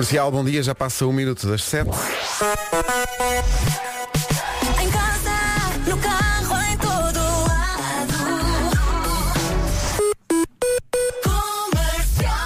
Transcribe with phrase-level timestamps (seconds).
[0.00, 1.90] Comercial, bom dia, já passa um minuto das sete.
[4.80, 5.30] Em casa,
[5.86, 8.14] no carro, em todo lado.
[11.22, 12.38] Comercial.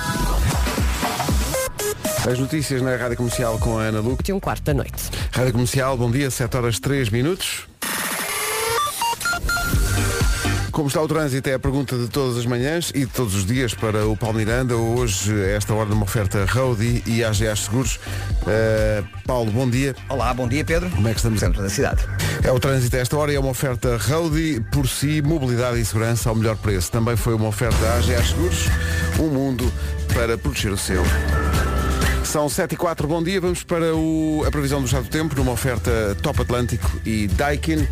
[2.28, 4.24] As notícias na Rádio Comercial com a Ana Luque.
[4.24, 5.04] de um quarto da noite.
[5.30, 7.68] Rádio Comercial, bom dia, 7 horas 3 minutos.
[10.74, 13.46] Como está o trânsito é a pergunta de todas as manhãs e de todos os
[13.46, 14.74] dias para o Paulo Miranda.
[14.76, 18.00] Hoje, esta hora, numa oferta Roadie e AGA Seguros.
[18.42, 19.94] Uh, Paulo, bom dia.
[20.08, 20.90] Olá, bom dia Pedro.
[20.90, 21.38] Como é que estamos?
[21.38, 22.02] Centro da cidade.
[22.42, 25.84] É o trânsito a esta hora e é uma oferta Roadie por si, mobilidade e
[25.84, 26.90] segurança ao melhor preço.
[26.90, 28.66] Também foi uma oferta AGA Seguros,
[29.20, 29.72] um mundo
[30.12, 31.04] para proteger o seu.
[32.24, 33.40] São 7 e 4, bom dia.
[33.40, 37.86] Vamos para o- a previsão do estado do tempo numa oferta Top Atlântico e Daikin.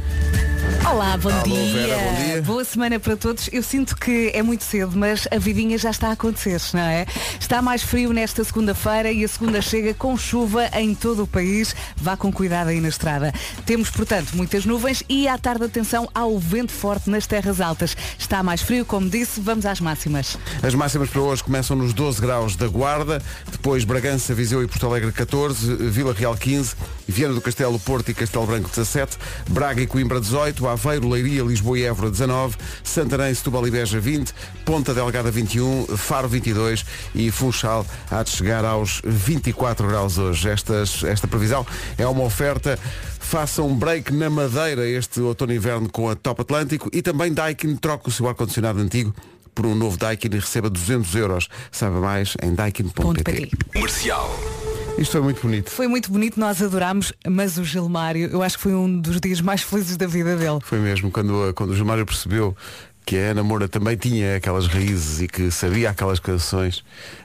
[0.84, 1.72] Olá, bom, Alô, dia.
[1.72, 2.42] Vera, bom dia.
[2.42, 3.48] Boa semana para todos.
[3.52, 7.06] Eu sinto que é muito cedo, mas a vidinha já está a acontecer, não é?
[7.40, 11.74] Está mais frio nesta segunda-feira e a segunda chega com chuva em todo o país.
[11.96, 13.32] Vá com cuidado aí na estrada.
[13.64, 17.96] Temos, portanto, muitas nuvens e à tarde atenção ao vento forte nas terras altas.
[18.18, 20.36] Está mais frio, como disse, vamos às máximas.
[20.62, 24.86] As máximas para hoje começam nos 12 graus da Guarda, depois Bragança, Viseu e Porto
[24.86, 26.74] Alegre 14, Vila Real 15,
[27.12, 29.18] Viana do Castelo, Porto e Castelo Branco 17,
[29.50, 34.32] Braga e Coimbra 18, Aveiro, Leiria, Lisboa e Évora 19, Santarém, Setúbal e Beja 20,
[34.64, 40.48] Ponta Delgada 21, Faro 22 e Funchal há de chegar aos 24 graus hoje.
[40.48, 41.66] Estas, esta previsão
[41.98, 42.78] é uma oferta.
[43.20, 47.32] Faça um break na Madeira este outono e inverno com a Top Atlântico e também
[47.32, 47.76] Daikin.
[47.76, 49.14] Troca o seu ar-condicionado antigo
[49.54, 51.48] por um novo Daikin e receba 200 euros.
[51.70, 53.22] Saiba mais em daikin.pt.
[53.22, 54.61] PT.
[54.98, 55.70] Isto foi muito bonito.
[55.70, 59.40] Foi muito bonito, nós adorámos, mas o Gilmário, eu acho que foi um dos dias
[59.40, 60.58] mais felizes da vida dele.
[60.62, 62.56] Foi mesmo quando, quando o Gilmário percebeu
[63.04, 66.84] que a Ana Moura também tinha aquelas raízes e que sabia aquelas canções.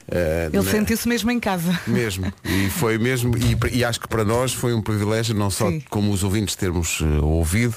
[0.10, 1.80] eh, Ele na- sentiu-se mesmo em casa.
[1.86, 2.34] Mesmo.
[2.44, 5.84] E foi mesmo, e, e acho que para nós foi um privilégio, não só Sim.
[5.90, 7.76] como os ouvintes termos eh, ouvido,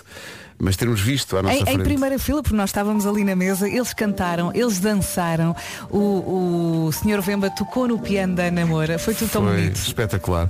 [0.61, 3.68] mas termos visto à nossa Em, em primeira fila, porque nós estávamos ali na mesa,
[3.68, 5.57] eles cantaram, eles dançaram,
[5.90, 9.77] o, o senhor Vemba tocou no piano da Ana Moura, foi tudo tão Foi bonito.
[9.77, 10.48] espetacular.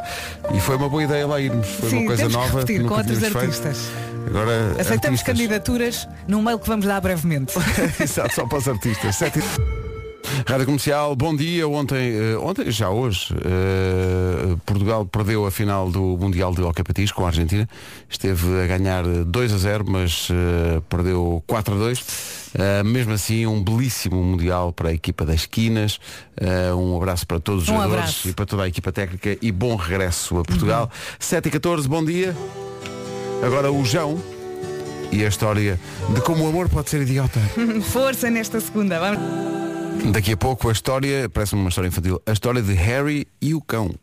[0.55, 1.67] E foi uma boa ideia lá irmos.
[1.67, 2.61] Foi Sim, uma coisa temos que nova.
[2.61, 3.79] repetir com outros artistas.
[3.79, 4.11] Feito.
[4.29, 5.23] Agora, Aceitamos artistas.
[5.23, 7.55] candidaturas num mail que vamos dar brevemente.
[8.01, 9.17] Exato, só para os artistas.
[9.17, 9.41] Sete
[10.47, 11.67] Rádio Comercial, bom dia.
[11.69, 17.13] Ontem, eh, ontem já hoje, eh, Portugal perdeu a final do Mundial de Hockey Patins
[17.13, 17.69] com a Argentina.
[18.09, 22.05] Esteve a ganhar 2 a 0, mas eh, perdeu 4 a 2.
[22.55, 25.99] Eh, mesmo assim, um belíssimo Mundial para a equipa das esquinas.
[26.37, 28.29] Eh, um abraço para todos os Um jogadores abraço.
[28.29, 30.91] e para toda a equipa técnica e bom regresso a Portugal.
[31.19, 32.37] 7 e 14, bom dia.
[33.43, 34.19] Agora o João
[35.13, 35.79] e a história
[36.15, 37.41] de como o amor pode ser idiota.
[37.91, 39.80] Força nesta segunda, vamos.
[40.07, 43.61] Daqui a pouco a história, parece-me uma história infantil, a história de Harry e o
[43.61, 43.95] cão.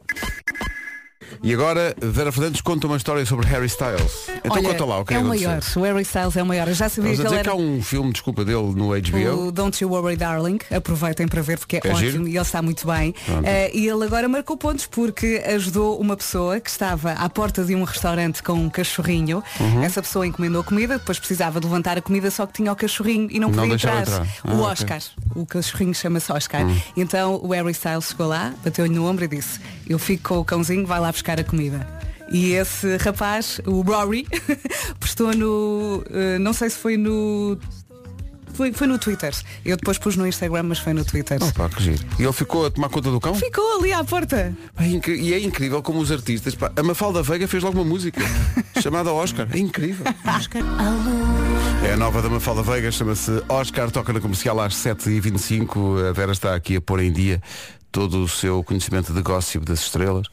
[1.44, 4.28] E agora, Vera Fernandes conta uma história sobre Harry Styles.
[4.44, 5.50] Então Olha, conta lá o que é o aconteceu.
[5.50, 6.68] maior, o Harry Styles é o maior.
[6.68, 8.74] Eu já sabia Estamos a que ele dizer que era há um filme, desculpa, dele
[8.76, 9.48] no HBO.
[9.48, 10.60] o Don't You Worry Darling.
[10.76, 12.28] Aproveitem para ver porque é, É ótimo giro?
[12.28, 13.14] e ele está muito bem.
[13.44, 17.76] Eh, e ele agora marcou pontos porque ajudou uma pessoa que estava à porta de
[17.76, 19.44] um restaurante com um cachorrinho.
[19.60, 19.84] Uhum.
[19.84, 23.28] Essa pessoa encomendou comida, depois precisava de levantar a comida, só que tinha o cachorrinho
[23.32, 24.02] e não Não podia entrar.
[24.02, 24.22] entrar.
[24.22, 24.66] o Ah, ok.
[24.72, 25.02] Oscar.
[25.36, 26.66] O cachorrinho chama-se Oscar.
[26.66, 26.78] Hum.
[26.96, 29.60] Então o Harry Styles chegou lá, bateu-lhe no ombro e disse,
[29.90, 31.86] eu fico com o cãozinho, vai lá buscar a comida.
[32.30, 34.28] E esse rapaz, o Rory,
[35.00, 36.04] postou no.
[36.12, 37.58] eh, não sei se foi no.
[38.54, 39.34] Foi, foi no Twitter.
[39.64, 41.38] Eu depois pus no Instagram, mas foi no Twitter.
[41.42, 42.04] Opa, que giro.
[42.18, 43.36] E ele ficou a tomar conta do cão?
[43.36, 44.52] Ficou ali à porta.
[44.80, 46.56] É E é incrível como os artistas.
[46.56, 48.20] pá, a Mafalda Veiga fez logo uma música
[48.82, 49.48] chamada Oscar.
[49.54, 50.06] É incrível.
[51.88, 56.10] É a nova da Mafalda Veiga, chama-se Oscar, toca na comercial às 7h25.
[56.10, 57.40] A Vera está aqui a pôr em dia
[57.92, 60.28] todo o seu conhecimento de gossip das estrelas.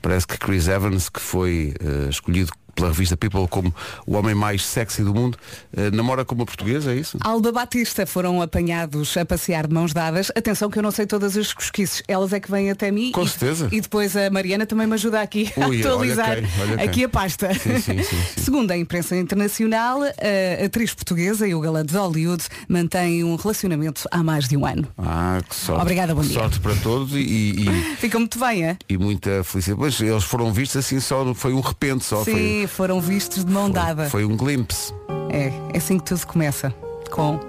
[0.00, 3.74] Parece que Chris Evans, que foi eh, escolhido pela revista People como
[4.06, 5.36] o homem mais sexy do mundo,
[5.76, 7.18] eh, namora com uma portuguesa, é isso?
[7.20, 10.30] Alba Batista foram apanhados a passear de mãos dadas.
[10.36, 12.02] Atenção que eu não sei todas as cosquices.
[12.06, 13.10] Elas é que vêm até mim.
[13.10, 13.68] Com e, certeza.
[13.72, 16.88] E depois a Mariana também me ajuda aqui a Ui, olha atualizar quem, olha quem.
[16.88, 17.52] aqui a pasta.
[17.54, 18.18] Sim, sim, sim.
[18.40, 24.04] Segundo a imprensa internacional, a atriz portuguesa e o galã de Hollywood mantêm um relacionamento
[24.10, 24.86] há mais de um ano.
[24.96, 25.82] Ah, que sorte.
[25.82, 26.34] Obrigada, bom dia.
[26.34, 28.76] Sorte para todos e, e, Fica muito bem, é?
[28.88, 29.80] e muita felicidade.
[29.80, 32.22] Mas eles foram vistos assim só, foi um repente só.
[32.24, 34.08] Sim, Foi, foram vistos de mão dada.
[34.10, 34.92] foi um glimpse.
[35.30, 36.72] É, é assim que tudo começa.
[37.10, 37.40] Com.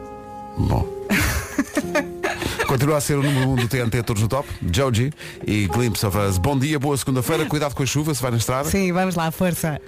[0.57, 0.87] Bom.
[2.67, 5.11] Continua a ser o número 1 um do TNT Todos no Top, Joji
[5.45, 6.37] e Glimpse of Us.
[6.37, 8.69] Bom dia, boa segunda-feira, cuidado com a chuva se vai na estrada.
[8.69, 9.81] Sim, vamos lá, força.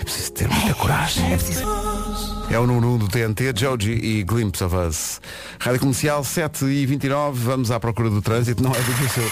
[0.00, 1.32] É preciso ter muita coragem.
[1.32, 1.85] É preciso.
[2.48, 5.20] É o número 1 do TNT, Joji e Glimpse of Us.
[5.58, 8.62] Rádio Comercial 7 e 29 vamos à procura do trânsito.
[8.62, 9.24] Não é difícil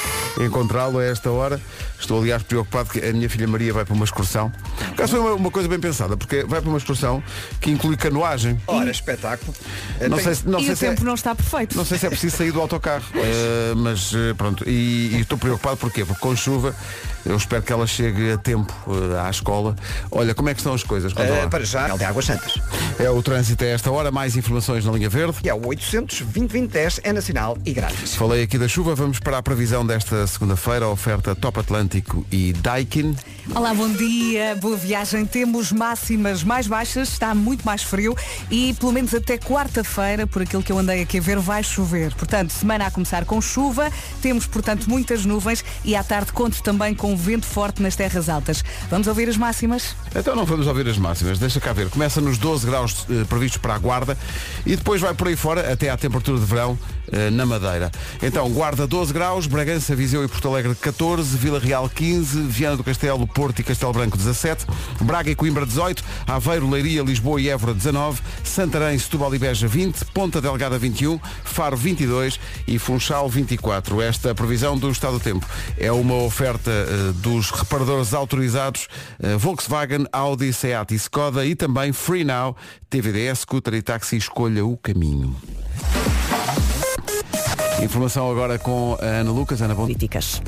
[0.44, 1.60] encontrá-lo a esta hora.
[1.98, 4.50] Estou, aliás, preocupado que a minha filha Maria vai para uma excursão.
[4.50, 7.22] Por acaso foi uma, uma coisa bem pensada, porque vai para uma excursão
[7.60, 8.60] que inclui canoagem.
[8.66, 9.54] Ora, espetáculo.
[10.10, 11.76] Não sei, se- não e sei o se é- tempo não está perfeito.
[11.76, 15.38] Não sei se é preciso sair do autocarro, eh, mas eh, pronto, e, e estou
[15.38, 16.04] preocupado porquê?
[16.04, 16.74] Porque com chuva
[17.24, 19.74] eu espero que ela chegue a tempo eh, à escola.
[20.10, 21.12] Olha, como é que estão as coisas?
[21.14, 21.48] Lá.
[21.48, 22.54] para já, é de Águas Santas.
[22.98, 25.38] É o trânsito a esta hora, mais informações na linha verde.
[25.42, 28.14] E é o 800 2010 é nacional e grátis.
[28.14, 32.52] Falei aqui da chuva, vamos para a previsão desta segunda-feira, a oferta Top Atlântico e
[32.52, 33.16] Daikin.
[33.54, 35.24] Olá, bom dia, boa viagem.
[35.24, 38.16] Temos máximas mais baixas, está muito mais frio
[38.50, 42.14] e pelo menos até quarta-feira, por aquilo que eu andei aqui a ver, vai chover.
[42.14, 46.94] Portanto, semana a começar com chuva, temos, portanto, muitas nuvens e à tarde conto também
[46.94, 48.64] com vento forte nas terras altas.
[48.90, 49.94] Vamos ouvir as máximas?
[50.14, 51.88] Então não vamos ouvir as máximas, deixa cá ver.
[51.88, 54.16] Começa nos 12 graus eh, previstos para a Guarda
[54.64, 56.78] e depois vai por aí fora até à temperatura de verão
[57.32, 57.90] na Madeira.
[58.22, 62.84] Então, Guarda 12 graus, Bragança, Viseu e Porto Alegre 14, Vila Real 15, Viana do
[62.84, 64.66] Castelo, Porto e Castelo Branco 17,
[65.00, 70.04] Braga e Coimbra 18, Aveiro, Leiria, Lisboa e Évora 19, Santarém, Setúbal e Beja 20,
[70.06, 74.00] Ponta Delgada 21, Faro 22 e Funchal 24.
[74.00, 75.46] Esta previsão do estado do tempo
[75.76, 78.88] é uma oferta eh, dos reparadores autorizados
[79.20, 82.56] eh, Volkswagen, Audi, Seat e Skoda e também Free Now,
[82.88, 85.36] TVDS, scooter e táxi, escolha o caminho.
[87.82, 89.82] Informação agora com a Ana Lucas, Ana Bom.
[89.82, 90.40] políticas.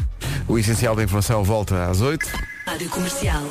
[0.48, 2.26] O essencial da informação volta às 8.
[2.66, 3.42] Rádio Comercial.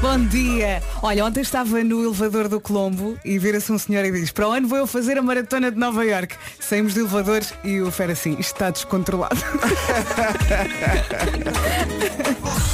[0.00, 0.82] Bom dia!
[1.02, 4.52] Olha, ontem estava no elevador do Colombo e vira-se um senhor e diz para o
[4.52, 6.36] ano vou eu fazer a maratona de Nova York.
[6.60, 9.36] Saímos do elevador e o Fer assim, isto está descontrolado.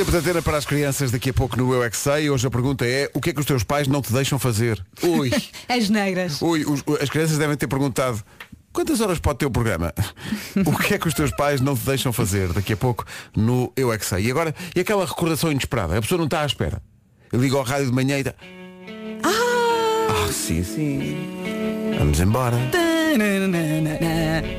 [0.00, 2.30] Tempo de antena para as crianças daqui a pouco no Eu é Que Sei.
[2.30, 4.82] Hoje a pergunta é o que é que os teus pais não te deixam fazer?
[5.02, 5.30] Ui,
[5.68, 6.40] As neiras.
[6.40, 8.24] ui, os- as crianças devem ter perguntado
[8.72, 9.92] quantas horas pode ter o programa?
[10.64, 13.04] O que é que os teus pais não te deixam fazer daqui a pouco
[13.36, 14.24] no Eu é Que Sei?
[14.24, 15.98] E agora, e aquela recordação inesperada?
[15.98, 16.80] A pessoa não está à espera.
[17.30, 18.32] Eu ligo ao rádio de manhã e está...
[19.22, 21.18] Ah, sim, sim.
[21.98, 22.56] Vamos embora.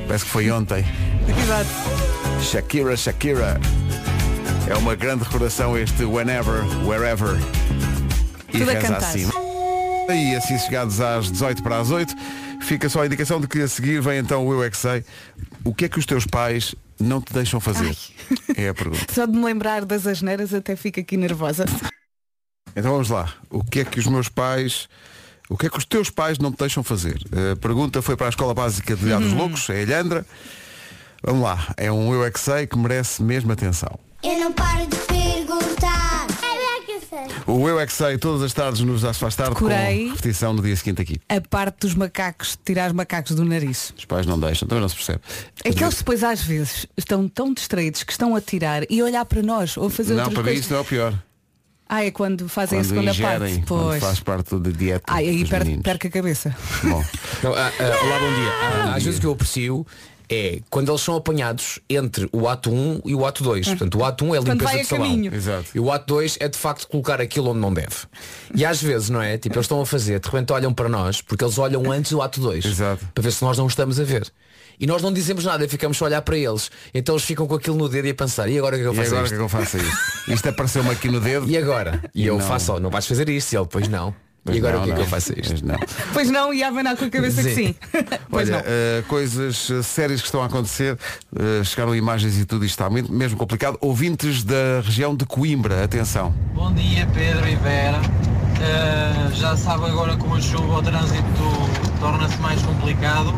[0.06, 0.84] Parece que foi ontem.
[1.26, 1.68] Exato.
[2.40, 3.60] Shakira, Shakira.
[4.72, 7.36] É uma grande recordação este Whenever, Wherever.
[8.48, 9.28] E Tudo reza assim.
[10.08, 12.14] E assim chegados às 18 para as 8,
[12.62, 15.04] fica só a indicação de que a seguir vem então o Eu É Que Sei.
[15.62, 17.94] O que é que os teus pais não te deixam fazer?
[18.56, 19.12] É a pergunta.
[19.12, 21.66] Só de me lembrar das asneiras até fico aqui nervosa.
[22.74, 23.30] Então vamos lá.
[23.50, 24.88] O que é que os meus pais...
[25.50, 27.20] O que é que os teus pais não te deixam fazer?
[27.52, 30.24] A pergunta foi para a Escola Básica de Ilhados Loucos, é a Ilhandra.
[31.22, 31.74] Vamos lá.
[31.76, 34.00] É um Eu É Que Sei que merece mesmo atenção.
[34.22, 36.26] Eu não paro de perguntar.
[36.42, 37.26] É bem que sei.
[37.46, 40.04] O Eu É Que Sei, todas as tardes nos Já se faz tarde, Decorei.
[40.04, 41.16] com repetição no dia seguinte aqui.
[41.28, 43.92] A parte dos macacos, tirar os macacos do nariz.
[43.98, 45.20] Os pais não deixam, também não se percebe.
[45.64, 49.24] É que eles depois às vezes estão tão distraídos que estão a tirar e olhar
[49.24, 50.64] para nós ou fazer Não, outras para mim coisas.
[50.64, 51.14] isso não é o pior.
[51.88, 53.66] Ah, é quando fazem a Quando segunda ingerem, parte.
[53.66, 54.02] quando Pois.
[54.02, 55.82] faz parte da dieta aí dos per meninos.
[55.82, 56.56] perca a cabeça.
[56.84, 57.04] Bom,
[57.42, 58.52] Não, ah, ah, olá, bom dia.
[58.62, 59.86] Ah, às vezes o que eu aprecio
[60.28, 63.66] é quando eles são apanhados entre o ato 1 e o ato 2.
[63.68, 65.04] Portanto, o ato 1 é a limpeza vai a de salão.
[65.06, 65.34] caminho.
[65.34, 65.64] Exato.
[65.74, 67.96] E o ato 2 é de facto colocar aquilo onde não deve.
[68.54, 69.36] E às vezes, não é?
[69.38, 72.20] Tipo, eles estão a fazer, de repente olham para nós, porque eles olham antes do
[72.22, 72.64] ato 2.
[72.64, 73.06] Exato.
[73.14, 74.30] Para ver se nós não o estamos a ver.
[74.80, 76.70] E nós não dizemos nada, ficamos só a olhar para eles.
[76.92, 78.90] Então eles ficam com aquilo no dedo e a pensar, e agora o que é
[78.90, 79.36] que eu e faço a agora o que é isto?
[79.36, 79.76] que eu faço
[80.26, 80.32] isto?
[80.32, 81.48] Isto apareceu-me aqui no dedo.
[81.48, 82.02] E agora?
[82.14, 82.44] E, E eu não.
[82.44, 83.52] faço, ó, não vais fazer isto.
[83.52, 84.14] E ele, pois não.
[84.44, 85.64] Mas e agora não, o que é que eu faço a isto?
[85.66, 85.76] Não.
[86.12, 87.74] Pois não, e a abanar com a cabeça que sim.
[88.32, 88.62] Olha, não.
[88.66, 90.98] eh, coisas eh, sérias que estão a acontecer,
[91.36, 93.78] eh, chegaram imagens e tudo isto está muito- mesmo complicado.
[93.80, 96.34] Ouvintes da região de Coimbra, atenção.
[96.54, 97.98] Bom dia Pedro e Vera.
[98.62, 101.22] Uh, já sabe agora com a chuva o trânsito
[101.98, 103.34] torna-se mais complicado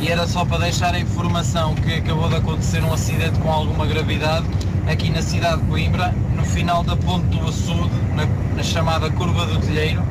[0.00, 3.86] e era só para deixar a informação que acabou de acontecer um acidente com alguma
[3.86, 4.44] gravidade
[4.86, 9.46] aqui na cidade de Coimbra, no final da ponte do Açude, na, na chamada Curva
[9.46, 10.02] do Telheiro,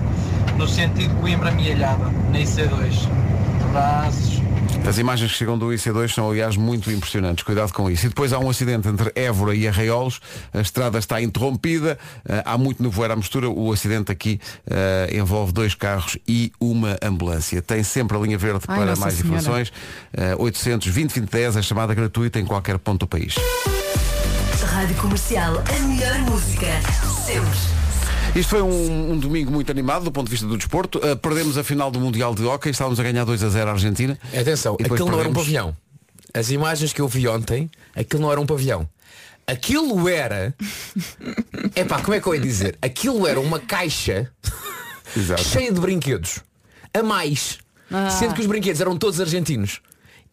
[0.57, 3.09] no sentido Coimbra-Mielhada, na IC2.
[3.69, 4.41] Abraços.
[4.87, 7.43] As imagens que chegam do IC2 são, aliás, muito impressionantes.
[7.43, 8.05] Cuidado com isso.
[8.05, 10.19] E depois há um acidente entre Évora e Arraiolos.
[10.53, 11.97] A estrada está interrompida.
[12.27, 13.49] eh, há muito nevoeiro à mistura.
[13.49, 17.61] O acidente aqui eh, envolve dois carros e uma ambulância.
[17.63, 19.39] Tem sempre a linha verde Ai, para mais Senhora.
[19.39, 19.73] informações.
[20.13, 23.35] Eh, 800 2010 é chamada gratuita em qualquer ponto do país.
[24.71, 25.63] Rádio Comercial.
[25.67, 26.67] A melhor música.
[27.25, 27.74] Sempre.
[28.35, 30.99] Isto foi um, um domingo muito animado do ponto de vista do desporto.
[31.01, 32.69] Eh, perdemos a final do Mundial de Hockey.
[32.69, 34.19] Estávamos a ganhar 2 a 0 à Argentina.
[34.37, 35.37] Atenção, aquilo não era um perdemos.
[35.37, 35.77] pavilhão.
[36.33, 38.89] As imagens que eu vi ontem, aquilo não era um pavilhão.
[39.47, 40.53] Aquilo era.
[41.75, 42.77] Epá, como é que eu ia dizer?
[42.81, 44.29] Aquilo era uma caixa
[45.15, 45.41] Exato.
[45.43, 46.39] cheia de brinquedos.
[46.93, 47.59] A mais.
[48.19, 49.79] Sendo que os brinquedos eram todos argentinos.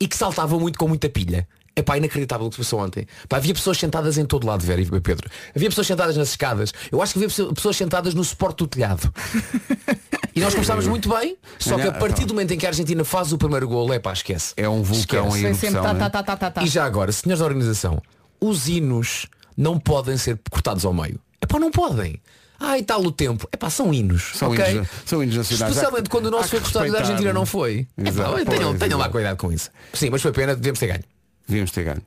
[0.00, 1.46] E que saltavam muito com muita pilha.
[1.74, 3.06] Epá, inacreditável o que se passou ontem.
[3.28, 5.30] Pá, havia pessoas sentadas em todo lado, Vera e Pedro.
[5.56, 6.72] Havia pessoas sentadas nas escadas.
[6.90, 9.12] Eu acho que havia pessoa- pessoas sentadas no suporte do telhado.
[10.34, 13.04] E nós começámos muito bem, só que a partir do momento em que a Argentina
[13.04, 14.54] faz o primeiro gol, é pá, esquece.
[14.56, 15.44] É um vulcão Esquece.
[15.66, 15.82] em erupção.
[15.82, 15.98] tá, né?
[16.00, 16.62] tá, tá, tá, tá, tá.
[16.62, 18.00] E já agora, senhores da organização,
[18.40, 21.20] os hinos não podem ser cortados ao meio.
[21.38, 22.18] É pá, não podem.
[22.58, 23.46] Ah, e tal o tempo.
[23.52, 24.30] É pá, são hinos.
[24.34, 24.64] São ok?
[24.70, 25.70] hinos- são hinos nacionais.
[25.74, 27.46] Especialmente Há- quando o nosso foi cortado e da Argentina não é?
[27.46, 27.86] foi.
[27.98, 29.10] É pá, Exato, tenham, tenham lá exato.
[29.10, 29.68] cuidado com isso.
[29.92, 31.04] Sim, mas foi pena, devemos ter ganho.
[31.48, 32.02] Devíamos ter ganho.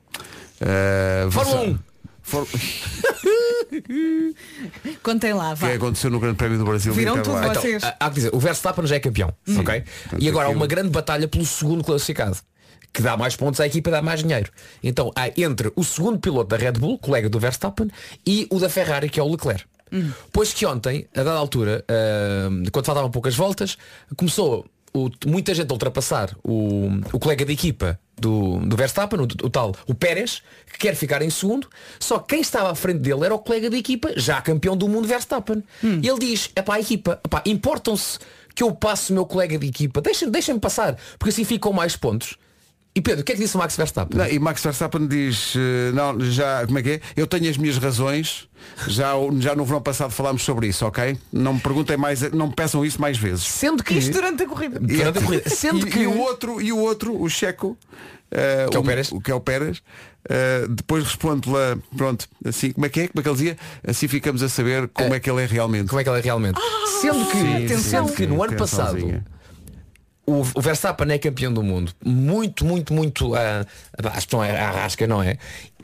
[0.60, 1.78] Uh, Fórmula versão- 1.
[2.22, 2.46] For-
[5.02, 5.72] Contem lá, que vá.
[5.74, 7.76] aconteceu no Grande Prémio do Brasil Viram tudo vocês.
[7.82, 9.32] Então, há que dizer, o Verstappen já é campeão.
[9.58, 9.84] ok?
[10.18, 12.36] E agora há aquilo- uma grande batalha pelo segundo classificado.
[12.92, 14.50] Que dá mais pontos à equipa e dá mais dinheiro.
[14.82, 17.88] Então há entre o segundo piloto da Red Bull, colega do Verstappen,
[18.26, 19.64] e o da Ferrari, que é o Leclerc.
[20.32, 23.76] Pois que ontem, a dada altura, ah, quando faltavam poucas voltas,
[24.16, 24.64] começou
[24.94, 29.50] o- muita gente a ultrapassar o, o colega de equipa do, do Verstappen, o, o
[29.50, 30.42] tal, o Pérez,
[30.72, 31.68] que quer ficar em segundo,
[32.00, 34.88] só que quem estava à frente dele era o colega de equipa, já campeão do
[34.88, 35.62] mundo Verstappen.
[35.82, 38.18] E ele diz, é para a equipa, importam-se
[38.54, 41.94] que eu passe o meu colega de equipa, deixem- deixem-me passar, porque assim ficam mais
[41.96, 42.36] pontos.
[42.96, 44.18] E Pedro, o que é que disse o Max Verstappen?
[44.18, 47.00] Não, e Max Verstappen diz, eh, não, já, como é que é?
[47.14, 48.48] Eu tenho as minhas razões,
[48.88, 51.16] já, o- já no verão passado falámos sobre isso, ok?
[51.30, 53.44] Não me perguntem mais, não me peçam isso mais vezes.
[53.44, 54.80] Sendo que Isto durante a corrida.
[54.80, 57.76] durante a corrida, sendo e, que e o outro, e o outro, o Checo,
[58.30, 59.10] eh, Que é o Pérez.
[59.22, 59.82] que é o Pérez,
[60.30, 63.08] eh, depois responde lá, pronto, assim, como é que é?
[63.08, 63.58] Como é que ele dizia?
[63.86, 65.88] Assim ficamos a saber como é que ele é realmente.
[65.88, 66.58] como é que ele é realmente?
[67.02, 69.22] sendo que, Sim, sendo sim, que sim, no ano passado.
[70.26, 71.92] O, o Verstappen é campeão do mundo.
[72.04, 73.64] Muito, muito, muito ah,
[74.12, 75.38] acho que não é arrasca, não é?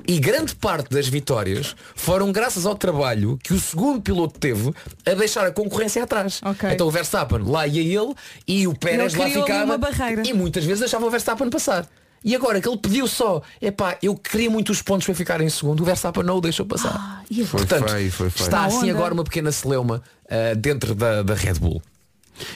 [0.06, 4.74] E grande parte das vitórias foram graças ao trabalho que o segundo piloto teve
[5.06, 6.40] a deixar a concorrência atrás.
[6.44, 6.70] Ok.
[6.70, 8.12] Então o Verstappen lá ia ele
[8.46, 10.22] e o Pérez lá ficava uma barreira.
[10.26, 11.86] e muitas vezes deixava o Verstappen passar.
[12.24, 15.80] E agora que ele pediu só, epá, eu queria muitos pontos para ficar em segundo,
[15.80, 17.22] o Verstappen não o deixou passar.
[17.28, 18.44] e Foi Portanto, feio, foi feio.
[18.44, 21.82] está assim agora uma pequena celeuma ah, dentro da, da Red Bull.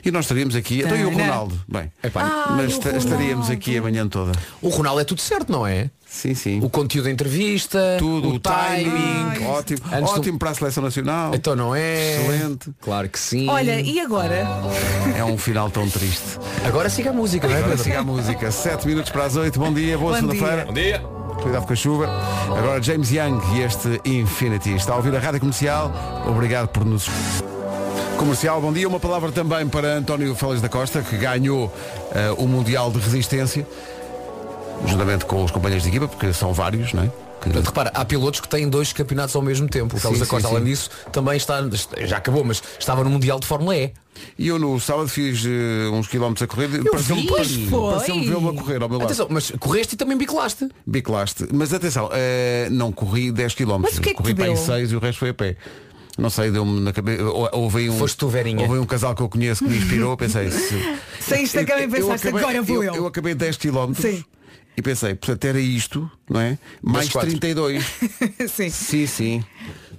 [0.04, 1.10] E nós estaríamos aqui, então e o.
[1.10, 1.60] Ronaldo?
[1.68, 3.52] Bem, Epá, Ai, mas o esta- estaríamos Ronaldo.
[3.52, 4.32] aqui a manhã toda.
[4.62, 5.90] O Ronaldo é tudo certo, não é?
[6.08, 6.60] Sim, sim.
[6.62, 9.44] O conteúdo da entrevista, Tudo, o, timing.
[9.46, 11.34] ótimo, Antes do- ótimo para a seleção nacional.
[11.34, 12.20] Então não é?
[12.22, 12.70] Excelente.
[12.80, 13.48] Claro que sim.
[13.48, 14.46] Olha, e agora?
[15.16, 16.38] É um final tão triste.
[16.64, 17.58] Agora siga a música, não é?
[17.58, 18.50] Agora siga a música.
[18.50, 19.58] 7 minutos para as 8.
[19.58, 20.64] Bom dia, boa Bom segunda-feira.
[20.66, 21.00] Bom dia.
[21.42, 22.08] Cuidado com a chuva.
[22.56, 24.74] Agora James Young e este Infinity.
[24.74, 25.92] Está a ouvir a rádio comercial.
[26.26, 27.06] Obrigado por nos.
[28.18, 28.88] Comercial, bom dia.
[28.88, 31.72] Uma palavra também para António Félix da Costa, que ganhou
[32.14, 33.66] eh, o Mundial de Resistência,
[34.86, 37.10] juntamente com os companheiros de equipa, porque são vários, não é?
[37.40, 39.96] Portanto, repara, há pilotos que têm dois campeonatos ao mesmo tempo.
[39.96, 41.60] O Carlos da Costa, além disso, também está,
[42.04, 43.92] já acabou, mas estava no Mundial de Fórmula E.
[44.38, 46.68] E eu no sábado fiz eh, uns quilómetros a correr.
[46.90, 49.04] Pareceu-me pareceu- vê-lo a correr ao meu lado.
[49.06, 50.68] Atenção, mas correste e também bicolaste.
[50.86, 51.46] Biclaste.
[51.52, 53.78] Mas atenção, eh, não corri 10 km.
[53.80, 54.56] Mas o que é corri para deu?
[54.56, 55.56] 6 e o resto foi a pé.
[56.18, 57.22] Não sei, deu-me na cabeça.
[57.24, 58.62] ou- Houve um, Foste tu, Verinha.
[58.66, 60.50] houve um casal que eu conheço que me inspirou, pensei.
[60.50, 60.74] Se,
[61.20, 62.94] Saíste da cama e pensaste, acabei, agora vou eu.
[62.94, 63.06] eu.
[63.06, 64.24] acabei 10 km Sim.
[64.76, 66.58] e pensei, portanto era isto, não é?
[66.82, 67.28] Mais quatro.
[67.30, 67.84] 32.
[68.48, 68.70] Sim.
[68.70, 69.44] sim, sim.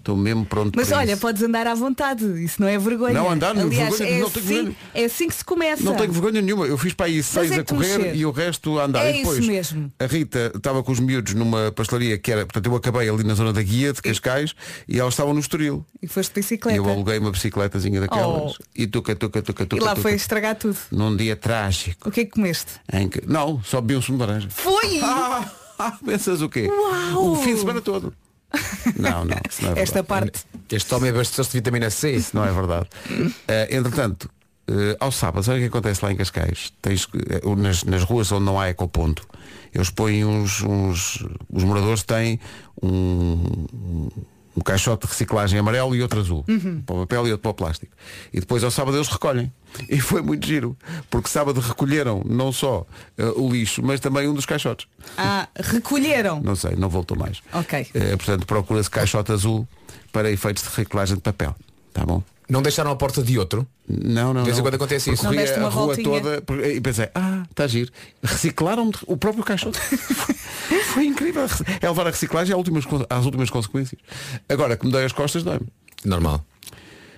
[0.07, 1.21] Estou mesmo pronto Mas para olha, isso.
[1.21, 3.13] podes andar à vontade, isso não é vergonha.
[3.13, 4.75] Não, andar, não, Aliás, vergonha, é, não tenho assim, vergonha.
[4.93, 5.83] é assim que se começa.
[5.83, 6.65] Não tenho vergonha nenhuma.
[6.65, 8.15] Eu fiz para aí seis é a correr mexer.
[8.15, 9.05] e o resto a andar.
[9.05, 9.91] É e depois, isso mesmo.
[9.99, 13.33] A Rita estava com os miúdos numa pastelaria que era, portanto eu acabei ali na
[13.33, 14.55] zona da guia de Cascais
[14.87, 15.85] e elas estavam no Estoril.
[16.01, 16.77] E foste de E bicicleta.
[16.77, 18.63] eu aluguei uma bicicletazinha daquelas Oh.
[18.73, 20.77] e tuca, tuca, tuca, tuca, E lá tuca, foi estragar tudo.
[20.89, 22.07] num dia trágico.
[22.07, 22.71] O que é que comeste?
[23.11, 23.27] Que...
[23.27, 24.47] Não, só bebi um sumo de laranja.
[24.49, 25.01] Foi!
[25.03, 26.69] Ah, ah, pensas o quê?
[26.71, 27.33] Uau!
[27.33, 28.13] O fim de semana todo.
[28.97, 30.45] Não, não, isso não é Esta parte.
[30.71, 32.11] Este homem abasteceu-se de vitamina C.
[32.11, 32.87] Isso não é verdade.
[33.47, 34.29] Eh, entretanto,
[34.67, 36.73] eh, ao sábado, sabe o que acontece lá em Cascais?
[36.81, 39.27] Tens, eh, nas, nas ruas onde não há ecoponto,
[39.73, 41.25] eles põem uns, uns.
[41.49, 42.39] Os moradores têm
[42.81, 44.09] um,
[44.57, 46.43] um caixote de reciclagem amarelo e outro azul.
[46.83, 47.95] Para o papel e outro para o plástico.
[48.33, 49.53] E depois ao sábado eles recolhem.
[49.87, 50.75] E foi muito giro.
[51.09, 52.83] Porque sábado recolheram não só
[53.17, 54.87] eh, o lixo, mas também um dos caixotes.
[55.17, 56.41] Ah, recolheram.
[56.41, 57.43] Não sei, não voltou mais.
[57.53, 57.87] Ok.
[57.93, 59.67] Eh, portanto, procura-se caixote azul
[60.11, 61.55] para efeitos de reciclagem de papel.
[61.93, 62.23] Tá bom?
[62.49, 63.67] Não deixaram a porta de outro.
[63.87, 64.41] Não, não.
[64.41, 65.27] De vez em quando acontece isso.
[65.27, 66.21] A rua voltinha?
[66.21, 67.91] toda e pensei, ah, está giro.
[68.23, 69.77] Reciclaram o próprio caixote.
[70.93, 71.45] Foi- incrível.
[71.81, 73.99] É levar a reciclagem às últimas, às últimas consequências.
[74.47, 75.67] Agora que me dei as costas, dói-me.
[76.05, 76.45] Normal.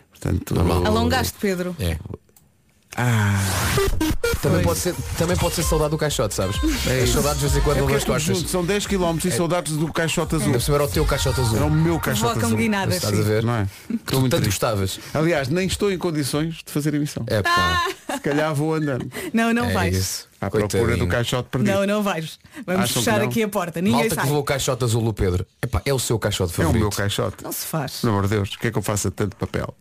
[0.10, 0.86] Portanto, Normal.
[0.86, 1.76] Alongaste, Pedro.
[1.80, 1.98] É.
[2.98, 3.39] Ah,
[4.41, 6.55] Também pode, ser, também pode ser saudade do caixote, sabes?
[7.03, 8.24] As saudades de vez em quando é porque é costas.
[8.38, 10.51] junto, são 10 km e saudades do caixote azul.
[10.51, 11.55] Deve era o teu caixote azul.
[11.58, 12.58] Era o meu caixote Vocam azul.
[12.58, 12.96] guinadas.
[12.96, 13.24] Estás a sim.
[13.24, 13.43] ver?
[13.43, 13.65] Não é?
[13.88, 14.60] Tu Estou muito tanto triste.
[14.60, 15.00] gostavas.
[15.13, 17.24] Aliás, nem estou em condições de fazer emissão.
[17.27, 17.86] É pá.
[18.13, 19.96] Se calhar vou andando Não, não é vais.
[19.96, 20.29] isso.
[20.41, 20.98] À procura Coitadinho.
[21.05, 21.74] do caixote perdido.
[21.79, 22.39] Não, não vais.
[22.65, 23.81] Vamos Acham que fechar aqui a porta.
[23.81, 24.24] Ninguém Malta que sai.
[24.25, 25.46] levou o caixote azul do Pedro.
[25.62, 26.81] Epá, é o seu caixote É o favorito.
[26.81, 27.43] meu caixote.
[27.43, 28.01] Não se faz.
[28.01, 29.74] Pelo amor de Deus, o que é que eu faço a tanto papel?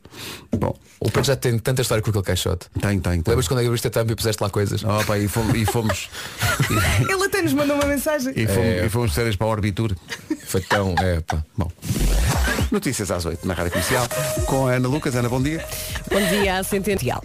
[0.56, 2.66] Bom, O Pedro já tem tanta história com aquele caixote.
[2.80, 3.22] tem, tem, tem.
[3.26, 4.82] Lembras quando abriste a tampa e puseste lá coisas?
[4.84, 6.08] Oh, pá, e fomos, e fomos,
[7.08, 8.32] Ele até nos mandou uma mensagem.
[8.34, 8.86] e fomos, É.
[8.86, 9.94] e fomos férias para a Orbitur.
[10.46, 10.94] Foi tão.
[10.98, 11.44] É, pá.
[11.56, 11.70] Bom.
[12.72, 14.06] Notícias às 8 na Rádio Comercial
[14.46, 15.14] com a Ana Lucas.
[15.14, 15.64] Ana, bom dia.
[16.10, 17.22] Bom dia, Centennial.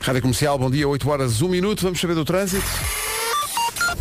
[0.00, 1.82] Rádio Comercial, bom dia, 8 horas, 1 minuto.
[1.82, 2.64] Vamos saber do trânsito.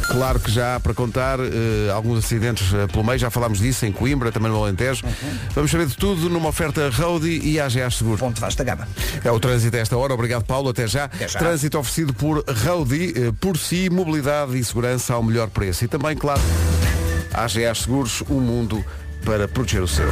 [0.09, 3.85] Claro que já há para contar eh, alguns acidentes eh, pelo meio, já falámos disso
[3.85, 5.03] em Coimbra, também no Alentejo.
[5.53, 8.17] Vamos saber de tudo numa oferta Roadie e AGA Seguro.
[8.17, 8.87] Ponto vasta gama.
[9.23, 10.13] É o trânsito a esta hora.
[10.13, 10.69] Obrigado, Paulo.
[10.69, 11.05] Até já.
[11.05, 11.37] Até já.
[11.37, 15.85] Trânsito oferecido por Roadie, eh, por si, mobilidade e segurança ao melhor preço.
[15.85, 16.41] E também, claro,
[17.33, 18.83] AGA Seguros, um mundo
[19.23, 20.07] para proteger o seu.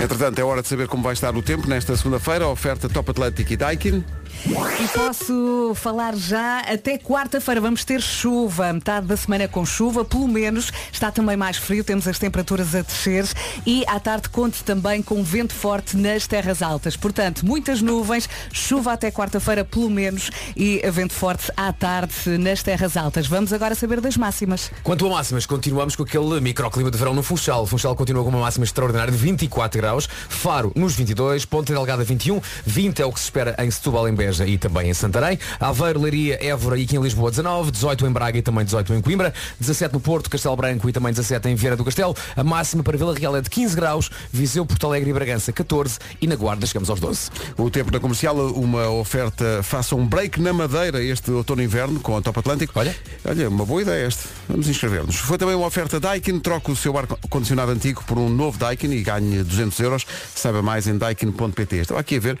[0.00, 2.46] Entretanto, é hora de saber como vai estar o tempo nesta segunda-feira.
[2.46, 4.04] Oferta Top Atlético e Daikin.
[4.44, 10.28] E posso falar já até quarta-feira vamos ter chuva, metade da semana com chuva, pelo
[10.28, 13.26] menos está também mais frio, temos as temperaturas a descer
[13.66, 16.96] e à tarde conte também com vento forte nas terras altas.
[16.96, 22.96] Portanto, muitas nuvens, chuva até quarta-feira pelo menos e vento forte à tarde nas terras
[22.96, 23.26] altas.
[23.26, 24.70] Vamos agora saber das máximas.
[24.82, 27.66] Quanto a máximas, continuamos com aquele microclima de verão no Funchal.
[27.66, 30.08] Funchal continua com uma máxima extraordinária de 24 graus.
[30.28, 34.14] Faro nos 22, Ponta Delgada 21, 20 é o que se espera em Setúbal, em
[34.26, 35.38] Beja e também em Santarém.
[35.60, 39.00] Aveiro, Leiria, Évora e aqui em Lisboa 19, 18 em Braga e também 18 em
[39.00, 42.14] Coimbra, 17 no Porto, Castelo Branco e também 17 em Vieira do Castelo.
[42.34, 45.98] A máxima para Vila Real é de 15 graus, Viseu, Porto Alegre e Bragança 14
[46.20, 47.30] e na Guarda chegamos aos 12.
[47.56, 52.00] O tempo na comercial, uma oferta, faça um break na Madeira este outono e inverno
[52.00, 52.72] com a Top Atlântico.
[52.78, 52.94] Olha.
[53.24, 54.28] Olha, uma boa ideia esta.
[54.48, 55.16] Vamos inscrever-nos.
[55.16, 59.02] Foi também uma oferta Daikin, troca o seu ar-condicionado antigo por um novo Daikin e
[59.02, 60.06] ganhe 200 euros.
[60.34, 61.76] Saiba mais em daikin.pt.
[61.76, 62.38] Estava aqui a ver,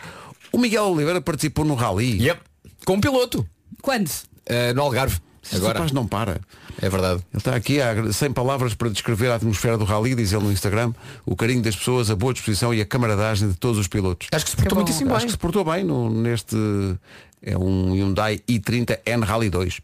[0.52, 2.22] o Miguel Oliveira participou no Rally.
[2.22, 2.40] Yep.
[2.84, 3.46] Com um piloto,
[3.82, 4.10] Quando?
[4.46, 5.18] eh, no Algarve.
[5.52, 6.40] Agora, rapaz não para.
[6.82, 7.22] é verdade.
[7.32, 10.50] Ele está aqui há 100 palavras para descrever a atmosfera do Rally, diz ele no
[10.52, 10.92] Instagram,
[11.24, 14.26] o carinho das pessoas, a boa disposição e a camaradagem de todos os pilotos.
[14.32, 14.82] Acho que se portou bom.
[14.82, 15.26] muitíssimo Acho bem.
[15.26, 16.56] que se portou bem no- neste.
[17.42, 19.80] É um Hyundai i30N Rally 2.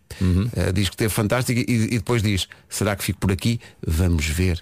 [0.57, 3.61] Eh, diz que esteve fantástico e, e depois diz, será que fico por aqui?
[3.87, 4.61] Vamos ver.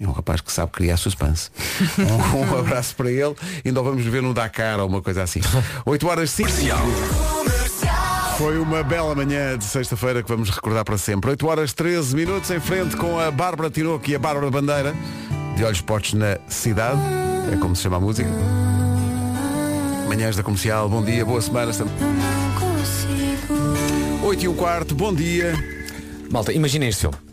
[0.00, 1.50] É um rapaz que sabe criar suspense.
[2.00, 3.34] um, um abraço para ele.
[3.62, 5.40] Ainda o vamos ver no Dakar ou uma coisa assim.
[5.84, 6.48] 8 horas 5.
[8.38, 11.28] Foi uma bela manhã de sexta-feira que vamos recordar para sempre.
[11.28, 14.94] 8 horas 13 minutos em frente com a Bárbara Tinoco e a Bárbara Bandeira.
[15.54, 16.98] De olhos postos na cidade.
[17.52, 18.30] É como se chama a música.
[20.08, 21.72] Manhãs da comercial, bom dia, boa semana.
[21.72, 21.92] Estamos...
[24.22, 25.52] 8 e um quarto, bom dia.
[26.30, 27.29] Malta, imaginem este filme.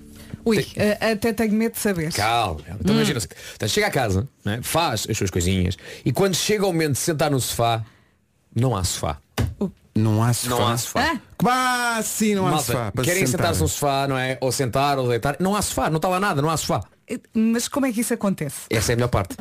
[0.49, 2.11] Ui, eh, até tenho medo de saber.
[2.13, 2.61] Calma.
[2.79, 3.19] Então imagina
[3.55, 6.99] então, chega a casa, né, faz as suas coisinhas e quando chega o momento de
[6.99, 7.83] sentar no sofá,
[8.55, 9.17] não há sofá.
[9.95, 10.49] Não há sofá.
[10.55, 11.11] Não há sofá.
[11.15, 12.91] Ah, Como assim não há Malta, sofá?
[12.91, 13.45] para querem se sentar?
[13.47, 14.37] sentar-se no sofá, não é?
[14.41, 15.35] Ou sentar ou deitar.
[15.39, 16.81] Não há sofá, não está lá nada, não há sofá.
[17.09, 18.61] eh, mas como é que isso acontece?
[18.69, 19.35] Essa é a melhor parte.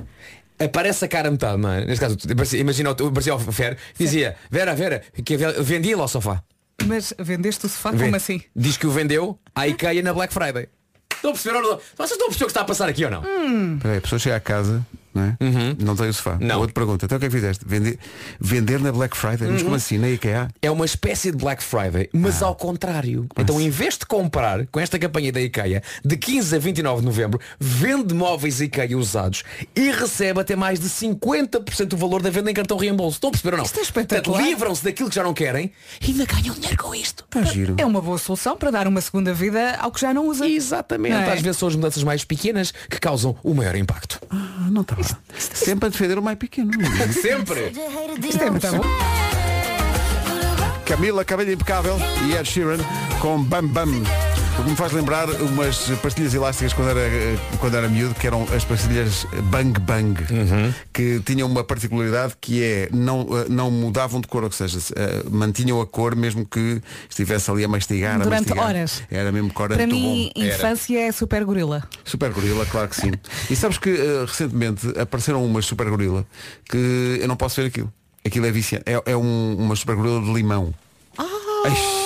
[0.59, 1.85] Aparece a cara a metade, não é?
[1.85, 2.17] Neste caso,
[2.57, 6.43] imagina, o- parecia o Fer, dizia, Vera, Vera, que vendi lá o sofá.
[6.87, 8.05] Mas vendeste o sofá Vê.
[8.05, 8.41] como assim?
[8.55, 10.69] Diz que o vendeu à IKEA na Black Friday.
[11.17, 11.81] Estão a perceber ou não?
[11.97, 13.23] Vocês estão a perceber o que está a passar aqui ou não?
[13.77, 15.37] Espera aí, a pessoa chega a casa, não é?
[15.83, 16.39] Não tem o sofá.
[16.41, 16.59] Não.
[16.61, 17.65] Outra pergunta, então o que é que fizeste?
[17.67, 17.99] Vender,
[18.41, 19.49] vender na Black Friday?
[19.49, 19.99] Mas como assim?
[19.99, 20.49] Na IKEA?
[20.61, 23.27] É uma espécie de Black Friday, mas ao contrário.
[23.37, 27.07] Então, em vez de comprar com esta campanha da IKEA, de 15 a 29 de
[27.07, 29.43] novembro, vende móveis IKEA usados
[29.75, 33.17] e recebe até mais de 50% do valor da venda em cartão reembolso.
[33.17, 33.65] Estão a perceber ou não?
[33.65, 34.23] Isto é espetacular.
[34.23, 37.25] Portanto, livram-se daquilo que já não querem e ainda ganham dinheiro com isto.
[37.25, 37.75] Está giro.
[37.79, 40.47] É uma boa solução para dar uma segunda vida ao que já não usa.
[40.47, 41.15] Exatamente.
[41.15, 41.33] Não é?
[41.33, 44.21] Às vezes são as mudanças mais pequenas que causam o maior impacto.
[44.31, 44.97] Ah, não está.
[45.39, 46.71] Sempre a defender o mais pequeno.
[47.13, 47.73] Sempre.
[48.29, 48.85] Isto é muito bom.
[50.85, 52.79] Camila Cabello Impecável e Ed Sheeran
[53.21, 54.36] com Bam Bam.
[54.59, 58.27] O que me faz lembrar umas pastilhas elásticas quando era, eh, quando era miúdo, que
[58.27, 60.15] eram as pastilhas Bang Bang,
[60.93, 65.23] que tinham uma particularidade que é não, eh, não mudavam de cor, ou seja, eh,
[65.31, 68.15] mantinham a cor mesmo que estivesse ali a mastigar.
[68.21, 68.65] a Durante mastigar.
[68.67, 69.03] horas.
[69.11, 70.43] Era mesmo cor Para mim, bom.
[70.43, 71.87] infância é super gorila.
[72.03, 73.13] Super gorila, claro que sim.
[73.51, 73.95] E sabes que
[74.27, 76.27] recentemente apareceram umas super gorila
[76.69, 77.93] que eu não posso ver aquilo.
[78.25, 78.85] Aquilo é viciante.
[78.87, 80.75] É, é um- uma super gorila de limão.
[81.19, 82.06] Ai,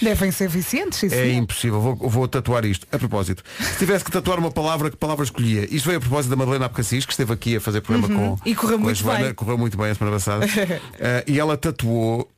[0.00, 1.14] Devem ser viciantes, isso.
[1.14, 2.86] É impossível, vou, vou tatuar isto.
[2.92, 5.66] A propósito, se tivesse que tatuar uma palavra, que palavra escolhia?
[5.74, 8.36] Isto veio a propósito da Madalena Abcacis, que esteve aqui a fazer programa Uhum.
[8.36, 9.34] com, E correu com a muito Joana, bem.
[9.34, 10.46] correu muito bem a semana passada.
[10.98, 12.30] Eh, e ela tatuou,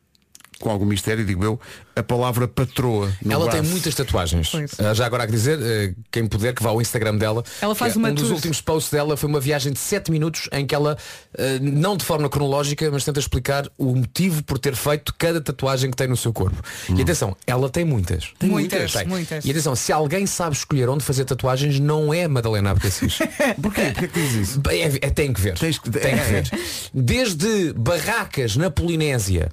[0.61, 1.59] com algum mistério, digo eu,
[1.97, 3.11] a palavra patroa.
[3.25, 3.61] No Ela braço.
[3.63, 4.53] tem muitas tatuagens.
[4.79, 7.43] Ah, já agora há que dizer, eh, quem puder que vá ao Instagram dela.
[7.61, 8.35] Ela faz que uma Um dos tour.
[8.35, 10.97] últimos posts dela foi uma viagem de 7 minutos em que ela,
[11.37, 15.91] eh, não de forma cronológica, mas tenta explicar o motivo por ter feito cada tatuagem
[15.91, 16.63] que tem no seu corpo.
[16.95, 18.31] E atenção, ela tem muitas.
[18.39, 19.07] Tem muitas, Tem.
[19.07, 19.45] muitas.
[19.45, 23.19] E atenção, se alguém sabe escolher onde fazer tatuagens, não é Madalena Abcacis.
[23.61, 23.83] Porquê?
[23.93, 24.61] Porquê que diz isso?
[24.61, 25.59] Bem, é, é- tem que ver.
[25.59, 26.51] Tens que- Tem que ver.
[26.95, 29.49] Desde barracas na Polinésia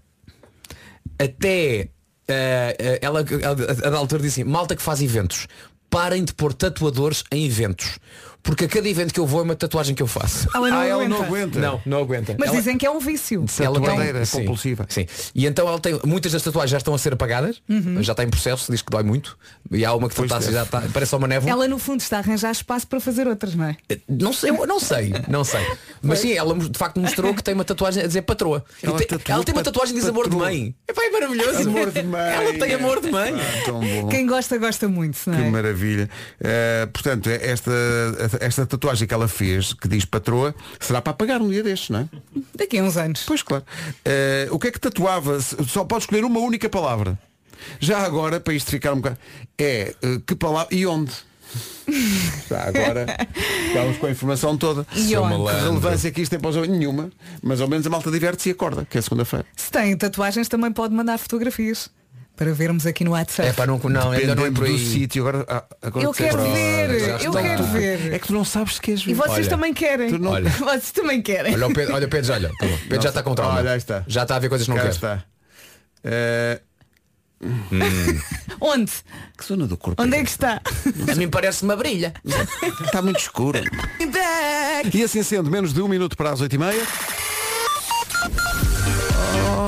[1.19, 1.89] até
[2.27, 5.47] eh, ela, ela a da altura disse assim, malta que faz eventos,
[5.89, 7.99] parem de pôr tatuadores em eventos.
[8.47, 10.47] Porque a cada evento que eu vou é uma tatuagem que eu faço.
[10.55, 11.17] Ela não ah, ela aguenta.
[11.19, 11.59] não aguenta.
[11.59, 12.35] Não, não aguenta.
[12.39, 13.43] Mas Ela- dizem que é um vício.
[13.59, 14.85] ela Tatuadeira sim, compulsiva.
[14.87, 15.05] Sim.
[15.35, 15.99] E então ela tem.
[16.05, 18.01] Muitas das tatuagens já estão a ser apagadas, Uhum.
[18.01, 19.37] já está em processo, diz que dói muito.
[19.69, 20.53] E há uma que está, deve.
[20.53, 21.51] já está, parece só uma névoa.
[21.51, 23.75] Ela no fundo está a arranjar espaço para fazer outras, não é?
[24.07, 25.65] Não sei, eu não sei, não sei.
[26.01, 28.63] Mas sim, ela de facto mostrou que tem uma tatuagem a dizer patroa.
[28.81, 30.73] Ela tem- tatuou ela tem uma tatuagem que diz amor de mãe.
[30.87, 31.67] É maravilhoso.
[31.69, 32.33] Amor de mãe.
[32.33, 33.33] Ela tem amor de mãe.
[33.35, 34.07] Ah.
[34.09, 35.49] Quem gosta, gosta muito, não Que é?
[35.49, 36.09] maravilha.
[36.39, 37.71] Eh, portanto, esta,
[38.39, 41.99] esta tatuagem que ela fez, que diz patroa, será para pagar um dia destes, não
[41.99, 42.09] é?
[42.55, 43.23] Daqui a uns anos.
[43.25, 43.65] Pois claro.
[44.05, 45.39] Eh, o que é que tatuava?
[45.41, 47.17] Só pode escolher uma única palavra.
[47.79, 49.17] Já agora, para isto ficar um bocado.
[49.57, 51.11] É eh, que palavra e onde?
[52.49, 53.05] Já agora
[53.67, 54.85] estamos com a informação toda.
[54.95, 55.33] E onde?
[55.33, 55.65] Que malandro.
[55.65, 56.67] relevância que isto tem para os?
[56.67, 57.09] Nenhuma.
[57.41, 59.45] Mas ao menos a malta diverte-se e acorda, que é segunda-feira.
[59.55, 61.89] Se tem tatuagens também pode mandar fotografias
[62.37, 63.49] para vermos aqui no WhatsApp.
[63.49, 64.77] É para não, não, ainda não é por aí.
[64.77, 65.27] sítio.
[65.27, 68.13] Agora, ah, agora Eu quero ver, já eu quero ver.
[68.13, 69.11] É que tu não sabes se queres ver.
[69.11, 69.49] E vocês Olha.
[69.49, 70.09] também querem.
[70.09, 70.49] Tu não- Olha.
[70.57, 71.53] Vocês também querem.
[71.55, 72.49] Olha o Pedro, olha o Pedro, já, olha.
[72.49, 72.67] tá.
[72.87, 73.57] Pedro já está com trauma.
[73.57, 74.03] Olha, está.
[74.07, 74.89] Já está a ver coisas que não Cá quer.
[74.91, 75.23] está.
[76.03, 76.61] Eh,
[78.61, 78.91] Onde?
[79.37, 80.01] que zona do corpo?
[80.01, 80.61] Onde é que está?
[81.11, 82.13] A mim parece uma brilha.
[82.83, 83.59] Está muito escuro.
[84.93, 86.83] E assim sendo, menos de um minuto para as oito e meia.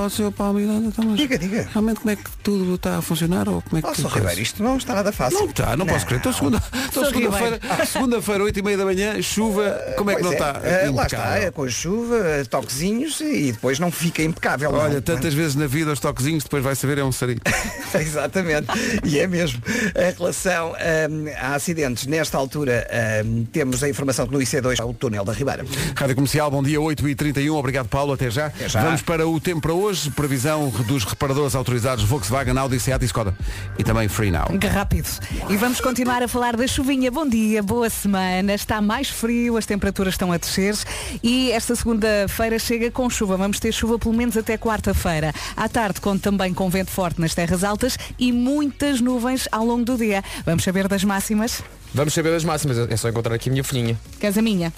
[0.05, 0.91] Oh, seu Paulo Miranda.
[1.15, 1.67] Diga, diga.
[1.71, 4.19] Realmente como é que tudo está a funcionar ou como é que Oh, tudo parece?
[4.19, 5.39] Ribeiro, isto não está nada fácil.
[5.39, 6.19] Não está, não, posso crer.
[6.19, 7.09] Então segunda, então, Sr.
[7.13, 10.61] segunda-feira, segunda-feira, oito e meia da manhã, chuva, como é que Pois não é, está?
[10.63, 11.47] eh, lá está, impecável?
[11.47, 14.71] é com a chuva, eh, toquezinhos e depois não fica impecável.
[14.71, 14.79] não.
[14.79, 17.41] Olha, tantas vezes na vida os toquezinhos, depois vai saber é um sarinho.
[17.93, 18.67] Exatamente,
[19.03, 19.61] e é mesmo.
[19.95, 20.69] Em relação
[21.09, 22.87] hum, a acidentes, nesta altura
[23.25, 25.65] hum, temos a informação que no IC2 é o túnel da Ribeira.
[25.95, 28.51] Rádio Comercial, bom dia, 8h31, obrigado Paulo, até já.
[28.67, 28.81] já.
[28.83, 33.35] Vamos para o tempo para hoje, previsão dos reparadores autorizados Volkswagen, Audi, Seat e Skoda.
[33.77, 34.45] E também Free Now.
[34.59, 35.07] Que rápido.
[35.49, 37.09] E vamos continuar a falar da chuvinha.
[37.09, 38.53] Bom dia, boa semana.
[38.53, 40.75] Está mais frio, as temperaturas estão a descer
[41.23, 43.35] e esta segunda-feira chega com chuva.
[43.35, 45.33] Vamos ter chuva pelo menos até quarta-feira.
[45.57, 49.83] À tarde conta também com vento forte nas terras altas e muitas nuvens ao longo
[49.83, 50.23] do dia.
[50.45, 51.63] Vamos saber das máximas?
[51.93, 52.77] Vamos saber das máximas.
[52.77, 53.99] É só encontrar aqui a minha folhinha.
[54.19, 54.71] Queres a minha?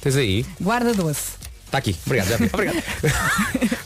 [0.00, 0.46] Tens aí?
[0.60, 1.44] Guarda doce.
[1.74, 1.96] Está aqui.
[2.06, 2.50] Obrigado, já vi.
[2.54, 2.82] Obrigado.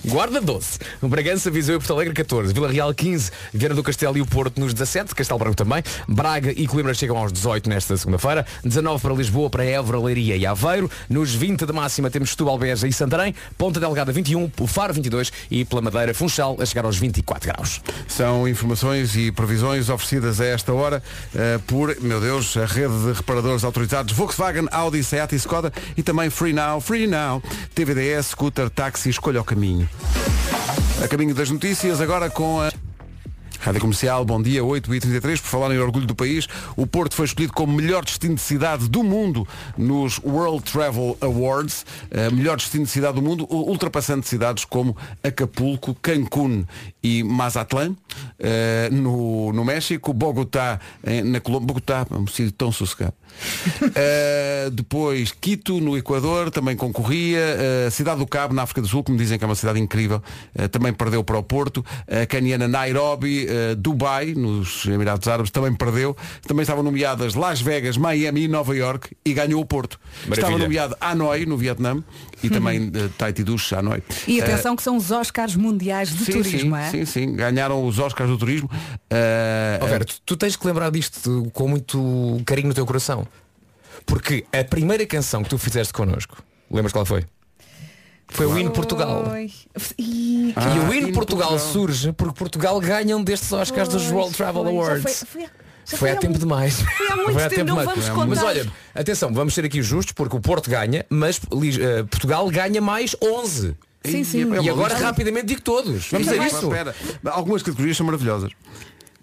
[0.05, 0.79] Guarda 12.
[1.03, 2.53] Bragança, Viseu e Porto Alegre 14.
[2.53, 3.31] Vila Real 15.
[3.53, 5.15] Viana do Castelo e o Porto nos 17.
[5.15, 5.83] Castelo Branco também.
[6.07, 8.47] Braga e Coimbra chegam aos 18 nesta segunda-feira.
[8.65, 10.91] 19 para Lisboa, para Évora, Leiria e Aveiro.
[11.09, 13.35] Nos 20 de máxima temos Setúbal, Beja e Santarém.
[13.57, 14.51] Ponta Delgada 21.
[14.61, 15.33] O Faro 22.
[15.51, 17.81] E pela Madeira Funchal a chegar aos 24 graus.
[18.07, 21.03] São informações e previsões oferecidas a esta hora
[21.35, 26.03] eh, por, meu Deus, a rede de reparadores autorizados Volkswagen, Audi, Seat e Skoda e
[26.03, 27.43] também Free Now, Free Now,
[27.79, 29.89] TVDS, scooter, táxi, escolha o caminho.
[31.01, 32.73] A caminho das notícias, agora com a...
[33.61, 35.41] Rádio Comercial, bom dia, 8h33.
[35.41, 38.89] Por falar em orgulho do país, o Porto foi escolhido como melhor destino de cidade
[38.89, 41.85] do mundo nos World Travel Awards.
[42.11, 46.65] Eh, melhor destino de cidade do mundo, ultrapassando cidades como Acapulco, Cancún
[47.03, 47.95] e Mazatlán,
[48.39, 51.69] eh, no, no México, Bogotá, eh, na Colômbia.
[51.69, 53.15] Bogotá, um sítio tão sossegado.
[53.95, 57.39] Eh, depois Quito, no Equador, também concorria.
[57.39, 59.81] Eh, Cidade do Cabo, na África do Sul, que me dizem que é uma cidade
[59.81, 60.23] incrível,
[60.55, 61.85] eh, também perdeu para o Porto.
[62.07, 66.17] A caniana Nairobi, eh, Dubai, nos Emirados Árabes, também perdeu.
[66.47, 69.99] Também estavam nomeadas Las Vegas, Miami e Nova York e ganhou o Porto.
[70.27, 70.35] Maravilha.
[70.41, 72.03] Estava nomeado Hanoi, no Vietnã,
[72.43, 74.03] e também eh, Tahiti Dush, Hanoi.
[74.27, 76.91] E Eh, atenção que são os Oscars mundiais de sim, turismo, sim, é?
[76.91, 78.71] sim, sim, ganharam os Oscars do turismo.
[79.11, 83.27] Eh, Vera, tu, tu tens que lembrar disto com muito carinho no teu coração.
[84.07, 87.25] Porque a primeira canção que tu fizeste connosco, lembras qual foi?
[88.31, 89.25] Foi o hino Portugal.
[89.99, 91.73] Ih, Ah, e o hino hino Portugal, Portugal.
[91.73, 94.73] surge porque Portugal ganha um destes Oscars dos World Travel foi.
[94.73, 95.03] Já Awards.
[95.03, 95.49] foi- foi-
[95.87, 96.81] já Foi há tempo demais.
[96.83, 98.27] Foi há muito tempo, não vamos Foi há contar.
[98.27, 101.41] Mas olha, atenção, vamos ser aqui justos porque o Porto ganha, mas
[101.81, 103.75] eh, Portugal ganha mais 11.
[104.05, 104.43] Sim, sim.
[104.43, 106.09] é uma E agora rapidamente digo todos.
[106.11, 106.71] Vamos a mas isso.
[107.31, 108.53] Algumas categorias são maravilhosas.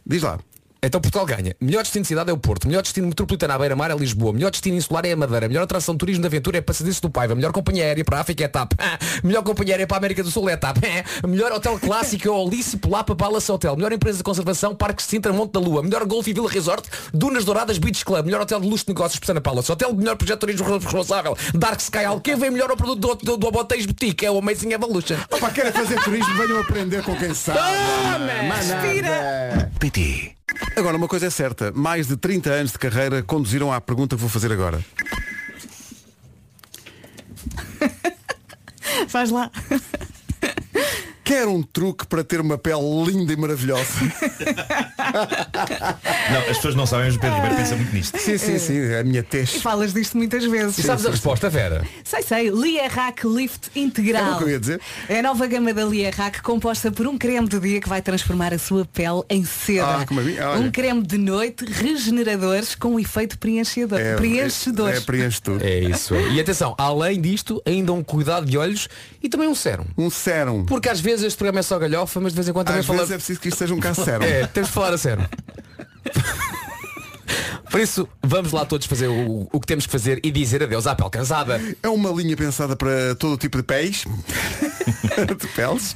[0.05, 0.39] Diz lá.
[0.85, 1.55] Então Portugal ganha.
[1.59, 2.67] Melhor destino de cidade é o Porto.
[2.67, 4.33] Melhor destino metropolitano à beira-mar é Lisboa.
[4.33, 5.47] Melhor destino insular é a Madeira.
[5.47, 7.33] Melhor atração de turismo de aventura é Passadista do Paiva.
[7.33, 8.73] Melhor companhia aérea para a África é TAP.
[9.23, 10.77] Melhor companhia aérea para a América do Sul é TAP.
[11.27, 13.75] Melhor hotel clássico é o Alice Lapa Palace Hotel.
[13.75, 15.81] Melhor empresa de conservação Parque Sintra Monte da Lua.
[15.81, 18.25] Melhor Golf e Vila Resort Dunas Douradas Beach Club.
[18.25, 19.71] Melhor hotel de luxo de negócios Pessana Palace.
[19.71, 22.21] Hotel de melhor projeto de turismo responsável Dark Sky Al.
[22.21, 25.17] Quem vem melhor ao produto do, do, do Abotéis Boutique é o Amazing Evolution.
[25.31, 27.59] Opa, querem fazer turismo, venham aprender com quem sabe.
[27.59, 29.71] Nada.
[29.79, 30.35] PT.
[30.75, 31.71] Agora, uma coisa é certa.
[31.71, 34.83] Mais de 30 anos de carreira conduziram à pergunta que vou fazer agora.
[39.07, 39.49] Faz lá.
[41.25, 43.83] Quer um truque para ter uma pele linda e maravilhosa?
[46.31, 48.17] Não, as pessoas não sabem, mas o Pedro Ribeiro pensa muito nisto.
[48.19, 48.93] Sim, sim, sim.
[48.95, 49.59] A minha E teste.
[49.59, 50.77] falas disto muitas vezes.
[50.77, 51.83] E sabes a resposta, Vera?
[52.03, 52.49] Sei, sei.
[52.49, 54.23] Lierac Lift Integral.
[54.23, 54.81] É o que eu ia dizer.
[55.09, 58.53] É a nova gama da Lierac composta por um creme de dia que vai transformar
[58.53, 60.01] a sua pele em seda.
[60.01, 60.61] Ah, como a minha, olha.
[60.61, 63.99] um creme de noite regeneradores com um efeito preenchedor.
[63.99, 64.89] É, preenchedor.
[64.89, 65.63] É, preenche tudo.
[65.63, 66.15] É isso.
[66.15, 68.87] E atenção, além disto, ainda um cuidado de olhos
[69.23, 69.85] e também um sérum.
[69.97, 70.65] Um sérum.
[70.65, 72.85] Porque às vezes este programa é só galhofa, mas de vez em quando também Às
[72.85, 72.99] fala...
[72.99, 74.23] vezes é preciso que isto seja um caso sérum.
[74.23, 75.27] É, temos de falar a sério.
[77.69, 80.87] Por isso, vamos lá todos fazer o, o que temos que fazer e dizer adeus
[80.87, 81.59] à pele cansada.
[81.83, 84.05] É uma linha pensada para todo tipo de pés,
[85.37, 85.93] de peles,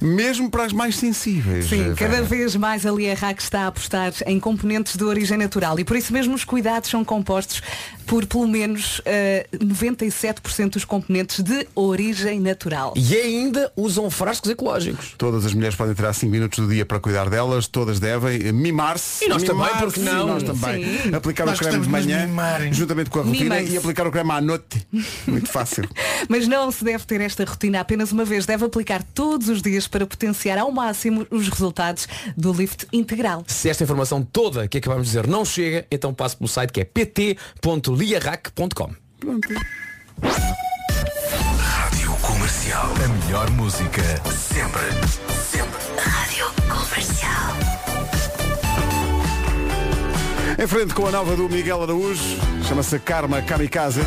[0.00, 1.66] mesmo para as mais sensíveis.
[1.66, 5.78] Sim, eh, cada vez mais a Lierac está a apostar em componentes de origem natural
[5.78, 7.62] e por isso mesmo os cuidados são compostos
[8.06, 12.94] por pelo menos eh, 97% dos componentes de origem natural.
[12.96, 15.14] E ainda usam frascos ecológicos.
[15.16, 18.52] Todas as mulheres podem tirar 5 minutos do dia para cuidar delas, todas devem eh,
[18.52, 19.24] mimar-se.
[19.24, 20.26] E nós também, Mimar-se, porque não?
[20.26, 20.84] Nós também.
[20.84, 21.14] Sim.
[21.14, 22.28] Aplicar Nós o creme de manhã,
[22.72, 24.86] juntamente com a rotina, e aplicar o creme à noite.
[25.26, 25.88] Muito fácil.
[26.28, 29.86] Mas não se deve ter esta rotina apenas uma vez, deve aplicar todos os dias
[29.86, 33.44] para potenciar ao máximo os resultados do lift integral.
[33.46, 36.80] Se esta informação toda que acabamos de dizer não chega, então passe pelo site que
[36.80, 37.34] é pt.liarac.com.
[41.58, 42.88] Rádio Comercial.
[43.04, 44.80] A melhor música sempre.
[45.50, 45.78] Sempre.
[45.98, 47.52] Rádio Comercial.
[50.58, 54.00] Em frente com a nova do Miguel Araújo, chama-se Karma Kamikaze.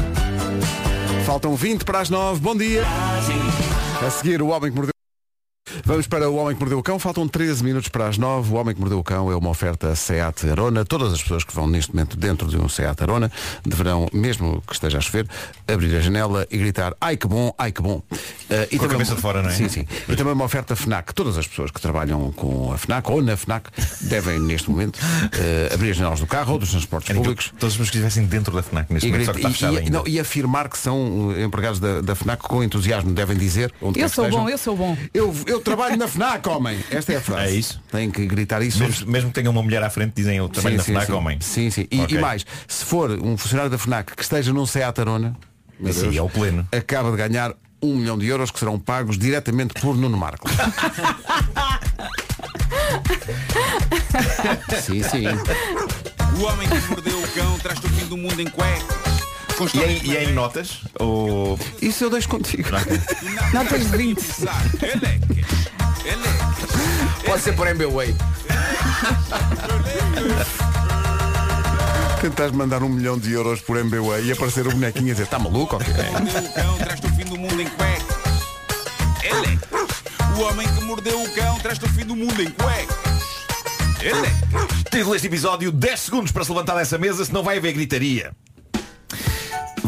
[1.23, 2.39] Faltam 20 para as 9.
[2.41, 2.81] Bom dia.
[4.03, 4.92] A seguir, o Homem que Mordeu.
[5.85, 6.99] Vamos para o Homem que Mordeu o Cão.
[6.99, 8.51] Faltam 13 minutos para as 9.
[8.53, 10.85] O Homem que Mordeu o Cão é uma oferta Seat Arona.
[10.85, 13.31] Todas as pessoas que vão neste momento dentro de um Seat Arona
[13.65, 15.27] deverão, mesmo que esteja a chover,
[15.67, 18.01] abrir a janela e gritar ai que bom, ai que bom.
[18.11, 19.53] Uh, e Com a cabeça de fora, não é?
[19.53, 19.85] Sim, sim.
[20.07, 21.13] E também uma oferta FNAC.
[21.13, 23.69] Todas as pessoas que trabalham com a FNAC ou na FNAC
[24.01, 27.47] devem, neste momento, uh, abrir as janelas do carro ou dos transportes que públicos.
[27.59, 29.59] Todas as pessoas que estivessem dentro da FNAC neste E, momento, só que está grita-
[29.59, 29.97] fechado e- e- ainda.
[29.97, 33.99] não, e afirmar que são uh, empregados da, da FNAC com entusiasmo devem dizer onde
[33.99, 34.97] Eu sou estejam, bom, eu sou bom.
[35.13, 36.77] Eu, eu trabalho na FNAC, homem.
[36.91, 37.53] Esta é a frase.
[37.53, 37.81] É isso?
[37.91, 38.79] Tem que gritar isso.
[38.79, 41.05] Mesmo, mesmo que tenha uma mulher à frente, dizem eu trabalho Sim, na sim, FNAC,
[41.07, 41.13] sim.
[41.13, 41.37] homem.
[41.41, 41.87] Sim, sim.
[41.91, 42.17] E, Ok.
[42.17, 45.35] e mais, se for um funcionário da FNAC que esteja num Seat Arona,
[45.79, 46.67] Sim, Deus, é o pleno.
[46.71, 50.47] acaba de ganhar um milhão de euros que serão pagos diretamente por Nuno Marco.
[54.81, 55.25] sim, sim.
[56.39, 59.12] O homem que mordeu o cão traz-te o fim do mundo em cuecas.
[59.59, 60.81] E histórias em, e em notas?
[60.99, 61.59] Ou...
[61.81, 62.69] Isso eu deixo contigo.
[63.53, 64.19] Notas de 20.
[64.81, 65.45] Eleque,
[66.05, 67.23] eleque.
[67.25, 68.15] Pode ser por MBWay.
[72.21, 75.37] Tentas mandar um milhão de euros por MBWay e aparecer o bonequinho a dizer, está
[75.37, 75.75] maluco?
[75.75, 78.17] ok?" Mordeu o cão traz-te o fim do mundo em cuecas.
[79.23, 79.67] Eleque.
[80.37, 82.95] O homem que mordeu o cão traz-te o fim do mundo em cuecas.
[84.01, 84.83] Eleque.
[84.89, 88.31] Título deste episódio 10 segundos para se levantar dessa mesa, senão vai haver gritaria.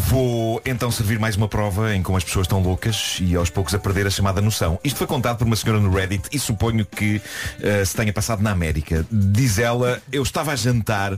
[0.08, 3.74] Vou então servir mais uma prova em como as pessoas estão loucas e aos poucos
[3.74, 4.80] a perder a chamada noção.
[4.84, 7.20] Isto foi contado por uma senhora no Reddit e suponho que
[7.60, 9.04] eh, se tenha passado na América.
[9.12, 11.18] Diz ela, eu estava a jantar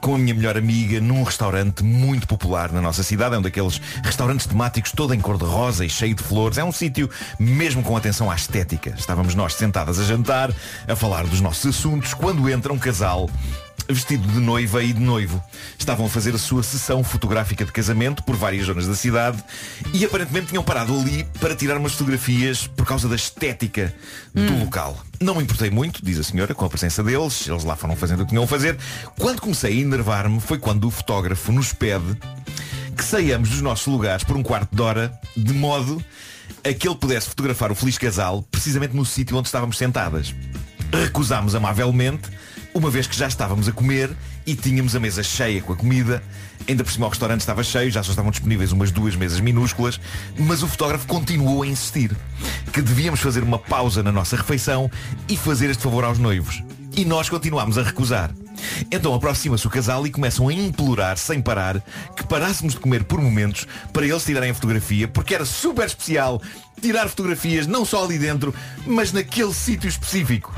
[0.00, 3.34] com a minha melhor amiga num restaurante muito popular na nossa cidade.
[3.34, 6.58] É um daqueles restaurantes temáticos todo em cor-de-rosa e cheio de flores.
[6.58, 8.94] É um sítio mesmo com atenção à estética.
[8.98, 10.52] Estávamos nós sentadas a jantar,
[10.86, 13.28] a falar dos nossos assuntos, quando entra um casal
[13.88, 15.42] vestido de noiva e de noivo.
[15.78, 19.42] Estavam a fazer a sua sessão fotográfica de casamento por várias zonas da cidade
[19.92, 23.94] e aparentemente tinham parado ali para tirar umas fotografias por causa da estética
[24.34, 24.98] do local.
[25.20, 27.46] Não me importei muito, diz a senhora, com a presença deles.
[27.46, 28.76] Eles lá foram fazendo o que tinham a fazer.
[29.18, 32.16] Quando comecei a enervar-me foi quando o fotógrafo nos pede
[32.96, 36.02] que saiamos dos nossos lugares por um quarto de hora de modo
[36.64, 40.34] a que ele pudesse fotografar o feliz casal precisamente no sítio onde estávamos sentadas.
[40.92, 42.28] Recusámos amavelmente,
[42.74, 44.10] uma vez que já estávamos a comer
[44.46, 46.22] e tínhamos a mesa cheia com a comida.
[46.68, 50.00] Ainda por cima o restaurante estava cheio, já só estavam disponíveis umas duas mesas minúsculas,
[50.38, 52.16] mas o fotógrafo continuou a insistir
[52.72, 54.90] que devíamos fazer uma pausa na nossa refeição
[55.28, 56.62] e fazer este favor aos noivos.
[56.96, 58.30] E nós continuámos a recusar.
[58.90, 61.80] Então aproxima-se o casal e começam a implorar, sem parar,
[62.16, 66.40] que parássemos de comer por momentos para eles tirarem a fotografia, porque era super especial
[66.80, 68.54] tirar fotografias não só ali dentro,
[68.86, 70.54] mas naquele sítio específico.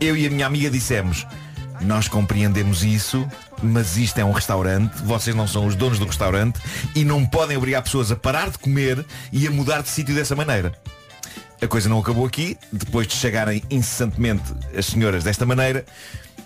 [0.00, 1.26] Eu e a minha amiga dissemos,
[1.80, 3.26] nós compreendemos isso,
[3.62, 6.60] mas isto é um restaurante, vocês não são os donos do restaurante
[6.94, 10.34] e não podem obrigar pessoas a parar de comer e a mudar de sítio dessa
[10.34, 10.72] maneira.
[11.60, 14.42] A coisa não acabou aqui, depois de chegarem incessantemente
[14.76, 15.84] as senhoras desta maneira,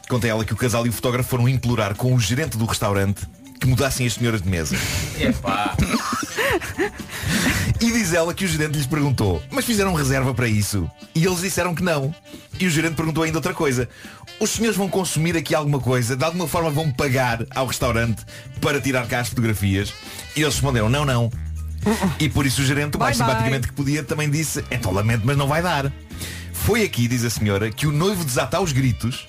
[0.09, 3.27] conta ela que o casal e o fotógrafo foram implorar com o gerente do restaurante
[3.59, 4.77] que mudassem as senhoras de mesa.
[5.19, 5.77] Epá.
[7.81, 10.91] E diz ela que o gerente lhes perguntou, mas fizeram reserva para isso?
[11.15, 12.15] E eles disseram que não.
[12.59, 13.89] E o gerente perguntou ainda outra coisa.
[14.41, 16.17] Os senhores vão consumir aqui alguma coisa?
[16.17, 18.25] De alguma forma vão pagar ao restaurante
[18.61, 19.93] para tirar cá as fotografias?
[20.35, 21.31] E eles responderam, não, não.
[22.19, 23.37] E por isso o gerente, o mais Bye, bye.
[23.37, 25.93] simpaticamente que podia, também disse, então lamento, mas não vai dar.
[26.53, 29.29] Foi aqui, diz a senhora, que o noivo desata aos gritos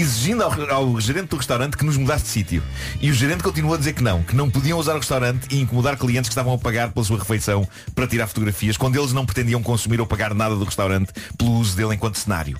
[0.00, 2.62] exigindo ao, ao gerente do restaurante que nos mudasse de sítio.
[3.00, 5.60] E o gerente continuou a dizer que não, que não podiam usar o restaurante e
[5.60, 9.26] incomodar clientes que estavam a pagar pela sua refeição para tirar fotografias, quando eles não
[9.26, 12.58] pretendiam consumir ou pagar nada do restaurante pelo uso dele enquanto cenário.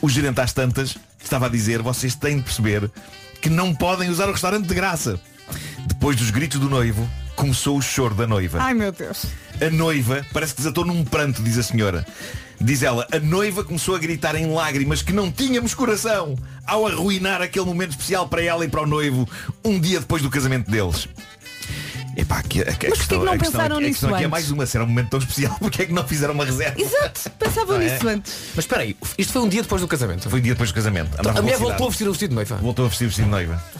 [0.00, 2.90] O gerente às tantas estava a dizer, vocês têm de perceber
[3.40, 5.20] que não podem usar o restaurante de graça.
[5.86, 8.58] Depois dos gritos do noivo, começou o choro da noiva.
[8.60, 9.26] Ai meu Deus.
[9.60, 12.06] A noiva parece que desatou num pranto, diz a senhora.
[12.62, 17.42] Diz ela, a noiva começou a gritar em lágrimas que não tínhamos coração ao arruinar
[17.42, 19.28] aquele momento especial para ela e para o noivo
[19.64, 21.08] um dia depois do casamento deles.
[22.16, 24.00] Epá, aqui, a, a Mas porquê questão, que não a questão pensaram aqui, a nisso
[24.00, 24.30] questão aqui é antes?
[24.30, 26.80] mais uma, se era um momento tão especial, porque é que não fizeram uma reserva?
[26.80, 27.90] Exato, pensavam Não é?
[27.90, 28.32] nisso antes.
[28.54, 30.28] Mas espera aí, isto foi um dia depois do casamento.
[30.30, 31.10] Foi um dia depois do casamento.
[31.28, 32.56] A mulher voltou a vestir o vestido de noiva.
[32.56, 33.62] Voltou a vestir o vestido de noiva.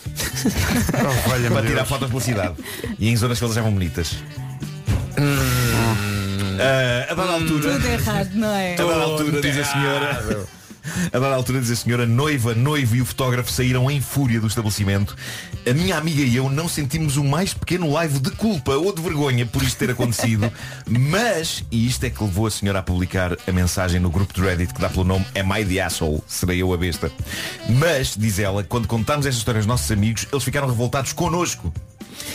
[0.95, 1.66] Oh, para Deus.
[1.66, 2.55] tirar fotos pela cidade.
[2.99, 4.16] E em zonas que eles achavam bonitas.
[5.16, 5.62] Ah,
[7.11, 7.72] a dada altura.
[7.72, 8.75] Tudo errado, não é?
[8.75, 10.46] A dada altura, diz a senhora.
[11.12, 14.48] A dada altura, diz a senhora, noiva, noivo e o fotógrafo saíram em fúria do
[14.48, 15.16] estabelecimento.
[15.68, 19.01] A minha amiga e eu não sentimos o mais pequeno live de culpa ou de
[19.01, 20.53] vergonha por isto ter acontecido.
[20.87, 24.40] Mas, e isto é que levou a senhora a publicar a mensagem no grupo de
[24.40, 26.20] Reddit que dá pelo nome Am I the Asshole?
[26.27, 27.12] Serei eu a besta.
[27.68, 31.72] Mas, diz ela, quando contámos esta história aos nossos amigos, eles ficaram revoltados connosco.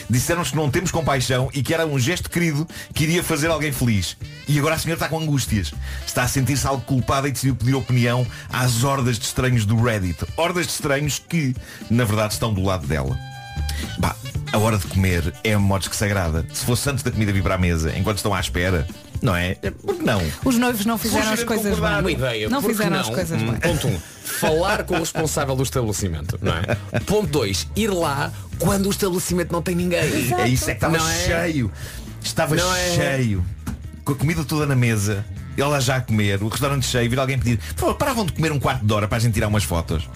[0.09, 3.71] Disseram-nos que não temos compaixão e que era um gesto querido que iria fazer alguém
[3.71, 4.17] feliz.
[4.47, 5.73] E agora a senhora está com angústias.
[6.05, 10.25] Está a sentir-se algo culpada e decidiu pedir opinião às hordas de estranhos do Reddit.
[10.37, 11.55] Hordas de estranhos que,
[11.89, 13.17] na verdade, estão do lado dela.
[14.01, 14.15] Pá,
[14.51, 16.45] a hora de comer é a modos que sagrada.
[16.53, 18.87] Se fosse antes da comida vir para a mesa, enquanto estão à espera,
[19.21, 19.55] não é?
[19.55, 20.21] Por que não?
[20.45, 21.99] Os noivos não fizeram as coisas bem.
[21.99, 22.49] Uma ideia.
[22.49, 23.13] Não fizeram as não?
[23.13, 23.59] coisas Hum, bem.
[23.59, 23.91] Ponto 1.
[23.91, 26.99] Um, falar com o responsável do estabelecimento, não é?
[27.05, 27.67] Ponto 2.
[27.75, 29.99] Ir lá quando o estabelecimento não tem ninguém.
[29.99, 31.25] É isso, é que estava Não é?
[31.25, 31.71] cheio.
[32.23, 32.95] Estava Não é?
[32.95, 33.45] cheio.
[34.03, 35.25] Com a comida toda na mesa.
[35.57, 37.57] Ela já a comer, o restaurante cheio, vir alguém pedir.
[37.57, 40.07] Por favor, paravam de comer um quarto de hora para a gente tirar umas fotos.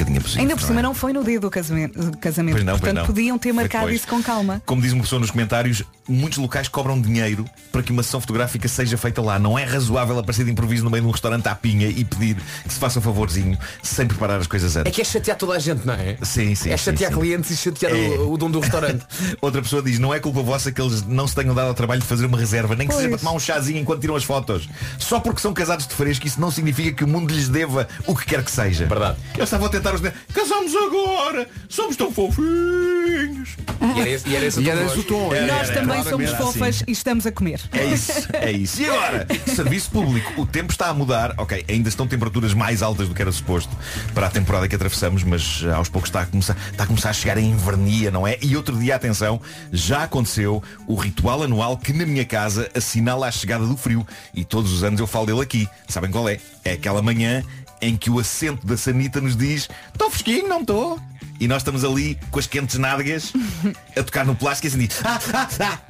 [0.00, 0.42] É bocadinho possível.
[0.42, 0.82] Ainda por cima é?
[0.82, 1.94] não foi no dia do casamento.
[1.94, 2.12] Pois não,
[2.52, 3.06] pois portanto não.
[3.06, 4.00] podiam ter marcado depois.
[4.00, 4.62] isso com calma.
[4.66, 8.66] Como diz uma pessoa nos comentários, muitos locais cobram dinheiro para que uma sessão fotográfica
[8.68, 9.38] seja feita lá.
[9.38, 12.36] Não é razoável aparecer de improviso no meio de um restaurante à pinha e pedir
[12.66, 14.94] que se faça um favorzinho sem preparar as coisas É antes.
[14.94, 16.16] que é chatear toda a gente, não é?
[16.22, 16.70] Sim, sim.
[16.70, 17.18] É sim, chatear sim.
[17.18, 18.08] clientes e chatear É.
[18.18, 19.04] o, o dono do restaurante.
[19.40, 22.00] Outra pessoa diz, não é culpa vossa que eles não se tenham dado ao trabalho
[22.00, 23.22] de fazer uma reserva, nem que seja para Pois.
[23.22, 24.68] tomar um chazinho enquanto tiram as fotos.
[24.98, 28.14] Só porque são casados de fresco, isso não significa que o mundo lhes deva o
[28.16, 28.86] que quer que seja.
[28.86, 29.16] Verdade.
[29.34, 30.00] Eles estavam a tentar os
[30.32, 31.48] Casamos agora!
[31.68, 33.56] Somos tão fofinhos!
[33.96, 35.34] E era esse, e era esse o E tom era esse o tom.
[35.34, 36.84] É, Nós é, também somos era fofas assim.
[36.86, 37.60] e estamos a comer.
[37.72, 38.82] É isso, é isso.
[38.82, 40.40] E agora, serviço público.
[40.40, 41.34] O tempo está a mudar.
[41.38, 43.74] Ok, ainda estão temperaturas mais altas do que era suposto
[44.14, 47.12] para a temporada que atravessamos, mas aos poucos está a começar, está a, começar a
[47.12, 48.38] chegar a invernia, não é?
[48.42, 49.40] E outro dia, atenção,
[49.72, 54.06] já aconteceu o ritual anual que na minha casa assinala a chegada do frio.
[54.34, 55.68] E todos os anos eu falo dele aqui.
[55.88, 56.38] Sabem qual é?
[56.64, 57.42] É aquela manhã
[57.80, 61.00] em que o assento da Sanita nos diz estou fresquinho, não estou?
[61.38, 63.32] E nós estamos ali com as quentes nádegas
[63.96, 65.89] a tocar no plástico e assim diz, ah, ah, ah.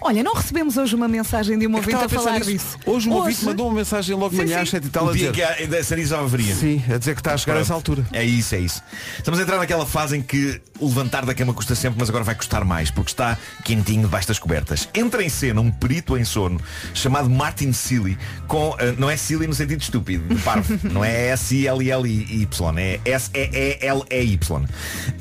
[0.00, 2.50] Olha, não recebemos hoje uma mensagem de um ouvinte a a falar nisso.
[2.50, 2.78] disso.
[2.86, 5.12] Hoje um ouvinte mandou uma mensagem logo de manhã às 7 e tal a o
[5.12, 5.56] dia dizer.
[5.56, 6.54] que a, a fria.
[6.54, 8.04] Sim, a dizer que está a chegar a essa altura.
[8.12, 8.82] É isso, é isso.
[9.18, 12.24] Estamos a entrar naquela fase em que o levantar da cama custa sempre, mas agora
[12.24, 14.88] vai custar mais, porque está quentinho debaixo das cobertas.
[14.94, 16.60] Entra em cena um perito em sono
[16.92, 21.28] chamado Martin Sealy, com, eh, não é Sealy no sentido estúpido, de parvo, não é
[21.28, 24.64] S-I-L-L-Y, é S-E-E-L-E-Y.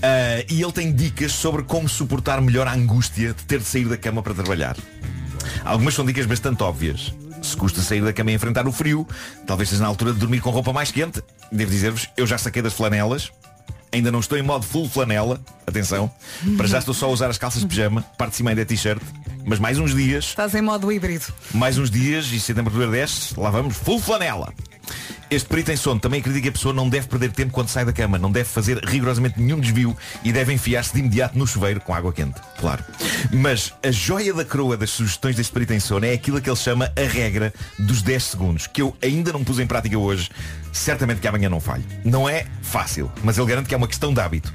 [0.01, 3.85] Ah, e ele tem dicas sobre como suportar melhor a angústia de ter de sair
[3.85, 4.52] da cama para trabalhar.
[5.63, 7.13] Algumas são dicas bastante óbvias.
[7.41, 9.07] Se custa sair da cama e enfrentar o frio,
[9.45, 11.21] talvez esteja na altura de dormir com roupa mais quente.
[11.51, 13.31] Devo dizer-vos, eu já saquei das flanelas.
[13.91, 15.39] Ainda não estou em modo full flanela.
[15.67, 16.09] Atenção.
[16.57, 18.65] Para já estou só a usar as calças de pijama, parte de cima ainda é
[18.65, 19.01] t-shirt.
[19.45, 21.25] Mas mais uns dias, Estás em modo híbrido.
[21.53, 24.53] mais uns dias, e se a temperatura desce, lá vamos, full flanela.
[25.29, 27.83] Este perito em sono também acredita que a pessoa não deve perder tempo quando sai
[27.83, 31.79] da cama, não deve fazer rigorosamente nenhum desvio e deve enfiar-se de imediato no chuveiro
[31.81, 32.83] com água quente, claro.
[33.31, 36.55] Mas a joia da coroa das sugestões deste perito em sono é aquilo que ele
[36.57, 40.29] chama a regra dos 10 segundos, que eu ainda não pus em prática hoje,
[40.71, 41.83] certamente que amanhã não falho.
[42.05, 44.53] Não é fácil, mas ele garante que é uma questão de hábito.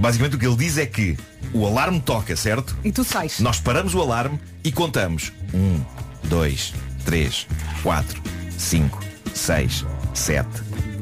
[0.00, 1.16] Basicamente o que ele diz é que
[1.52, 2.74] o alarme toca, certo?
[2.82, 3.38] E tu sais.
[3.38, 5.30] Nós paramos o alarme e contamos.
[5.52, 5.80] 1,
[6.24, 6.74] 2,
[7.04, 7.46] 3,
[7.82, 8.22] 4,
[8.56, 9.84] 5, 6,
[10.14, 10.48] 7,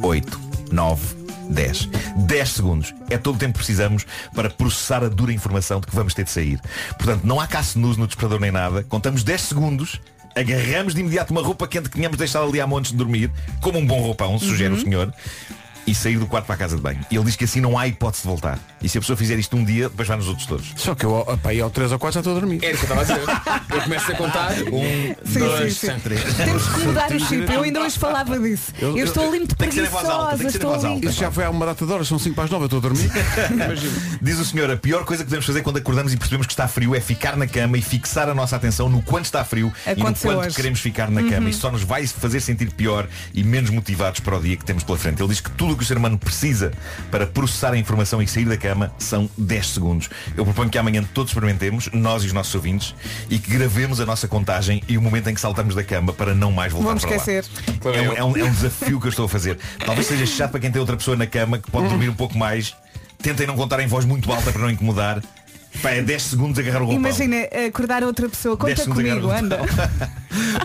[0.02, 0.40] 8,
[0.72, 1.16] 9,
[1.50, 1.88] 10.
[2.16, 2.94] 10 segundos.
[3.08, 6.24] É todo o tempo que precisamos para processar a dura informação de que vamos ter
[6.24, 6.60] de sair.
[6.98, 8.82] Portanto, não há caça-nus no despertador nem nada.
[8.82, 10.00] Contamos 10 segundos.
[10.34, 13.30] Agarramos de imediato uma roupa quente que tínhamos deixado ali há montes de dormir,
[13.60, 15.12] como um bom roupão, sugere o senhor,
[15.90, 17.00] e sair do quarto para a casa de banho.
[17.10, 18.58] E ele diz que assim não há hipótese de voltar.
[18.82, 20.66] E se a pessoa fizer isto um dia, depois vai nos outros todos.
[20.76, 22.60] Só que eu opa, aí ao 3 ou 4 já estou a dormir.
[22.62, 23.74] Era o que eu estava a dizer.
[23.76, 24.48] Eu começo a contar.
[24.68, 25.98] Um, Sim, dois, sim, sim.
[26.00, 26.22] três.
[26.34, 27.52] Temos que mudar o chip.
[27.52, 28.72] Eu ainda hoje falava disso.
[28.78, 30.48] Eu, Eu- estou ali muito Tem que ser em voz alta, tem preguiçosa.
[30.48, 31.06] que ser em Estou alta.
[31.06, 32.78] Isso já foi há uma data de horas, são 5 para as 9, eu estou
[32.78, 33.10] a dormir.
[34.22, 36.68] Diz o senhor, a pior coisa que devemos fazer quando acordamos e percebemos que está
[36.68, 39.94] frio é ficar na cama e fixar a nossa atenção no quanto está frio e
[39.94, 40.56] no Aconteceu quanto hoje.
[40.56, 41.48] queremos ficar na cama.
[41.50, 44.84] Isso só nos vai fazer sentir pior e menos motivados para o dia que temos
[44.84, 45.20] pela frente.
[45.22, 46.72] Ele diz que tudo que o ser humano precisa
[47.10, 50.10] para processar a informação e sair da cama são 10 segundos.
[50.36, 52.94] Eu proponho que amanhã todos experimentemos, nós e os nossos ouvintes,
[53.30, 56.34] e que gravemos a nossa contagem e o momento em que saltamos da cama para
[56.34, 57.16] não mais voltar Vamos para lá.
[57.16, 57.44] esquecer.
[57.84, 59.58] É um, é um- é um desafio que eu estou a fazer.
[59.84, 62.36] Talvez seja chato para quem tem outra pessoa na cama que pode dormir um pouco
[62.36, 62.74] mais.
[63.22, 65.20] Tentem não contar em voz muito alta para não incomodar.
[65.82, 66.98] Pá, é 10 segundos agarrar o roupão.
[67.00, 68.56] Imagina acordar outra pessoa.
[68.56, 69.60] 10 Conta comigo, o anda.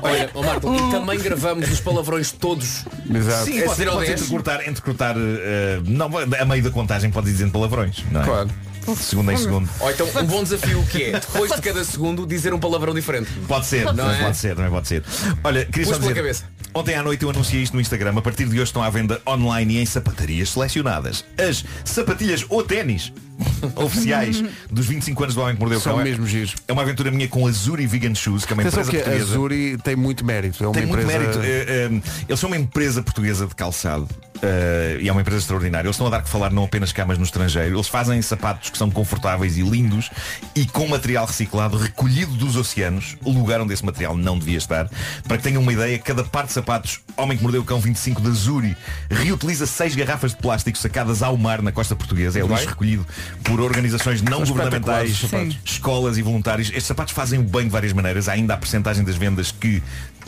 [0.02, 2.86] Olha, ó Marco, e também gravamos os palavrões todos.
[3.14, 3.46] Exato.
[3.46, 4.22] Sim, É pode, ao pode 10.
[4.22, 8.04] entrecortar, entrecortar eh, não, a meio da contagem pode ir dizendo palavrões.
[8.12, 8.26] Não é?
[8.26, 8.50] Claro.
[8.86, 9.70] De segundo em segundo.
[9.80, 13.30] Ou então um bom desafio que é, depois de cada segundo, dizer um palavrão diferente.
[13.48, 14.22] Pode ser, Não é?
[14.24, 15.02] pode ser, também pode ser.
[15.42, 16.44] Olha, queria só Pus dizer, cabeça.
[16.74, 18.14] ontem à noite eu anunciei isto no Instagram.
[18.18, 21.24] A partir de hoje estão à venda online e em sapatarias selecionadas.
[21.38, 23.14] As sapatilhas ou ténis
[23.76, 26.00] oficiais dos 25 anos do Homem que Mordeu o São.
[26.00, 26.56] É- mesmo giros.
[26.68, 29.10] É uma aventura minha com a Zuri Vegan Shoes, que é uma Atenção empresa que
[29.10, 29.34] portuguesa.
[29.34, 30.64] Zuri tem muito mérito.
[30.64, 31.20] É uma Tem muito empresa...
[31.20, 31.40] mérito.
[31.44, 34.08] Eh, eh, eles são uma empresa portuguesa de calçado
[34.42, 35.88] eh, e é uma empresa extraordinária.
[35.88, 37.76] Eles estão a dar que falar não apenas camas no estrangeiro.
[37.76, 40.10] Eles fazem sapatos que são confortáveis e lindos
[40.56, 44.90] e com material reciclado recolhido dos oceanos, o lugar onde esse material não devia estar.
[45.28, 48.22] Para que tenham uma ideia, cada par de sapatos Homem que Mordeu o Cão 25
[48.22, 48.76] da Zuri
[49.10, 52.40] reutiliza seis garrafas de plástico sacadas ao mar na costa portuguesa.
[52.40, 53.06] É lixo recolhido
[53.44, 55.26] por organizações não São governamentais,
[55.66, 56.70] escolas e voluntários.
[56.70, 58.30] Estes sapatos fazem o bem de várias maneiras.
[58.30, 59.84] Há ainda a percentagem das vendas que,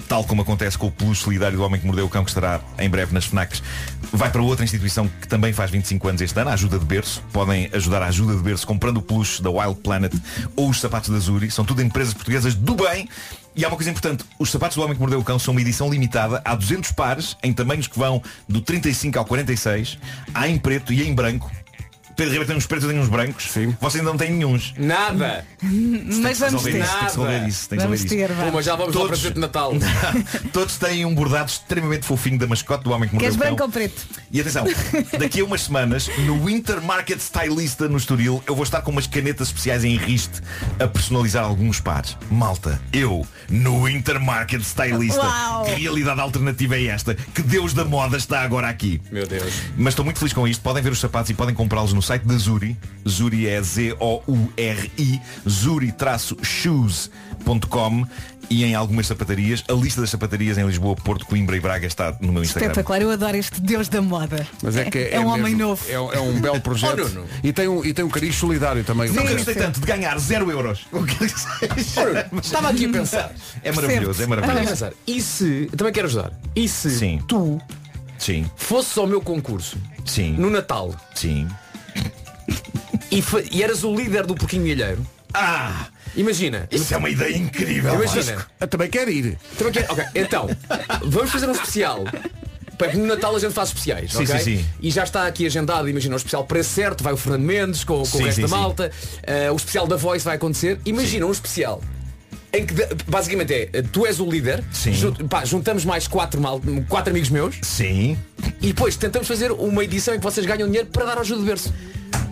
[0.08, 2.60] tal como acontece com o peluche solidário do Homem que Mordeu o Cão, que estará
[2.78, 3.64] em breve nas FNACs,
[4.12, 7.24] vai para outra instituição que também faz 25 anos este ano, a Ajuda de Berço.
[7.32, 10.14] Podem ajudar a Ajuda de Berço comprando o peluche da Wild Planet
[10.56, 11.50] ou os sapatos da Zuri.
[11.50, 13.08] São tudo empresas portuguesas do bem.
[13.56, 15.62] E há uma coisa importante, os sapatos do Homem que Mordeu o Cão são uma
[15.62, 16.42] edição limitada.
[16.44, 19.98] Há 200 pares, em tamanhos que vão do 35 ao 46.
[20.34, 21.50] Há em preto e em branco.
[22.16, 23.46] Pedro Ribeiro tem uns pretos e tem uns brancos.
[23.52, 23.76] Sim.
[23.82, 24.74] Vocês ainda não têm nenhuns.
[24.78, 25.46] Nada.
[26.22, 26.70] Mas vamos ter.
[26.80, 27.48] isso, tem que Nada.
[27.48, 27.70] isso.
[27.70, 28.10] Tem que Vamos isso.
[28.10, 29.74] ter, Pô, mas já vamos ao Todos- presente de Natal.
[30.54, 33.48] Todos têm um bordado extremamente fofinho da mascote do Homem que Mordeu Queres o Cão.
[33.56, 34.08] branco ou preto?
[34.32, 34.66] E atenção,
[35.20, 39.08] daqui a umas semanas, no Winter Market Stylista no Estoril, eu vou estar com umas
[39.08, 40.42] canetas especiais em riste
[40.80, 42.18] a personalizar alguns pares.
[42.32, 45.20] Malta, eu, no Winter Market Stylista.
[45.22, 45.66] Uau!
[45.66, 47.14] Que realidade alternativa é esta?
[47.16, 49.02] Que Deus da moda está agora aqui.
[49.12, 49.54] Meu Deus.
[49.78, 50.62] Mas estou muito feliz com isto.
[50.62, 52.78] Podem ver os sapatos e podem comprá-los no site da Zuri.
[53.08, 55.22] Zuri é Z-O-U-R-I.
[55.48, 58.06] Zuri-shoes.com
[58.50, 59.64] e em algumas sapatarias.
[59.68, 62.68] A lista das sapatarias em Lisboa, Porto, Coimbra e Braga está no meu Instagram.
[62.70, 64.48] Espetacular, eu adoro este Deus da moda.
[64.62, 65.84] Mas é que é, é um homem novo.
[65.90, 67.12] É, é um belo projeto.
[67.18, 69.08] Oh, e, tem um, e tem um cariz solidário também.
[69.08, 70.86] Sim, gostei tanto de ganhar 0 euros.
[70.92, 72.30] O que seja.
[72.42, 73.34] Estava aqui a pensar.
[73.64, 74.70] É maravilhoso, é Estava a maravilhoso.
[74.70, 74.94] pensar.
[75.08, 76.32] E se, também quero ajudar.
[76.56, 77.20] E se Sim.
[77.28, 77.60] tu
[78.18, 81.48] Sim, fosses ao meu concurso sim, no Natal sim.
[83.12, 85.88] E, e eras o líder do Porquinho Milheiro, Ah!
[86.16, 86.68] imagina.
[86.72, 87.94] Isso é uma ideia incrível.
[87.96, 88.46] Imagina.
[88.60, 89.38] Eu também quero ir.
[89.58, 90.50] Também quero- ok, então,
[91.04, 92.04] vamos fazer um especial.
[92.94, 94.38] No Natal a gente faz especiais, Sim, ok?
[94.40, 94.66] sim, sim.
[94.82, 97.96] E já está aqui agendado, imagina, o especial preço certo, vai o Fernando Mendes com,
[97.96, 98.92] com o Sim, resto sim, da malta,
[99.24, 100.78] eh, o especial da Voice vai acontecer.
[100.86, 101.82] Imagina um especial
[102.52, 102.74] em que
[103.08, 104.94] basicamente é, eh, tu és o líder, Sim.
[104.94, 108.18] jun- pá, juntamos mais quatro, mal, quatro amigos meus Sim.
[108.62, 111.48] e depois tentamos fazer uma edição em que vocês ganham dinheiro para dar ajuda de
[111.48, 111.74] berço.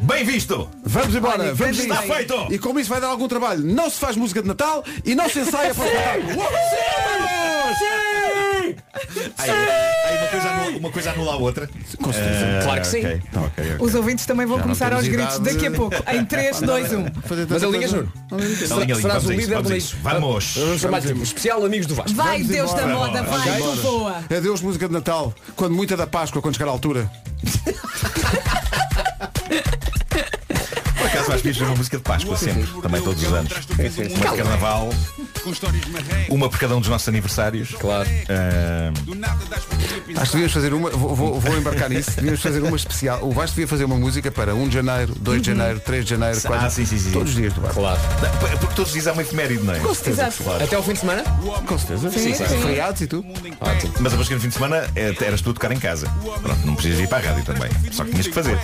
[0.03, 0.69] Bem visto!
[0.83, 1.41] Vamos embora.
[1.41, 2.47] Olha, vamos a Está feito!
[2.51, 5.29] E como isso vai dar algum trabalho, não se faz música de Natal e não
[5.29, 6.27] se ensaia para o espetáculo.
[6.27, 6.59] Vamos!
[9.37, 11.69] Ai, ai, uma, coisa anula, uma coisa anula a outra.
[11.73, 12.99] Ah, Claro que sim.
[12.99, 13.43] ok, ok,
[13.73, 13.75] ok.
[13.79, 15.53] Os ouvintes também vão Já não começar temos aos gritos idade.
[15.55, 15.95] daqui a pouco.
[16.11, 17.05] Em 3, 2, 1.
[17.23, 17.97] Fazer Mas alinhas, coisa.
[17.97, 18.13] Nuno?
[18.31, 19.97] Não, linha, linha, Serás vamos o a isso, líder vamos do a isso.
[20.01, 20.55] Vamos.
[20.57, 22.13] Vamos especial Amigos do Vasco.
[22.13, 22.95] Vai, Vamos Deus da embora.
[22.97, 23.75] moda, Vamos vai, embora.
[23.77, 24.17] povoa.
[24.37, 25.33] Adeus música de Natal.
[25.55, 27.09] Quando muita da Páscoa, quando chegar à altura.
[30.97, 33.51] Por acaso vais pedir uma música de Páscoa sempre, também todos os anos.
[33.77, 34.89] Uma de Carnaval,
[36.29, 37.71] uma por cada um dos nossos aniversários.
[37.71, 38.07] Claro.
[39.03, 39.13] Do.
[40.15, 43.19] Acho que devíamos fazer uma, vou, vou- vou embarcar nisso, devíamos fazer uma especial.
[43.23, 46.09] O Vasco devia fazer uma música para 1 de janeiro, 2 de janeiro, 3 de
[46.11, 47.11] janeiro, 4 Ah, sim, sim, sim.
[47.11, 47.79] Todos os dias do Vasco.
[47.81, 47.99] Claro.
[48.59, 49.79] porque todos os dias há uma efeméride, não é?
[49.79, 50.21] Com certeza.
[50.27, 50.43] Exato.
[50.43, 50.63] Claro.
[50.63, 51.23] Até ao fim de semana?
[51.65, 52.09] Com certeza.
[52.11, 52.45] Sim, sim.
[52.45, 53.25] Feriados e tu?
[53.59, 53.93] Ótimo.
[53.99, 56.07] Mas a música no fim de semana eh, eras tu a tocar em casa.
[56.41, 57.69] Pronto, não precisas ir para a rádio também.
[57.91, 58.57] Só que tinhas que fazer.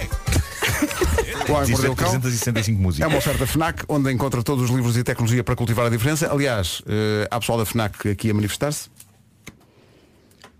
[1.50, 3.08] O Homem Mordeu de o Cão 365 É músicas.
[3.10, 6.32] uma oferta FNAC, onde encontra todos os livros e tecnologia para cultivar a diferença.
[6.32, 8.88] Aliás, eh, há pessoal da FNAC aqui a manifestar-se.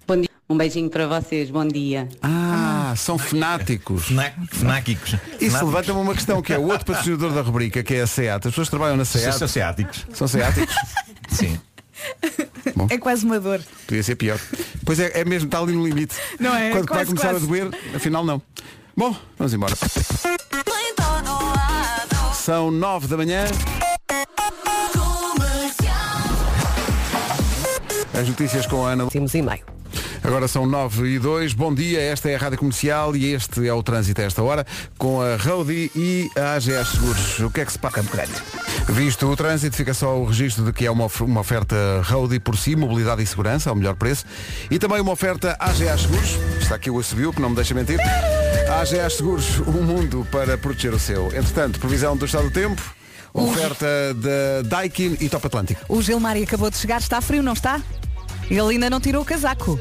[0.08, 0.30] Bom dia.
[0.50, 2.10] Um beijinho para vocês, bom dia.
[2.24, 4.08] Ah, são fanáticos.
[4.52, 5.16] Fnáquicos.
[5.40, 8.48] Isso levanta-me uma questão, que é o outro patrocinador da rubrica, que é a SEAT.
[8.48, 9.48] As pessoas que trabalham na São SEAT.
[9.52, 10.08] ciáticos.
[10.14, 10.76] São SEATicos.
[11.30, 11.60] Sim.
[12.90, 13.62] É quase uma dor.
[13.86, 14.40] Podia ser pior.
[14.86, 16.16] Pois é, é mesmo, está ali no limite.
[16.40, 16.72] Não é?
[16.72, 17.46] Quando vai Quase, começar quase.
[17.46, 18.42] a doer, afinal não.
[19.00, 19.74] Bom, vamos embora.
[22.34, 23.46] São nove da manhã.
[28.20, 29.08] As notícias com a Ana.
[29.08, 29.62] Temos e meio.
[30.22, 31.54] Agora são 9 e 2.
[31.54, 34.68] Bom dia, esta é a Rádio Comercial e este é o trânsito a esta hora
[34.98, 37.40] com a Roadie e a AGS Seguros.
[37.40, 37.96] O que é que se passa?
[38.02, 38.34] Campo Grande.
[38.90, 41.74] Visto o trânsito, fica só o registro de que é uma, of- uma oferta
[42.04, 44.26] Roadie por si, mobilidade e segurança, ao melhor preço.
[44.70, 46.32] E também uma oferta AGS Seguros.
[46.62, 47.98] Está aqui o Assobio, que não me deixa mentir.
[48.80, 51.28] AGS Seguros, um mundo para proteger o seu.
[51.28, 52.82] Entretanto, previsão do estado do tempo.
[53.34, 53.86] Oferta
[54.16, 55.82] da Daikin e Top Atlântico.
[55.88, 57.82] O Gilmari acabou de chegar, está frio, não está?
[58.50, 59.80] Ele ainda não tirou o casaco.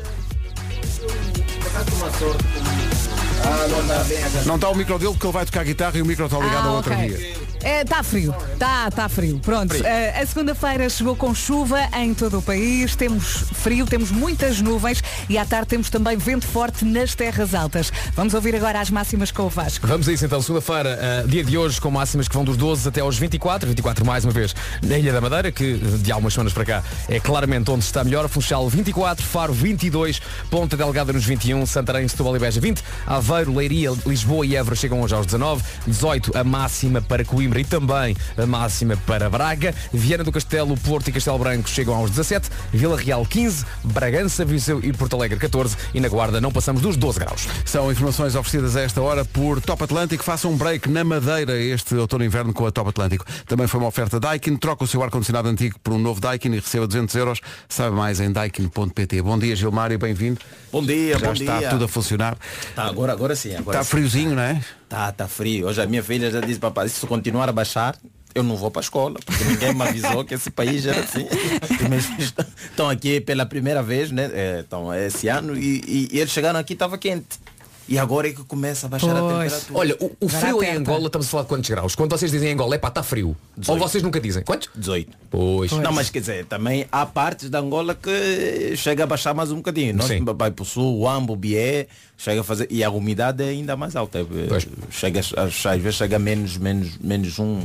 [4.44, 6.68] Não está o micro dele porque ele vai tocar guitarra e o micro está ligado
[6.68, 7.08] a outra ok.
[7.08, 7.47] via.
[7.64, 9.40] Está frio, está tá frio.
[9.40, 14.60] Pronto, eh, a segunda-feira chegou com chuva em todo o país, temos frio, temos muitas
[14.60, 17.92] nuvens e à tarde temos também vento forte nas terras altas.
[18.14, 19.86] Vamos ouvir agora as máximas com o Vasco.
[19.86, 22.88] Vamos a isso então, segunda-feira, eh, dia de hoje, com máximas que vão dos 12
[22.88, 26.52] até aos 24, 24 mais uma vez na Ilha da Madeira, que de algumas semanas
[26.52, 31.66] para cá é claramente onde está melhor, Funchal 24, Faro 22, Ponta Delgada nos 21,
[31.66, 36.38] Santarém, Setúbal e Beja 20, Aveiro, Leiria, Lisboa e Évora chegam hoje aos 19, 18
[36.38, 41.12] a máxima para Coimbra e também a máxima para Braga, Viana do Castelo, Porto e
[41.12, 46.00] Castelo Branco chegam aos 17, Vila Real 15, Bragança, Viseu e Porto Alegre 14 e
[46.00, 47.46] na Guarda não passamos dos 12 graus.
[47.64, 50.24] São informações oferecidas a esta hora por Top Atlântico.
[50.24, 53.24] Faça um break na Madeira este outono e inverno com a Top Atlântico.
[53.46, 54.56] Também foi uma oferta Daikin.
[54.56, 57.40] Troca o seu ar-condicionado antigo por um novo Daikin e receba 200 euros.
[57.68, 59.22] Sabe mais em daikin.pt.
[59.22, 59.98] Bom dia, Gilmário.
[59.98, 60.40] Bem-vindo.
[60.72, 61.68] Bom dia, Já bom está dia.
[61.70, 62.36] tudo a funcionar.
[62.74, 63.54] Tá, agora, agora sim.
[63.54, 63.90] Agora Está sim.
[63.90, 64.60] friozinho, não é?
[64.88, 65.66] Tá, tá frio.
[65.66, 67.94] Hoje a minha filha já disse, papai, se continuar a baixar,
[68.34, 71.26] eu não vou para a escola, porque ninguém me avisou que esse país era assim.
[72.70, 74.30] Estão aqui pela primeira vez, né?
[74.32, 77.38] é, Estão esse ano e, e- e eles chegaram aqui estava quente.
[77.88, 79.50] E agora é que começa a baixar a Pois.
[79.52, 79.78] temperatura.
[79.78, 80.76] Olha, o, o frio em.
[80.76, 81.94] Angola, estamos a falar de quantos graus?
[81.94, 83.28] Quando vocês dizem em Angola, é pá, está frio.
[83.28, 83.78] Ou 18.
[83.80, 84.42] vocês nunca dizem.
[84.42, 84.68] Quantos?
[84.74, 85.10] 18.
[85.30, 85.72] Pois.
[85.72, 89.56] Não, mas quer dizer, também há partes da Angola que chega a baixar mais um
[89.56, 89.94] bocadinho.
[89.96, 90.22] Nós Sim.
[90.24, 91.86] vai para o sul, o Ambo, o Bié,
[92.18, 92.68] chega a fazer.
[92.70, 94.18] E a umidade é ainda mais alta.
[94.48, 94.66] Pois.
[94.90, 97.62] Chega, a- às vezes chega a menos, menos, menos um.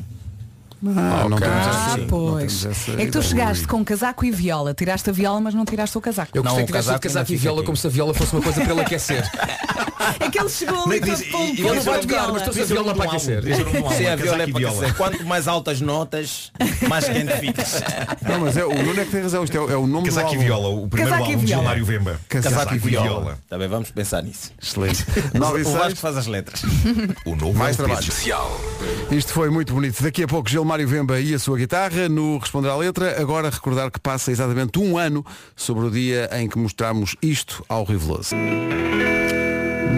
[0.86, 1.48] Ah, não ok.
[1.48, 2.66] temos Ah, pois.
[2.98, 4.74] É que tu chegaste com casaco e viola.
[4.74, 6.32] Tiraste a viola, mas não tiraste o casaco.
[6.38, 8.14] Eu gostei Não, que o tivesse casaco casaco e viola fica como se a viola
[8.14, 9.24] fosse uma coisa para ele aquecer.
[10.20, 12.64] É que ele chegou ali todo e- e- Ele não vai tocar, mas trouxe a
[12.64, 13.44] é viola para aquecer.
[13.48, 14.94] é a viola é e para aquecer.
[14.96, 16.52] Quanto mais altas notas,
[16.88, 17.82] mais quente ficas.
[18.22, 19.44] Não, mas é, o Nuno é que tem razão.
[19.44, 20.46] Isto é, é o nome Casaco do e álbum.
[20.46, 21.52] viola, o primeiro Casaco e álbum de.
[21.52, 22.20] Gilmário Vemba.
[22.30, 23.38] Casaco e viola.
[23.50, 24.52] Também vamos pensar nisso.
[24.62, 25.06] Excelente.
[25.34, 26.00] O 9 e Vasco 6.
[26.00, 26.62] faz as letras.
[27.26, 28.00] O novo Mais trabalho.
[28.00, 28.60] especial.
[29.12, 30.02] Isto foi muito bonito.
[30.04, 33.20] Daqui a pouco Gilmário Vemba e a sua guitarra no Responder à Letra.
[33.22, 35.26] Agora recordar que passa exatamente um ano
[35.56, 38.36] sobre o dia em que mostramos isto ao Riveloso.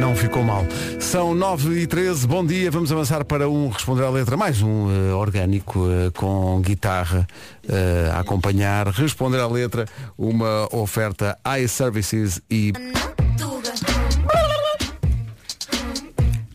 [0.05, 0.63] Não ficou mal.
[0.99, 2.69] São 9 e 13 bom dia.
[2.69, 7.25] Vamos avançar para um Responder à Letra, mais um eh, orgânico eh, com guitarra
[7.67, 8.87] eh, a acompanhar.
[8.89, 12.71] Responder à Letra, uma oferta iServices e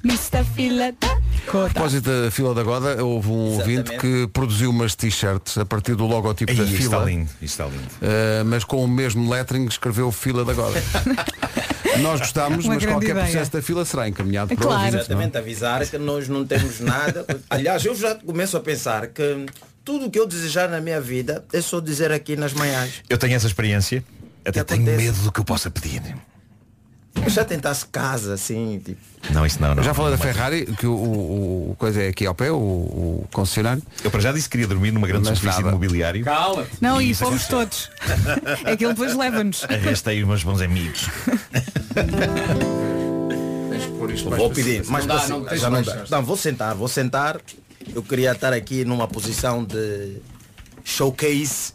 [0.04, 0.44] Mr.
[0.54, 5.58] Fila da A propósito da fila da Goda, houve um ouvinte que produziu umas t-shirts
[5.58, 6.78] a partir do logotipo Aí, da fila.
[6.78, 7.82] está lindo, isto está lindo.
[7.82, 10.80] Uh, mas com o mesmo lettering escreveu fila da Goda.
[11.98, 13.24] Nós gostámos, Uma mas grande qualquer ideia.
[13.26, 14.78] processo da fila será encaminhado para Claro.
[14.78, 14.88] não é?
[15.00, 17.24] Exatamente, avisar que nós não temos nada.
[17.50, 19.46] Aliás, eu já começo a pensar que
[19.84, 23.02] tudo o que eu desejar na minha vida é só dizer aqui nas manhãs.
[23.08, 24.04] Eu tenho essa experiência.
[24.44, 26.00] Até tenho medo do que eu possa pedir.
[27.22, 29.00] Eu já tentasse casa, assim, tipo.
[29.32, 29.82] Não, isso não, não.
[29.82, 30.18] Já falei da.
[30.18, 33.82] Ferrari, que o, o- o coisa é aqui ao pé, o, o concessionário.
[34.02, 35.76] Eu para já disse que queria dormir numa grande Mas superfície nada.
[35.76, 36.24] de mobiliário.
[36.24, 36.66] Cala.
[36.80, 37.58] Não, e isso fomos aconteceu.
[37.58, 38.60] todos.
[38.64, 39.64] É que ele depois leva-nos.
[39.68, 41.08] Arrastei os meus bons amigos.
[44.36, 46.04] Vou pedir, mas Não dá, para não, já não dá.
[46.10, 47.40] Não, vou sentar, vou sentar.
[47.94, 50.16] Eu queria estar aqui numa posição de
[50.84, 51.72] showcase.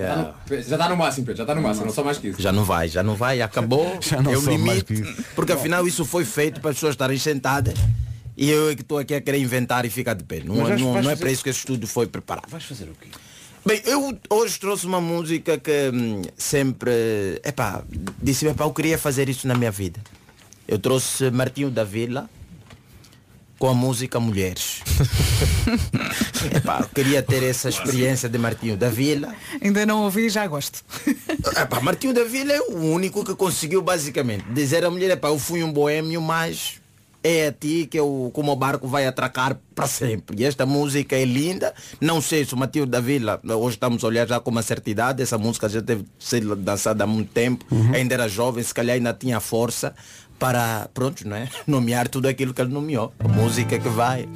[0.00, 2.40] É- Já está no máximo, Pedro, já está no máximo, não só mais que isso.
[2.42, 3.98] Já não vai, já não vai, acabou.
[4.02, 4.84] Já não é o limite.
[4.84, 7.74] que Porque afinal isso foi feito para as pessoas estarem sentadas.
[8.36, 10.42] E eu é que estou aqui a querer inventar e ficar de pé.
[10.44, 12.50] Não, não, não é fazer- para isso que esse estudo foi preparado.
[12.50, 13.08] Vais fazer o quê?
[13.64, 16.90] Bem, eu hoje trouxe uma música que hum, sempre.
[17.42, 17.82] Epá,
[18.22, 19.98] disse, epá, eu queria fazer isso na minha vida.
[20.68, 22.28] Eu trouxe Martinho da Vila
[23.58, 24.82] com a música Mulheres.
[26.54, 29.34] epá, eu queria ter essa experiência de Martinho da Vila.
[29.62, 30.84] Ainda não ouvi e já gosto.
[31.56, 35.38] Epá, Martinho da Vila é o único que conseguiu basicamente dizer à mulher, epá, eu
[35.38, 36.80] fui um boêmio, mas
[37.26, 40.40] é a ti que eu, como o barco vai atracar para sempre.
[40.40, 41.74] E esta música é linda.
[42.00, 44.88] Não sei se o Martinho da Vila, hoje estamos a olhar já com uma certa
[44.88, 48.94] idade, essa música já deve ser dançada há muito tempo, ainda era jovem, se calhar
[48.94, 49.92] ainda tinha força
[50.38, 51.48] para, pronto, não é?
[51.66, 53.12] Nomear tudo aquilo que ele nomeou.
[53.18, 54.28] A música que vai.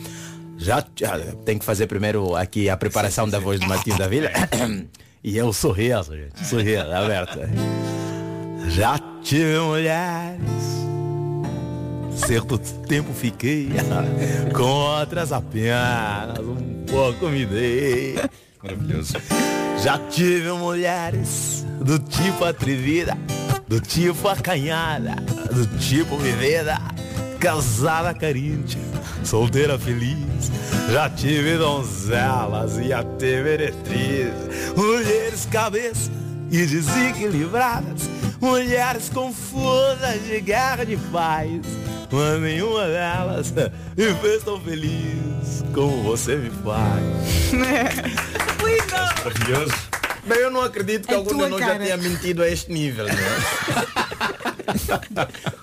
[0.58, 4.30] Já, já tem que fazer primeiro aqui a preparação da voz do Martinho da Vila.
[5.22, 6.44] e eu sorriso, gente.
[6.44, 7.38] Sorriso, aberto.
[8.68, 10.89] Já tive mulheres.
[12.16, 13.70] Certo tempo fiquei
[14.54, 18.16] com outras apenas um pouco me dei.
[18.62, 19.14] Maravilhoso.
[19.82, 23.16] Já tive mulheres do tipo atrevida,
[23.66, 25.16] do tipo acanhada,
[25.50, 26.78] do tipo vivida,
[27.38, 28.76] casada carente,
[29.24, 30.50] solteira feliz.
[30.92, 36.10] Já tive donzelas e até meretrizes, mulheres cabeça
[36.50, 41.62] e desequilibradas, mulheres confusas de guerra de paz.
[42.12, 43.52] Mas nenhuma delas
[43.96, 47.52] me fez tão feliz como você me faz.
[49.24, 49.72] Maravilhoso.
[50.26, 53.06] Bem, eu não acredito que É algum de nós já tenha mentido a este nível,
[53.06, 53.18] não é?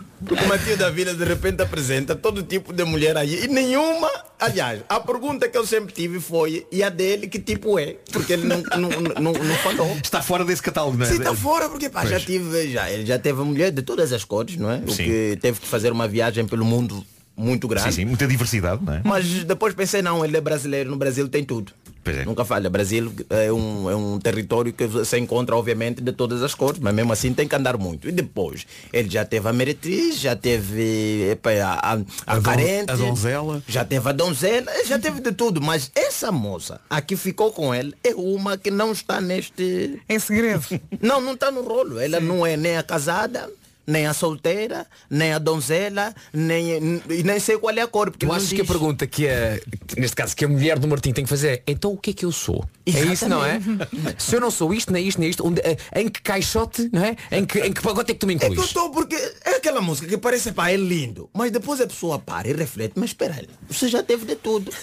[0.26, 4.10] Porque o Matheus da Vila de repente apresenta todo tipo de mulher aí e nenhuma,
[4.40, 7.98] aliás, a pergunta que eu sempre tive foi e a dele que tipo é?
[8.12, 9.96] Porque ele não, não, não, não falou.
[10.04, 11.10] Está fora desse catálogo, não é?
[11.10, 14.24] Sim, está fora, porque pá, já tive, já, ele já teve mulher de todas as
[14.24, 14.82] cores, não é?
[14.86, 15.06] O Sim.
[15.06, 17.06] que teve que fazer uma viagem pelo mundo
[17.36, 17.90] muito grande.
[17.90, 19.02] Sim, sim, muita diversidade, não é?
[19.06, 21.72] Mas depois pensei, não, ele é brasileiro, no Brasil tem tudo.
[22.08, 22.26] Pois é.
[22.26, 22.70] Nunca falha.
[22.70, 26.94] Brasil é um, é um território que você encontra, obviamente, de todas as cores, mas
[26.94, 28.08] mesmo assim tem que andar muito.
[28.08, 32.42] E depois, ele já teve a meretriz, já teve epa, a, a, a, A don-
[32.44, 33.62] carente, a donzela.
[33.68, 35.62] já teve a donzela, já teve de tudo.
[35.62, 40.02] Mas essa moça, a que ficou com ele, é uma que não está neste...
[40.08, 40.66] É segredo.
[41.02, 42.00] Não, não está no rolo.
[42.00, 43.50] Ela não é nem a casada,
[43.88, 48.12] nem a solteira, nem a donzela, nem, nem sei qual é a cor.
[48.12, 49.58] Porque Tu não achas que a pergunta que a,
[49.88, 52.10] que neste caso, que a mulher do Martim tem que fazer é então o que
[52.10, 52.68] é que eu sou?
[52.86, 53.60] É isso, não é?
[54.20, 57.04] Se eu não sou isto, nem isto, nem isto, onde, eh, em que caixote, não
[57.04, 57.16] é?
[57.32, 58.68] Em que, em que pagote é que tu me É que eu incluís?
[58.68, 59.16] estou porque
[59.46, 62.94] é aquela música que parece pá, é lindo, mas depois a pessoa para e reflete,
[62.98, 64.70] mas espera aí, você já teve de tudo.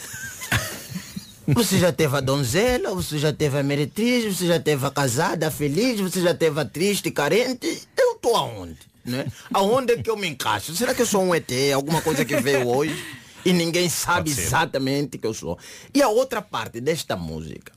[1.47, 5.49] Você já teve a donzela, você já teve a meretriz, você já teve a casada,
[5.49, 7.83] a feliz, você já teve a triste, carente.
[7.99, 8.79] Eu estou aonde?
[9.05, 9.27] Né?
[9.53, 10.75] Aonde é que eu me encaixo?
[10.75, 12.97] Será que eu sou um ET, alguma coisa que veio hoje
[13.45, 15.59] e ninguém sabe exatamente que eu sou?
[15.93, 17.73] E a outra parte desta música,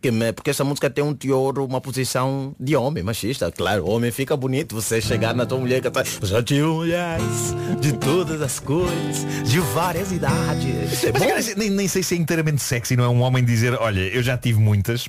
[0.00, 3.50] que me- porque essa música tem um teor, uma posição de homem, machista.
[3.50, 6.04] Claro, homem fica bonito você chegar na tua mulher e cantar.
[6.22, 11.04] Já tive mulheres de todas as cores, de várias idades.
[11.04, 13.74] É Mas, cara, nem, nem sei se é inteiramente sexy, não é um homem dizer,
[13.74, 15.08] olha, eu já tive muitas,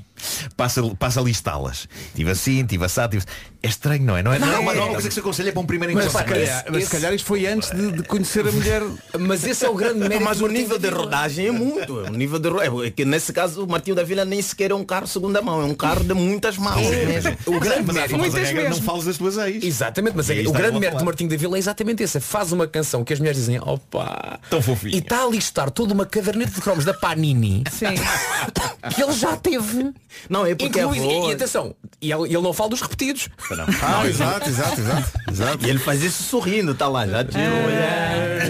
[0.57, 1.87] passa, passa a listá-las.
[2.15, 3.25] Tive assim, tive assado, tive...
[3.61, 4.23] É estranho, não é?
[4.23, 5.93] Não é, não, é uma, não é uma coisa que se aconselha para um primeiro
[5.93, 6.25] Mas, encontro.
[6.29, 8.81] se calhar, mas se calhar isto foi antes de, de conhecer a mulher.
[9.19, 10.21] Mas esse é o grande mérito.
[10.23, 11.93] Mas do o Martim nível de rodagem é muito.
[11.93, 12.47] O nível de
[12.85, 15.61] é que nesse caso o Martinho da Vila nem sequer é um carro segunda mão,
[15.61, 17.35] é um carro de muitas mãos mesmo.
[17.45, 18.37] O grande Mas há a mérito.
[18.37, 19.63] regra, não fales das tuas ex.
[19.63, 21.05] Exatamente, mas é, o está grande mérito do.
[21.05, 22.19] Martim da Vila é exatamente esse.
[22.19, 24.39] Faz uma canção que as mulheres dizem, opa.
[24.49, 24.95] Tão fofinho.
[24.95, 27.87] E está a listar toda uma caderneta de cromos da Panini Sim.
[28.95, 29.91] que ele já teve.
[30.29, 33.29] Não, é porque a Incluído, e, e atenção, e ele, ele não fala dos repetidos.
[33.81, 35.11] Ah, exato, exato, exato.
[35.31, 35.65] exato.
[35.65, 37.07] E ele faz isso sorrindo, tá lá.
[37.07, 38.49] Já tive mulher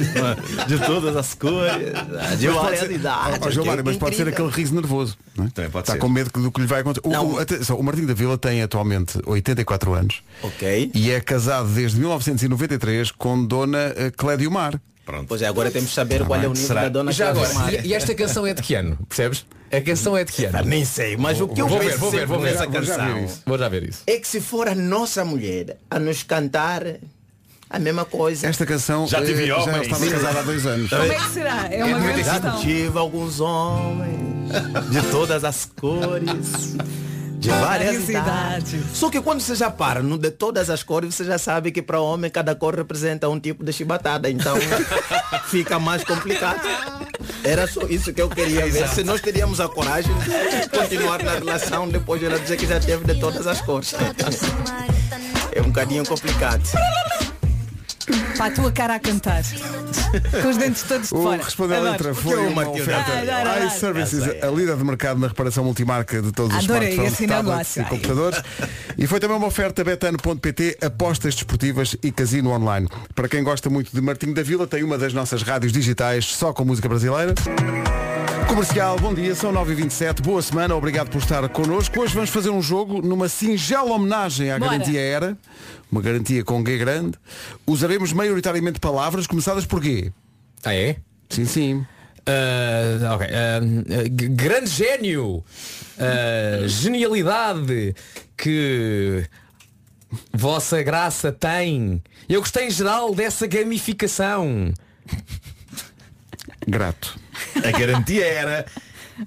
[0.68, 1.72] de todas as cores,
[2.38, 2.48] de.
[2.48, 5.18] Ó, João Mário, mas É pode ser aquele riso nervoso.
[5.36, 5.50] não é?
[5.50, 6.00] Também pode Está ser.
[6.20, 7.08] Medo do que lhe vai acontecer.
[7.08, 7.32] O, Não.
[7.34, 10.92] o, atenção, o Martim da Vila tem atualmente 84 anos Ok.
[10.94, 14.80] e é casado desde 1993 com Dona eh, Clédio Mar.
[15.06, 15.26] Pronto.
[15.28, 17.14] Pois é, agora temos que saber Tá qual é o nível Será- da dona E
[17.14, 18.96] já agora, Cláudia e, e esta canção é de que ano?
[19.08, 19.44] Percebes?
[19.72, 20.64] A canção é de que ano?
[20.66, 22.54] Nem sei, mas o que eu vou ver, vou ver, vou ver.
[22.56, 23.42] Vou já canção ver isso.
[23.46, 24.04] Vou já ver isso.
[24.06, 26.84] é que se for a nossa mulher a nos cantar
[27.70, 28.48] a mesma coisa.
[28.48, 29.82] Esta canção Já tive eh, já homens.
[29.82, 30.90] estava casada há dois anos.
[30.90, 31.68] Como é que será?
[31.72, 34.20] É uma grande Já tive alguns homens
[34.90, 36.76] de todas as cores.
[37.38, 38.74] De várias idades.
[38.74, 38.86] idades.
[38.98, 41.82] Só que quando você já para no de todas as cores, você já sabe que
[41.82, 44.30] para homem cada cor representa um tipo de chibatada.
[44.30, 44.58] Então
[45.48, 46.60] fica mais complicado.
[47.42, 48.90] Era só isso que eu queria ver.
[48.90, 52.80] Se nós teríamos a coragem de continuar na relação depois de ela dizer que já
[52.80, 53.94] teve de todas as cores.
[55.54, 56.64] É um bocadinho complicado.
[58.38, 59.44] Para a tua cara a cantar.
[60.42, 61.44] Com os dentes todos de O fora.
[61.44, 61.92] Responder à Adoro.
[61.92, 63.68] letra foi o uma Matilde- oferta Adoro, adoro.
[63.68, 67.76] iServices, a líder de mercado na reparação multimarca de todos os Adorei smartphones, esse tablets
[67.78, 67.82] negócio.
[67.82, 68.42] e computadores.
[68.98, 72.88] E foi também uma oferta betano.pt, apostas desportivas e casino online.
[73.14, 76.52] Para quem gosta muito de Martinho da Vila, tem uma das nossas rádios digitais só
[76.54, 77.34] com música brasileira.
[78.50, 82.00] Comercial, bom dia, são 9h27, boa semana, obrigado por estar connosco.
[82.02, 84.72] Hoje vamos fazer um jogo numa singela homenagem à Bora.
[84.72, 85.38] garantia ERA,
[85.92, 87.14] uma garantia com G grande.
[87.66, 90.12] Usaremos maioritariamente palavras começadas por G.
[90.64, 90.98] Ah é?
[91.30, 91.86] Sim, sim.
[92.26, 93.28] Ah, ok.
[93.28, 93.62] Ah,
[94.20, 95.44] g- grande gênio.
[96.00, 97.96] Ah, genialidade
[98.36, 99.24] que
[100.34, 102.02] vossa graça tem.
[102.28, 104.74] Eu gostei em geral dessa gamificação.
[106.70, 107.20] Grato.
[107.64, 108.66] A garantia era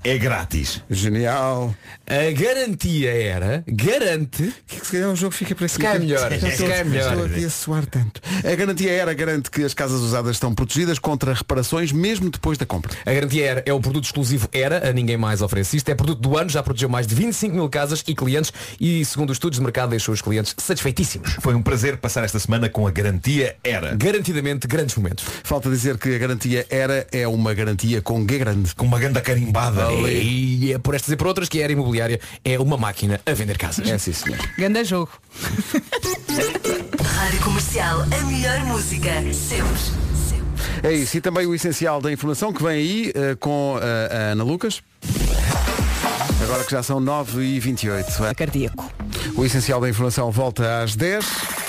[0.05, 0.82] é grátis.
[0.90, 1.74] Genial.
[2.07, 6.49] A garantia era, garante, Que se calhar o jogo fica para se calhar melhor, se
[6.49, 7.26] estou- calhar Estou melhor.
[7.30, 8.20] aqui a suar tanto.
[8.45, 12.66] A garantia era garante que as casas usadas estão protegidas contra reparações mesmo depois da
[12.66, 12.93] compra.
[13.07, 15.88] A garantia era, é o produto exclusivo Era, a ninguém mais oferece isto.
[15.88, 19.30] É produto do ano, já protegeu mais de 25 mil casas e clientes e, segundo
[19.30, 21.36] os estudos de mercado, deixou os clientes satisfeitíssimos.
[21.40, 23.95] Foi um prazer passar esta semana com a garantia era.
[23.95, 25.24] Garantidamente, grandes momentos.
[25.45, 28.74] Falta dizer que a garantia era é uma garantia com G grande.
[28.74, 29.82] Com uma ganda carimbada.
[29.91, 33.33] E é por estas e por outras que a Era Imobiliária é uma máquina a
[33.33, 33.89] vender casas.
[33.89, 34.39] É sim, senhor.
[34.59, 35.11] Ganda jogo.
[37.03, 40.03] Rádio Comercial, a melhor música, sempre.
[40.83, 41.16] É isso.
[41.16, 44.83] E também o essencial da informação que vem aí eh, com eh, a Ana Lucas.
[46.43, 48.35] Agora que já são 9h28.
[48.35, 48.93] Cardíaco.
[49.37, 51.61] O essencial da informação volta às 10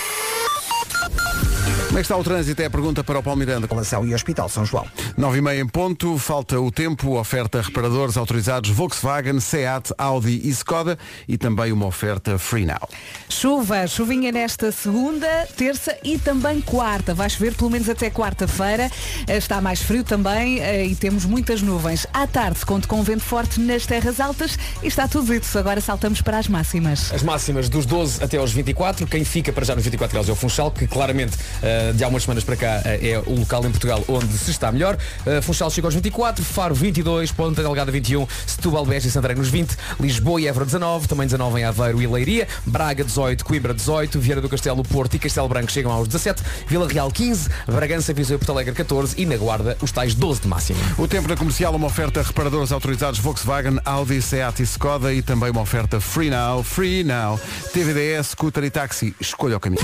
[1.93, 2.59] Como é que está o trânsito?
[2.59, 3.67] É a pergunta para o Paulo Miranda.
[3.69, 4.87] Relação e Hospital São João.
[5.15, 10.49] 9 e meia em ponto, falta o tempo, oferta reparadores autorizados Volkswagen, Seat, Audi e
[10.49, 12.89] Skoda e também uma oferta Free Now.
[13.29, 17.13] Chuva, chuvinha nesta segunda, terça e também quarta.
[17.13, 18.89] Vai chover pelo menos até quarta-feira.
[19.27, 22.07] Eh, Está mais frio também eh, e temos muitas nuvens.
[22.11, 25.59] À tarde, conto com vento forte nas terras altas e está tudo isso.
[25.59, 27.13] Agora saltamos para as máximas.
[27.13, 30.31] As máximas dos 12 até aos 24, quem fica para já nos 24 graus é
[30.31, 31.37] o Funchal, que claramente
[31.83, 34.51] eh, de há umas semanas para cá eh, é o local em Portugal onde se
[34.51, 34.97] está melhor.
[35.25, 39.49] Uh, Funchal chega aos 24, Faro 22, Ponta Delgada 21, Setúbal, Beja e Santarém nos
[39.49, 44.19] 20, Lisboa e Évora 19, também 19 em Aveiro e Leiria, Braga 18, Coimbra 18,
[44.19, 48.35] Vieira do Castelo, Porto e Castelo Branco chegam aos 17, Vila Real 15, Bragança, Viseu
[48.35, 50.79] e Porto Alegre 14 e na Guarda os tais 12 de máximo.
[50.97, 55.51] O tempo na comercial, uma oferta reparadores autorizados Volkswagen, Audi, Seat e Skoda e também
[55.51, 57.39] uma oferta Free Now, Free Now,
[57.73, 59.15] TVDS, scooter e táxi.
[59.19, 59.83] Escolha o caminho.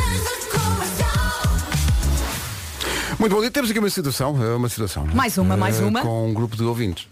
[3.19, 5.07] Muito bom dia, temos aqui uma situação, eh, uma situação.
[5.09, 5.13] é?
[5.13, 6.01] Mais uma, mais Eh, uma.
[6.01, 7.07] Com um grupo de ouvintes.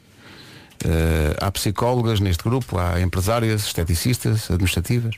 [0.86, 5.16] Eh, há psicólogas neste grupo, há empresárias, esteticistas, administrativas.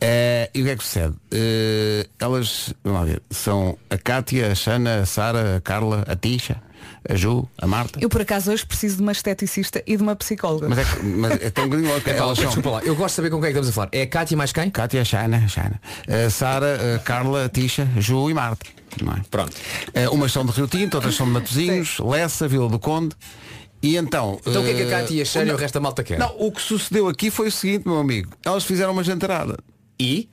[0.00, 1.14] Eh, e o que é que sucede?
[1.32, 6.14] Eh, elas, vamos lá ver, são a Cátia, a Xana, a Sara, a Carla, a
[6.14, 6.62] Tisha,
[7.08, 7.98] a Ju, a Marta.
[8.02, 10.68] Eu por acaso hoje preciso de uma esteticista e de uma psicóloga.
[10.68, 12.46] Mas é, que- mas é tão gringo que É, elas são.
[12.46, 13.88] desculpa lá, eu gosto de saber com quem é que estamos a falar.
[13.92, 14.70] É a Cátia mais quem?
[14.70, 15.80] Cátia, Xana, Xana.
[16.26, 18.66] A Sara, Carla, Tisha, Ju e Marta.
[19.02, 19.20] Não é?
[19.30, 19.56] Pronto.
[19.94, 23.14] Eh, umas são de Rio Tinto, outras são de Matosinhos, Lessa, Vila do Conde.
[23.82, 24.38] E então.
[24.44, 25.80] Então o que é que a eh, Cátia e a Xana e o resto da
[25.80, 26.18] malta quer?
[26.18, 28.30] Não, o que sucedeu aqui foi o seguinte, meu amigo.
[28.44, 29.56] Elas fizeram uma jantarada.
[29.98, 30.28] E?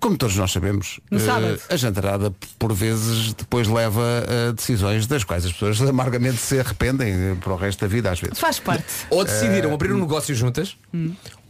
[0.00, 1.60] Como todos nós sabemos, eh, sábado.
[1.68, 4.02] a jantarada por vezes depois leva
[4.48, 8.10] a decisões das quais as pessoas amargamente se arrependem eh, para o resto da vida
[8.10, 8.38] às vezes.
[8.38, 8.84] Faz parte.
[9.10, 10.76] Ou decidiram abrir um negócio juntas,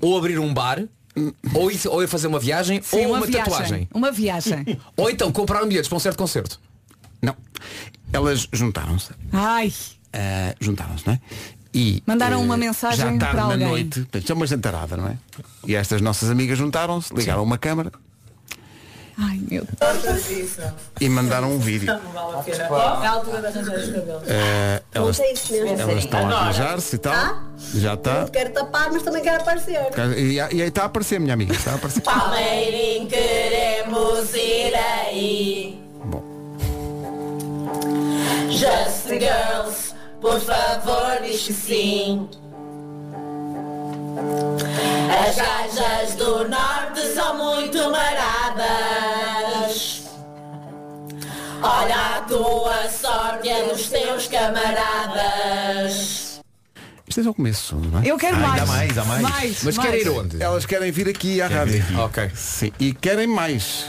[0.01, 0.83] ou abrir um bar,
[1.55, 3.45] ou ir, ou ir fazer uma viagem, Sim, ou uma, viagem.
[3.45, 3.89] tatuagem.
[3.93, 4.79] Uma viagem.
[4.97, 6.59] Ou então compraram bilhetes para um certo concerto.
[7.21, 7.37] Não.
[8.13, 9.11] Elas juntaram-se.
[9.31, 9.71] Ai.
[10.13, 11.21] eh, juntaram-se, não é?
[11.75, 13.69] E, Mandaram eh, uma mensagem já tarde para na alguém.
[13.69, 15.17] noite, portanto, é uma jantarada, não é?
[15.67, 17.91] E estas nossas amigas juntaram-se, ligaram uma câmara
[19.19, 19.67] Ai meu
[21.01, 21.91] e mandaram um vídeo.
[21.91, 24.23] É a altura de arranjar os cabelos.
[24.27, 27.15] Eh, elas, elas estão a arranjar-se e tal.
[27.75, 28.29] Já está.
[28.29, 29.79] Quero tapar, mas também quero aparecer.
[30.17, 31.53] E, e aí está a aparecer, minha amiga.
[31.53, 32.03] Está a aparecer.
[32.03, 35.83] Palmeirim, queremos ir aí.
[38.51, 42.29] Just the girls, por favor, diz que sim.
[45.29, 50.03] As gajas do norte são muito maradas.
[51.63, 56.23] Olha a tua sorte é dos teus camaradas.
[57.07, 58.07] Isto é só o começo, não é?
[58.07, 58.61] Eu quero Ah, mais.
[58.61, 59.23] ainda mais, há mais.
[59.23, 59.91] Mais, Mas mais.
[59.91, 60.43] quer ir onde?
[60.43, 61.85] Elas querem vir aqui à Querem rádio.
[61.85, 61.97] aqui.
[61.97, 62.31] Ok.
[62.35, 62.73] Sim.
[62.81, 63.85] E querem mais.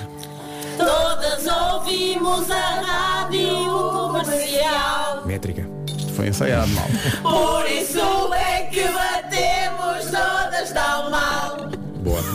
[0.78, 5.24] Todas ouvimos a rádio comercial.
[5.26, 5.68] Métrica.
[6.16, 6.86] Foi ensaiado mal.
[7.24, 8.00] Por isso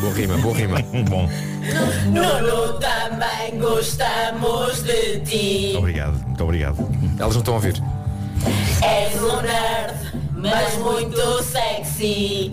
[0.01, 0.79] Boa, rima, boa rima.
[1.11, 1.29] Bom,
[2.07, 5.75] Nuno também gostamos de ti.
[5.77, 6.77] obrigado, muito obrigado.
[7.19, 7.75] Elas não estão a ouvir.
[8.83, 9.95] És um nerd,
[10.35, 12.51] mas muito sexy.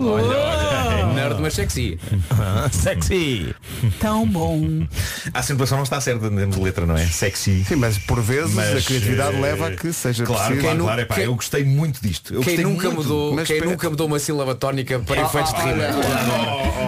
[1.14, 1.98] Nerd, mas sexy.
[2.72, 3.54] Sexy!
[4.00, 4.86] Tão bom.
[5.32, 7.06] A acentuação não está certa termos de letra, não é?
[7.06, 7.64] Sexy.
[7.64, 10.62] Sim, mas por vezes Mas, a criatividade eh, leva a que seja Claro, preciso.
[10.66, 11.00] claro, claro.
[11.02, 12.34] Epá, quem- eu gostei muito disto.
[12.34, 13.02] Eu Quem nunca muito.
[13.02, 15.84] mudou, Mas quem espera- nunca mudou uma sílaba tónica para efeitos de rima?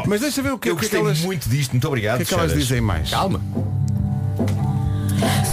[0.06, 1.84] Mas deixa ver o que, Eu o que é que gostei elas, muito disto, muito
[1.84, 2.16] o obrigado.
[2.18, 3.10] que é que elas dizem mais.
[3.10, 3.40] Calma.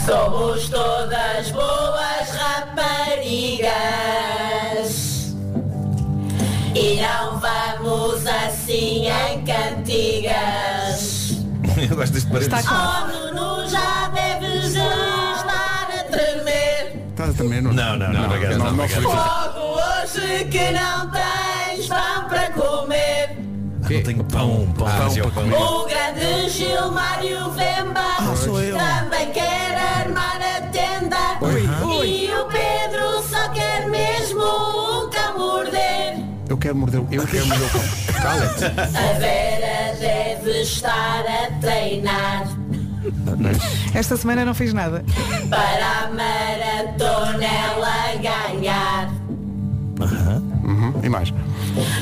[0.05, 3.65] Somos todas boas raparigas.
[6.75, 11.14] E não vamos assim em cantigas.
[11.89, 12.65] Eu gosto deste parênteses.
[12.69, 16.95] Oh, Nuno, já deves estar a tremer.
[17.09, 17.73] Estás a tremer, não?
[17.73, 19.03] Não, não, não, obrigado, não, não, não obrigado.
[19.03, 19.13] foi.
[19.15, 23.37] Logo hoje que não tens pão para comer.
[23.81, 25.43] Não tenho pão, pão, mas eu pão.
[25.47, 31.17] O grande Gilmário Vemba também quer armar a tenda.
[31.41, 31.54] E
[36.65, 37.81] quero morder, eu quero morder o cão.
[38.23, 38.65] Cala-te.
[38.65, 42.47] A Vera deve estar a treinar
[43.93, 45.05] Esta semana não fiz nada.
[45.47, 49.11] para a maratona ela ganhar.
[50.63, 50.99] Uhum.
[51.03, 51.31] E mais.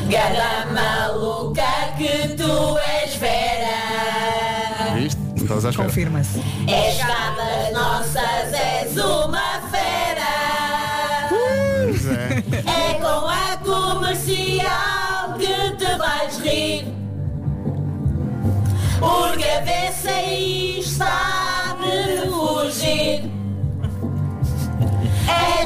[0.09, 1.63] Gada maluca
[1.97, 4.93] que tu és Vera.
[4.95, 5.19] Viste?
[5.19, 5.89] Não estavas à espera.
[5.89, 6.39] Confirma-se.
[6.67, 9.52] És das nossas, és uma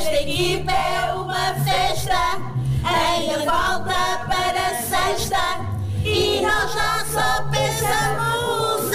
[0.07, 2.41] Esta equipa é uma festa.
[2.81, 5.35] Ainda falta para sexta.
[6.05, 8.89] E nós já só pensamos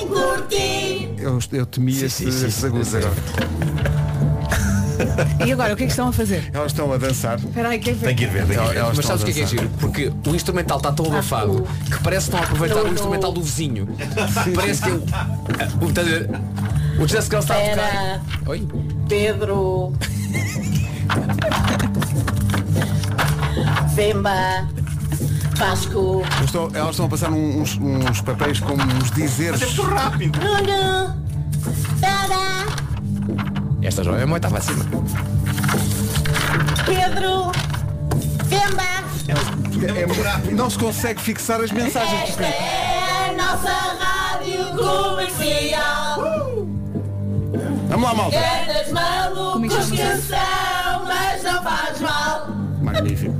[0.00, 1.14] em curtir.
[1.18, 2.96] Eu, eu temia Sim, esses sim, agudos sim.
[2.96, 3.14] agora.
[5.44, 6.50] E agora, o que é que estão a fazer?
[6.52, 7.38] Elas estão a dançar.
[7.38, 8.76] Espera aí, quem Tem que ir ver, tem que ir ver.
[8.76, 9.68] Elas Mas sabes o que é que é giro?
[9.78, 13.42] Porque o instrumental está tão abafado que parece que estão a aproveitar o instrumental do
[13.42, 13.88] vizinho.
[14.54, 15.84] Parece que é o.
[15.84, 16.30] O, estás a ver?
[16.98, 18.22] o Just Girl está a tocar.
[18.46, 18.68] Oi?
[19.08, 19.92] Pedro.
[23.94, 24.68] Vemba.
[25.56, 26.22] Vasco.
[26.40, 29.60] Eu estou- elas estão a passar uns, uns papéis com uns dizeres.
[29.78, 30.38] rápido.
[30.40, 31.14] Nuno.
[31.96, 32.66] Vera.
[33.82, 34.84] Esta jovem mãe estava acima.
[36.84, 37.52] Pedro.
[38.46, 38.82] Vemba.
[39.86, 42.30] É, não se consegue fixar as mensagens.
[42.30, 46.16] Esta é a nossa rádio comercial.
[47.88, 48.36] Vamos lá, malta.
[48.38, 50.73] Grandes malucos que são, mas não
[51.64, 52.46] faz mal.
[52.82, 53.34] Magnífico.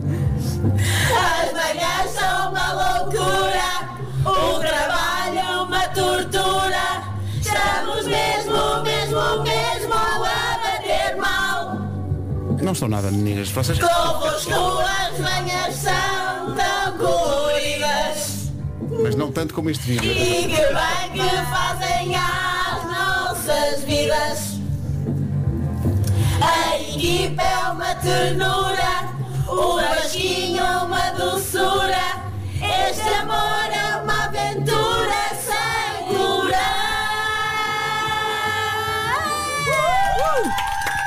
[1.13, 3.71] As manhãs são uma loucura,
[4.25, 7.05] o trabalho uma tortura.
[7.39, 11.77] Estamos mesmo, mesmo, mesmo a bater mal.
[12.63, 13.51] Não estão nada, meninas.
[13.51, 13.79] Vocês.
[13.79, 18.51] Convosco as manhãs são tão coloridas.
[19.03, 20.11] Mas não tanto como este vídeo.
[20.11, 24.55] E que bem que fazem as nossas vidas.
[26.41, 26.74] A
[27.05, 29.13] equipa é uma ternura,
[29.47, 32.25] o Vasquinho uma doçura.
[32.89, 36.57] Este amor é uma aventura sem cura.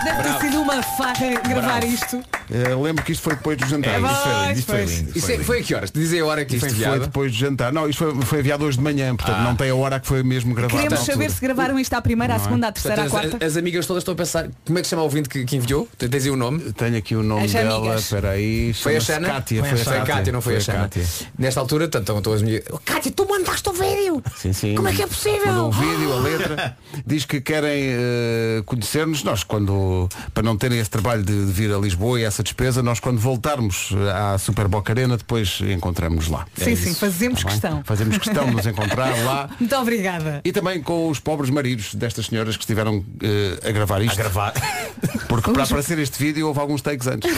[0.04, 1.86] Deve ter sido uma farra gravar Bravo.
[1.88, 2.24] isto.
[2.50, 3.96] Eh, lembro que isto foi depois do jantar.
[3.96, 5.18] É, Isto foi lindo, isto foi lindo.
[5.18, 5.92] Isso é- foi a que horas?
[5.92, 7.00] Dizem a hora que Isto foi foi enviado?
[7.06, 7.74] depois do jantar.
[7.74, 9.44] Não, isto foi, foi enviado hoje de manhã, portanto Ah.
[9.44, 10.82] não tem a hora que foi mesmo gravado.
[10.82, 12.40] Queremos saber se gravaram isto à primeira, à é?
[12.40, 13.38] segunda, à terceira, à quarta.
[13.38, 15.44] as, as amigas todas estão a pensar como é que se chama o ouvinte que,
[15.46, 15.88] que enviou?
[15.98, 16.72] Tens aí o nome?
[16.74, 17.78] Tenho aqui o nome As dela.
[17.78, 18.02] amigas.
[18.04, 18.74] Espera aí.
[18.74, 19.28] Foi a Xana?
[19.28, 19.64] Cátia.
[19.64, 20.06] Foi a Xana.
[20.06, 20.80] Cátia, não foi a Xana.
[20.84, 21.04] Cátia.
[21.38, 22.64] Nesta altura, tanto estão todas as minhas.
[22.86, 24.24] Cátia, tu mandaste o vídeo!
[24.38, 24.76] Sim, sim.
[24.76, 25.66] Como é que é possível?
[25.66, 26.78] O vídeo, a letra.
[27.06, 29.24] Diz que querem eh, conhecer-nos.
[29.24, 32.44] Nós, quando, para não terem esse trabalho de, de vir a Lisboa e essa vossa
[32.44, 32.84] despesa.
[32.84, 36.46] Nós quando voltarmos à Super Boca Arena, depois encontramos lá.
[36.56, 37.52] Sim, sim, fazemos Tá bem?
[37.52, 37.82] questão.
[37.84, 39.50] Fazemos questão de nos encontrar lá.
[39.60, 40.42] Muito obrigada.
[40.44, 44.20] E também com os pobres maridos destas senhoras que estiveram eh, a gravar isto.
[44.20, 44.54] A gravar.
[45.28, 47.32] Porque para aparecer este vídeo houve alguns takes antes.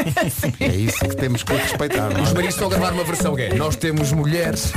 [0.60, 2.12] é isso que temos que respeitar.
[2.12, 2.22] é?
[2.22, 3.54] Os maridos estão a gravar uma versão gay.
[3.54, 4.72] Nós temos mulheres.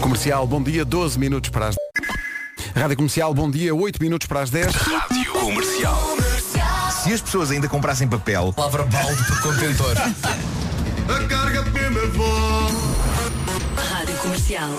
[0.00, 1.76] Comercial, bom dia, 12 minutos para as
[2.80, 4.74] Rádio Comercial, bom dia, 8 minutos para as 10.
[4.74, 6.16] Rádio Comercial.
[6.90, 8.54] Se as pessoas ainda comprassem papel.
[8.54, 9.94] Palavra balde por contentor.
[11.06, 11.62] A carga
[13.76, 14.70] Rádio Comercial.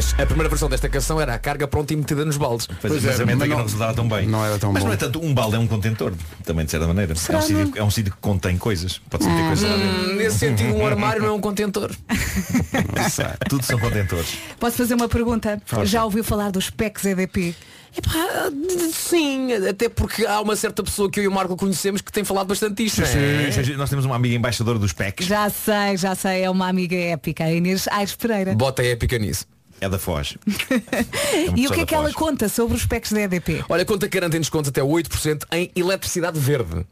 [0.00, 2.66] Aliás, a primeira versão desta canção era a carga pronta e metida nos baldes.
[2.80, 4.26] Pois, mas a mente é que não resultava tão bem.
[4.26, 4.88] Não era tão mas bom.
[4.88, 6.12] não é tanto, um balde é um contentor,
[6.44, 7.12] também de certa maneira.
[7.12, 8.98] É um, sítio, é um sítio que contém coisas.
[9.10, 10.10] Pode ser coisas lá dentro.
[10.12, 11.90] Hum, nesse sentido, um armário não é um contentor.
[13.48, 14.38] Tudo são contentores.
[14.58, 15.60] Posso fazer uma pergunta?
[15.64, 15.86] Força.
[15.86, 17.54] Já ouviu falar dos PECs EDP?
[17.96, 18.52] Epá,
[18.92, 22.22] sim, até porque há uma certa pessoa que eu e o Marco conhecemos que tem
[22.24, 22.88] falado bastante.
[22.88, 23.50] Sim, É.
[23.50, 23.72] sim, sim.
[23.74, 25.26] Nós temos uma amiga embaixadora dos PECs.
[25.26, 28.54] Já sei, já sei, é uma amiga épica, a Inês Aires Pereira.
[28.54, 29.44] Bota épica nisso.
[29.80, 30.36] É da Foz.
[31.56, 33.64] E o que é que ela conta sobre os PECs da EDP?
[33.68, 36.84] Olha, conta que garantem descontos até 8% em eletricidade verde.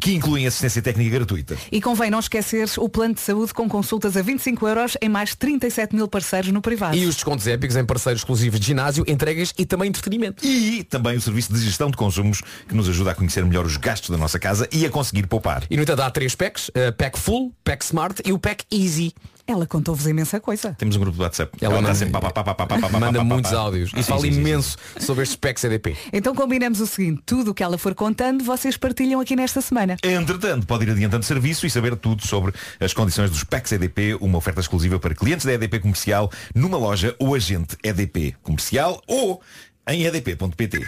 [0.00, 1.56] Que incluem assistência técnica gratuita.
[1.70, 5.34] E convém não esquecer o plano de saúde com consultas a 25 euros em mais
[5.34, 6.96] 37 mil parceiros no privado.
[6.96, 10.44] E os descontos épicos em parceiros exclusivos de ginásio, entregas e também entretenimento.
[10.44, 13.76] E também o serviço de gestão de consumos que nos ajuda a conhecer melhor os
[13.76, 15.64] gastos da nossa casa e a conseguir poupar.
[15.70, 19.12] E no entanto há três packs, uh, pack full, pack smart e o pack easy.
[19.52, 20.74] Ela contou-vos imensa coisa.
[20.78, 21.52] Temos um grupo do WhatsApp.
[21.60, 25.24] Ela, Ela tá manda, sempre, pá, pá, pá, manda muitos áudios e fala imenso sobre
[25.24, 25.96] este PEC CDP.
[26.10, 29.98] Então combinamos o seguinte, tudo o que ela for contando, vocês partilham aqui nesta semana.
[30.02, 34.38] Entretanto, pode ir adiantando serviço e saber tudo sobre as condições dos PECs EDP, uma
[34.38, 39.42] oferta exclusiva para clientes da EDP comercial numa loja ou agente EDP comercial ou
[39.86, 40.80] em edp.pt.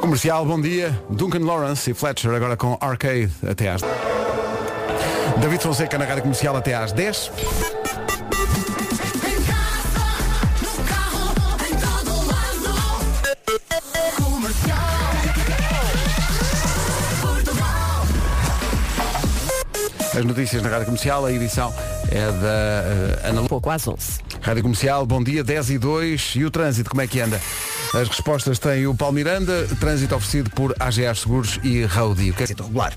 [0.00, 0.98] Comercial, bom dia.
[1.10, 3.82] Duncan Lawrence e Fletcher agora com Arcade até às.
[5.40, 7.30] David Fonseca na Rádio Comercial até às 10.
[20.16, 21.74] As notícias na Rádio Comercial, a edição
[22.08, 23.48] é da uh, Ana Lu.
[23.48, 24.20] Pouco às 11.
[24.40, 26.32] Rádio Comercial, bom dia, 10 e 2.
[26.36, 27.40] E o trânsito, como é que anda?
[27.92, 32.30] As respostas têm o Paulo Miranda, trânsito oferecido por AGA Seguros e Raudi.
[32.30, 32.92] O que é regular.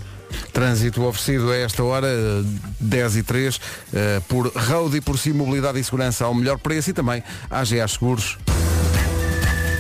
[0.52, 2.44] Trânsito oferecido a esta hora, eh,
[2.80, 3.60] 10 e 3,
[3.94, 7.88] eh, por Road e por si mobilidade e segurança ao melhor preço e também AGA
[7.88, 8.38] Seguros.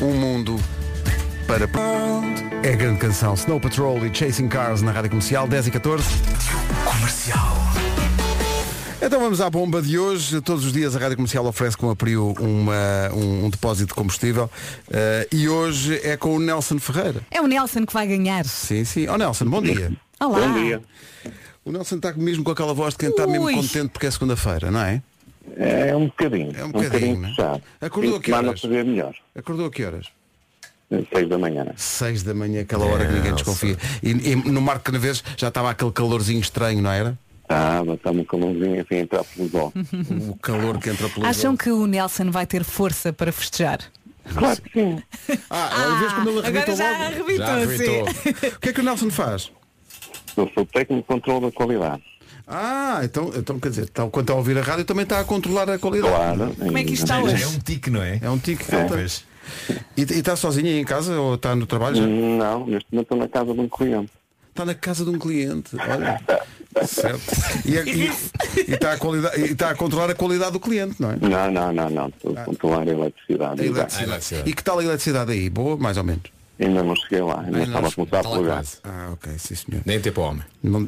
[0.02, 0.60] Um mundo
[1.48, 1.68] para...
[2.64, 6.04] É a grande canção Snow Patrol e Chasing Cars na Rádio Comercial, 10 e 14.
[6.84, 7.58] Comercial.
[9.02, 10.42] Então vamos à bomba de hoje.
[10.42, 12.74] Todos os dias a Rádio Comercial oferece com a Prio uma,
[13.14, 14.50] um, um depósito de combustível
[14.92, 17.22] eh, e hoje é com o Nelson Ferreira.
[17.30, 18.44] É o Nelson que vai ganhar.
[18.46, 19.08] Sim, sim.
[19.08, 19.92] Ó Nelson, bom dia.
[20.20, 20.40] Olá.
[20.40, 20.82] Bom dia.
[21.64, 23.54] O Nelson está mesmo com aquela voz de quem está mesmo Ui.
[23.54, 25.02] contente porque é segunda-feira, não é?
[25.58, 26.52] É um bocadinho.
[26.58, 27.62] É um um bocadinho, bocadinho né?
[27.82, 28.62] Acordou a que horas?
[28.62, 29.16] fazer melhor.
[29.36, 30.08] Acordou a que horas?
[31.14, 31.66] Seis da manhã.
[31.66, 31.74] né?
[31.76, 33.78] 6 da manhã, aquela hora que ninguém desconfia.
[34.02, 37.18] E, e no Marco Canaveses já estava aquele calorzinho estranho, não era?
[37.50, 39.74] Ah, mas está um calorzinho assim a entrar pelo sol.
[40.30, 43.80] O calor que entra pelo Acham que o Nelson vai ter força para festejar?
[44.34, 45.04] Claro que sim.
[45.50, 47.04] Ah, às vezes quando ele arrebitou agora já logo.
[47.04, 48.50] arrebitou, Já arrebitou.
[48.56, 49.52] O que é que o Nelson faz?
[50.38, 52.04] Eu sou técnico de controle da qualidade.
[52.48, 55.24] Ah, então, então quer dizer, tal, quando está a ouvir a rádio também está a
[55.24, 56.14] controlar a qualidade.
[56.14, 56.56] Claro.
[56.58, 57.44] Como é que isto está hoje?
[57.44, 58.20] é um tique, não é?
[58.22, 59.26] É um tique que É, pois.
[59.98, 62.06] E, e está sozinho aí em casa ou está no trabalho já?
[62.08, 64.12] Não, neste momento estou na casa de um cliente.
[64.50, 66.22] Está na casa de um cliente, olha.
[66.86, 67.22] Certo.
[67.66, 68.12] E, é- e-
[68.68, 71.16] e está a qualidade- e está a controlar a qualidade do cliente, não é?
[71.20, 72.08] Não, não, não, não.
[72.10, 73.62] Estou a controlar a eletricidade.
[73.62, 74.44] A eletricidade.
[74.50, 75.50] E que tal a eletricidade aí?
[75.50, 76.24] Boa, mais ou menos?
[76.60, 77.42] Ainda não cheguei lá.
[77.42, 78.64] Ainda Ainda estava não a começar a plugar.
[78.84, 79.82] Ah, ok, sim senhor.
[79.86, 80.44] Nem tempo homem.
[80.64, 80.88] Não...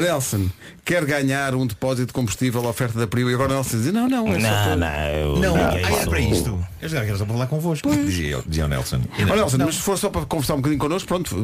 [0.00, 0.48] Nelson,
[0.84, 3.92] quer ganhar um depósito de combustível à oferta da Prio e agora o Nelson diz,
[3.92, 5.36] não, não, é só para- não.
[5.36, 6.66] Não, ah, é para isto.
[6.80, 7.88] Eu já quero só falar convosco.
[7.94, 9.00] Dizia, ele- dizia o Nelson.
[9.18, 9.36] E Ó não.
[9.36, 11.34] Nelson, mas se for só para conversar um bocadinho connosco, pronto,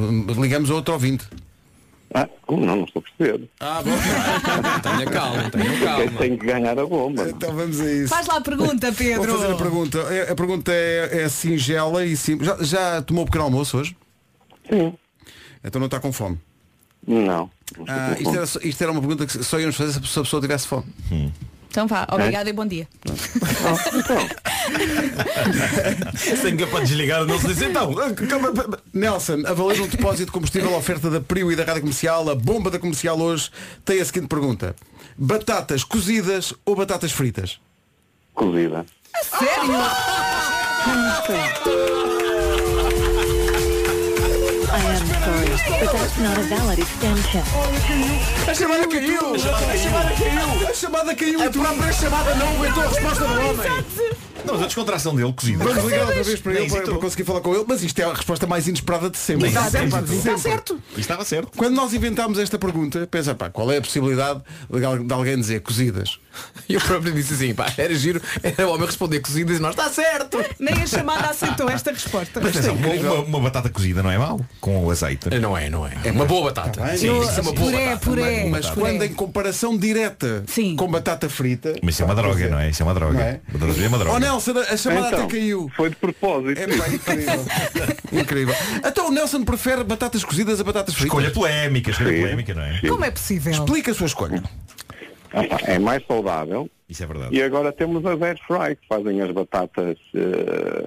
[0.40, 1.24] ligamos a outro ouvinte.
[2.14, 2.76] Ah, como não?
[2.76, 3.48] Não estou a perceber.
[3.61, 3.90] Ah, bom.
[4.82, 6.11] Tenha calma, tenha calma.
[6.18, 7.28] tem que ganhar a bomba.
[7.28, 8.09] então vamos a isso.
[8.09, 9.24] Faz lá a pergunta, Pedro.
[9.26, 9.98] Vou fazer a pergunta.
[9.98, 12.48] É- A pergunta é, é singela e simples.
[12.48, 13.94] Já, já tomou pequeno almoço hoje?
[14.70, 14.94] Sim.
[15.62, 16.38] Então não está com fome.
[17.06, 17.50] Não.
[17.76, 18.36] não Ah, com isto, fome.
[18.38, 20.42] era, isto era uma pergunta que só íamos fazer se a pessoa- se a pessoa
[20.42, 20.86] tivesse fome.
[21.70, 22.88] Então vá, obrigada e bom dia.
[26.40, 27.94] Sem capaz de desligar, não se diz então.
[28.92, 32.28] Nelson, a valer um depósito de combustível à oferta da Prio e da Rádio Comercial,
[32.30, 33.50] a bomba da comercial hoje
[33.84, 34.74] tem a seguinte pergunta.
[35.16, 37.60] Batatas cozidas ou batatas fritas?
[38.34, 38.84] Cozida.
[39.22, 39.78] Sério?
[44.79, 45.51] I am sorry,
[45.81, 47.43] but that's not a valid extension.
[48.47, 49.35] A chamada caiu!
[49.35, 50.68] A chamada caiu!
[50.68, 51.43] A chamada caiu!
[51.43, 53.85] A própria chamada não aguentou a resposta do homem!
[54.45, 55.64] Não, mas a descontração dele, cozida.
[55.64, 58.12] Vamos ligar outra vez para ele para, conseguir falar com ele, mas isto é a
[58.14, 59.43] resposta mais inesperada de sempre.
[59.45, 60.82] Nem Está certo, Está certo.
[60.97, 61.51] Estava certo.
[61.57, 65.36] Quando nós inventámos esta pergunta, pensa, pá, qual é a possibilidade de al- de alguém
[65.39, 66.18] dizer cozidas?
[66.68, 69.70] E eu próprio disse assim, pá, era giro, era o homem responder cozidas e nós,
[69.72, 70.39] está certo!
[70.59, 72.41] Nem a chamada aceitou esta resposta.
[72.41, 75.28] Mas atenção, uma, uma- uma batata cozida não é mau, com o azeite.
[75.41, 75.93] Não é, não é.
[76.05, 76.80] É uma boa batata.
[76.84, 76.97] bem.
[76.97, 77.99] Sim, No- isso é uma boa puré, batata.
[78.07, 78.45] puré.
[78.49, 78.80] Mas Puré.
[78.91, 80.45] quando em comparação direta
[80.76, 81.74] com batata frita.
[81.82, 82.70] Mas isso é uma droga, não é?
[82.70, 83.14] Isso é uma droga.
[83.14, 83.41] Não é?
[83.84, 84.28] É uma droga.
[84.29, 85.70] Nelson, a chamada Então, até caiu.
[85.74, 86.61] Foi de propósito.
[86.61, 87.45] É pá, incrível.
[88.20, 88.55] incrível.
[88.85, 91.18] Então o Nelson prefere batatas cozidas a batatas fritas?
[91.18, 92.20] Escolha polémica, escolha Sim.
[92.20, 92.81] polémica, não é?
[92.89, 93.53] Como é possível?
[93.53, 94.43] Explica a sua escolha.
[95.33, 96.70] Ah, pá, É mais saudável.
[96.89, 97.37] Isso é verdade.
[97.37, 100.87] E agora temos as air fry, que fazem as batatas eh,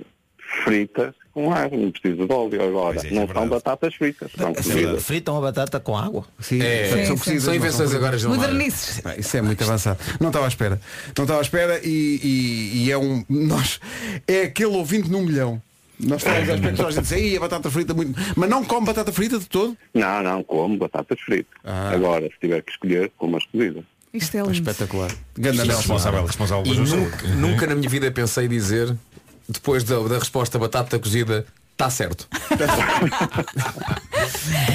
[0.63, 1.77] fritas com água.
[1.77, 2.95] Não precisa de óleo agora.
[2.97, 4.31] É, isso não é são batatas fritas.
[4.37, 5.03] São cozidas.
[5.03, 6.25] Fritam a batata com água.
[6.39, 8.35] Sim, É, são sim, cozidas, são não invenções agora, João.
[8.35, 9.01] Modernices.
[9.01, 9.99] Pá, Isso é muito avançado.
[10.19, 10.79] Não estava à espera.
[11.17, 13.23] Não estava à espera e, e- e é um.
[13.29, 13.79] Nós,
[14.27, 15.61] é aquele ouvinte num milhão.
[15.99, 18.19] Nós falamos às pessoas, a gente diz, "Ei, a batata frita muito.
[18.35, 19.77] Mas não come batata frita de todo?
[19.93, 21.53] Não, não, como batatas fritas.
[21.63, 21.91] Ah.
[21.93, 23.83] Agora, se tiver que escolher, como as cozidas.
[24.11, 24.51] Isto é lindo.
[24.53, 25.11] Espetacular.
[25.37, 25.63] Ganda.
[25.63, 28.93] Responsável, responsável E nunca, nunca na minha vida pensei dizer,
[29.51, 32.27] depois da, da resposta batata cozida, está certo.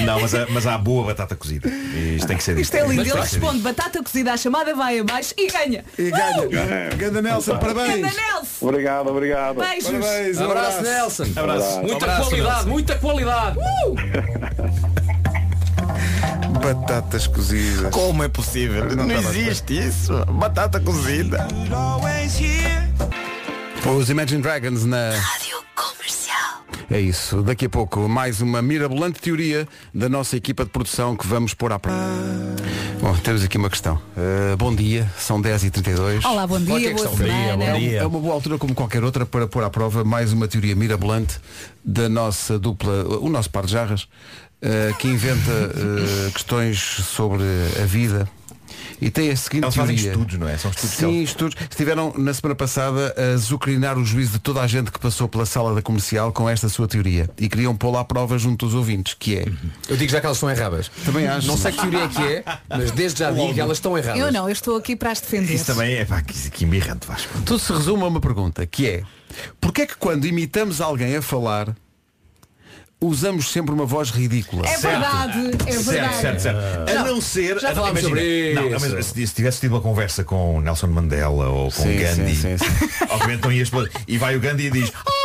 [0.05, 1.67] Não, mas, há- mas há boa batata cozida.
[1.69, 3.01] Isto tem que ser Isto é lindo.
[3.01, 5.83] Ele responde batata cozida à chamada, vai abaixo e ganha.
[5.97, 6.89] E ganha.
[6.97, 7.95] Ganda Nelson, parabéns.
[8.01, 8.67] Ganda Nelson.
[8.67, 9.59] Obrigado, obrigado.
[9.59, 9.89] Beijos.
[9.89, 11.23] Parabéns, um Abraço, Nelson.
[11.35, 11.79] Abraço.
[11.79, 12.69] Muita Abraço, qualidade, Nelson.
[12.69, 13.57] muita qualidade.
[16.61, 17.91] Batatas cozidas.
[17.91, 18.85] Como é possível?
[18.95, 20.13] Não, existe isso.
[20.25, 21.47] Batata cozida.
[23.85, 25.11] Os Imagine Dragons na.
[25.11, 26.63] Rádio Comercial.
[26.89, 27.41] É isso.
[27.41, 31.71] Daqui a pouco, mais uma mirabolante teoria da nossa equipa de produção que vamos pôr
[31.71, 31.97] à prova.
[33.01, 33.95] Bom, temos aqui uma questão.
[33.95, 36.25] Uh, bom dia, são 10h32.
[36.25, 37.11] Olá, bom é dia, é boa questão?
[37.11, 37.71] Bom dia, semana.
[37.71, 37.99] bom dia.
[37.99, 41.39] É uma boa altura como qualquer outra para pôr à prova mais uma teoria mirabolante
[41.83, 44.07] da nossa dupla, o nosso par de jarras,
[44.59, 47.43] eh, que inventa eh, questões sobre
[47.81, 48.27] a vida.
[49.01, 50.11] E tem a seguinte Eles fazem teoria.
[50.11, 50.57] estudos, não é?
[50.57, 51.55] São estudos que Sim, estudos.
[51.69, 55.45] Estiveram na semana passada a zucrinar o juízo de toda a gente que passou pela
[55.45, 57.29] sala da comercial com esta sua teoria.
[57.37, 59.45] E queriam pô-la à prova junto dos ouvintes, que é.
[59.87, 60.89] Eu digo já que elas estão erradas.
[61.05, 61.47] Também acho.
[61.47, 64.19] Não sei que teoria é que é, mas desde já digo que elas estão erradas.
[64.19, 65.53] Eu não, eu estou aqui para as defender.
[65.53, 67.31] Isso também é pá, que, que embirrante, Vasco.
[67.45, 69.03] Tudo se resume a uma pergunta, que é
[69.59, 71.75] Porquê é que quando imitamos alguém a falar
[72.99, 74.67] usamos sempre uma voz ridícula?
[74.67, 76.15] É verdade, é verdade.
[76.15, 76.89] Certo, certo, certo.
[76.97, 77.59] A não ser.
[77.59, 78.89] já falámos sobre não, isso.
[78.89, 82.57] mas se, se tivesse tido uma conversa com Nelson Mandela ou com Sim, Gandhi, sim,
[82.57, 82.89] sim, sim.
[83.09, 83.69] obviamente não ias
[84.07, 85.11] E vai o Gandhi e diz, ah,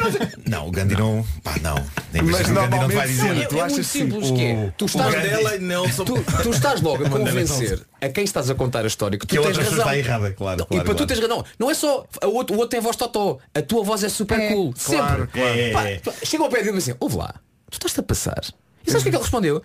[0.00, 1.26] não sei o não Gandhi não.
[1.42, 1.74] Pá, não.
[2.12, 3.36] Nem Mas o Gandhi não te vai normalmente dizer.
[3.36, 3.98] É, Tu é achas muito sim?
[4.00, 4.72] simples que é.
[4.76, 6.04] Tu estás, Mandela e Nelson.
[6.04, 9.30] tu, tu estás logo a convencer a quem estás a contar a história que tu
[9.30, 9.78] Que a tens outra razão.
[9.78, 11.06] está errada, claro, Não, claro, e para tu claro.
[11.06, 11.36] tens razão.
[11.38, 13.38] Não, não é só a outro, o outro tem voz totó.
[13.54, 14.72] A tua voz é super É, cool.
[14.84, 15.26] claro, Sempre.
[15.28, 15.58] claro.
[15.58, 15.98] É, Pá, é.
[15.98, 17.34] pá, Chega ao pé dele e diz assim, ouve lá,
[17.70, 18.40] tu estás-te a passar.
[18.86, 19.62] E sabes o que é que ele respondeu?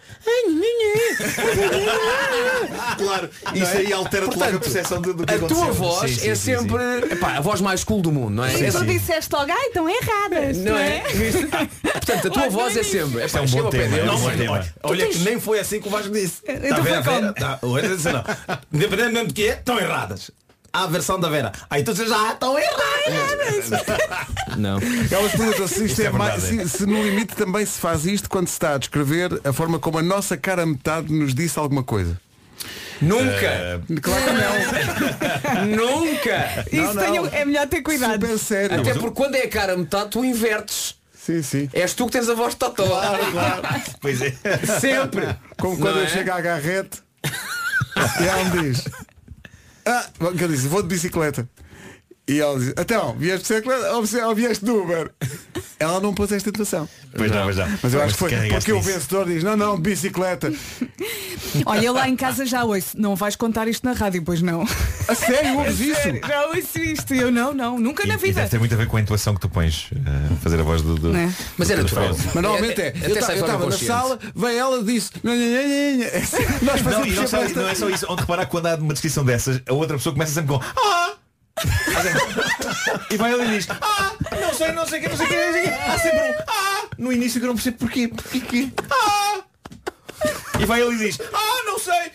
[2.98, 5.64] Claro, isso aí altera-te logo a Portanto, percepção do, do que A aconteceu.
[5.64, 6.60] tua voz Sim, sim, é sim, sim.
[6.60, 8.54] sempre epá, a voz mais cool do mundo, não é?
[8.54, 8.86] É tu assim.
[8.86, 10.58] disseste logo, ai, estão erradas.
[10.58, 11.00] Não é?
[11.94, 13.22] Portanto, a tua voz é sempre.
[13.22, 14.52] É um bom tema, é assim, tema.
[14.54, 16.42] Olha, olha que nem foi assim que o Vasco disse.
[16.48, 17.34] Então Tá foi como?
[17.34, 18.58] Tá, não.
[18.74, 20.32] Independentemente do que é, estão erradas.
[20.76, 21.52] A versão da Vera.
[21.70, 23.70] Aí tu dizes, ah, estão erradas.
[24.58, 24.78] Não.
[25.12, 28.06] Elas perguntam se isto é, é mais, verdade, se, se no limite também se faz
[28.06, 31.58] isto quando se está a descrever a forma como a nossa cara metade nos disse
[31.58, 32.20] alguma coisa.
[33.02, 33.82] Nunca!
[34.02, 34.32] Claro que
[35.76, 36.00] não.
[36.02, 36.66] Nunca!
[36.72, 37.04] Isso não.
[37.04, 38.14] tenho- é melhor ter cuidado.
[38.26, 38.82] Super sério.
[38.82, 40.96] Até porque quando é a cara metade, tu invertes.
[41.14, 41.70] Sim, sim.
[41.74, 42.86] És tu que tens a voz de totó.
[44.00, 44.32] Pois é.
[44.80, 45.28] Sempre.
[45.58, 46.10] Como quando Não eu é?
[46.10, 47.02] chego à garrete
[48.22, 48.84] e ela me diz
[49.86, 50.06] ah,
[50.36, 51.48] que eu disse, vou de bicicleta.
[52.28, 53.92] E ela diz, então, vieste de bicicleta
[54.28, 55.12] ou vieste de Uber?
[55.78, 56.88] Ela não pôs esta tentação.
[57.16, 57.68] Pois não, pois não.
[57.84, 60.52] Mas eu acho que foi carregaste porque o vencedor diz, não, não, de bicicleta.
[61.66, 63.00] Olha, eu lá em casa já ouço.
[63.00, 64.66] Não vais contar isto na rádio, pois não.
[65.08, 66.28] A sério, ouves isso?
[66.28, 67.14] Já ouço isto.
[67.14, 67.78] Eu não, não.
[67.78, 68.36] Nunca E, na vida.
[68.40, 69.90] deve ter muito a ver com a intuação que tu pões
[70.32, 70.96] a fazer a voz do.
[70.96, 71.12] do?
[71.58, 72.16] Mas é do- do natural.
[72.34, 76.12] Mas normalmente é, eu estava na sala, veio ela disse, "Nha, nha, nha, nha."
[76.62, 78.06] nós Não, fazemos e não, esta- não é só isso.
[78.10, 81.14] Onde reparar que quando há uma descrição dessas, a outra pessoa começa sempre com Ah!
[83.12, 84.12] e vai ele e diz Ah!
[84.40, 85.92] Não sei, não sei o que, não sei o que, não sei o que.
[85.92, 86.84] Há sempre um Ah!
[86.98, 88.08] No início que eu não percebo porquê.
[88.08, 88.74] Porquê que?
[88.92, 89.42] Ah!
[90.60, 91.64] E vai ele e diz Ah!
[91.66, 92.12] Não sei!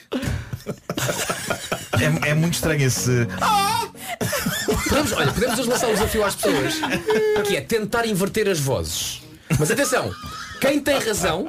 [2.00, 3.88] É, é muito estranho esse Ah!
[4.88, 6.74] Podemos, olha, podemos hoje lançar um desafio às pessoas
[7.46, 9.22] que é tentar inverter as vozes.
[9.58, 10.12] Mas atenção,
[10.60, 11.46] quem tem razão,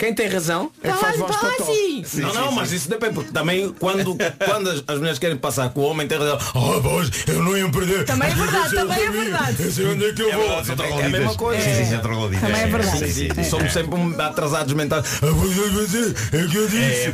[0.00, 1.66] quem tem razão, É que faz voz totó.
[2.14, 4.16] não, não, mas isso depende, porque também quando,
[4.46, 6.38] quando as, as mulheres querem passar com o homem tem razão.
[6.40, 8.06] Ah, pois, eu não ia perder.
[8.06, 9.62] Também é verdade, também é verdade.
[9.62, 10.46] Eu sei onde é que eu É vou.
[10.46, 11.62] é a mesma coisa.
[11.62, 11.98] Sim, sim.
[12.40, 12.98] Também é verdade.
[12.98, 13.44] Sim, sim, sim.
[13.44, 13.90] Somos sempre
[14.22, 15.04] atrasados mentais.
[15.22, 17.02] Ah, é, é que eu É, disse.
[17.08, 17.10] é,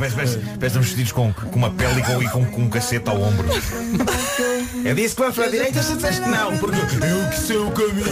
[0.60, 3.48] parece, vestidos com, com uma pele e com, e com, com um cacete ao ombro.
[4.84, 7.56] Eu disse que vai para a direita, se disseste que não, porque eu que sei
[7.56, 8.06] o caminho.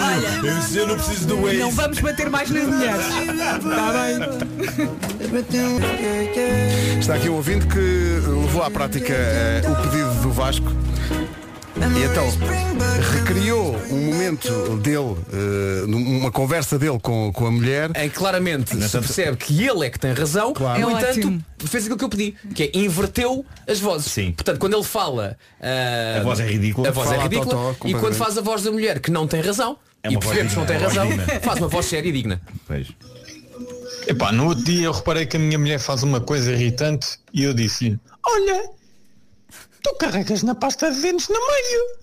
[0.44, 1.58] Eu sei, eu não preciso do Waze.
[1.58, 3.06] Não vamos bater mais nas mulheres.
[3.06, 3.92] Está
[4.58, 4.63] bem.
[7.00, 10.66] Está aqui um ouvinte que levou à prática eh, o pedido do Vasco
[11.76, 12.24] e então
[13.12, 17.90] recriou um momento dele, eh, uma conversa dele com, com a mulher.
[17.96, 20.80] em que claramente se percebe que ele é que tem razão, Claro.
[20.80, 21.44] no É entanto, ótimo.
[21.66, 24.10] fez aquilo que eu pedi, que é inverteu as vozes.
[24.10, 24.32] Sim.
[24.32, 25.36] Portanto, quando ele fala.
[25.60, 26.88] ah, A voz é ridícula.
[26.88, 27.46] A voz Fala é ridícula.
[27.50, 28.00] totó, e completamente.
[28.00, 30.66] quando faz a voz da mulher que não tem razão, É e percebemos que não
[30.66, 31.08] tem é razão,
[31.42, 32.40] faz uma voz séria e digna.
[32.66, 32.86] Pois.
[34.06, 37.42] Epá, no outro dia eu reparei que a minha mulher faz uma coisa irritante e
[37.42, 38.70] eu disse-lhe, olha,
[39.82, 41.98] tu carregas na pasta de dentes no meio.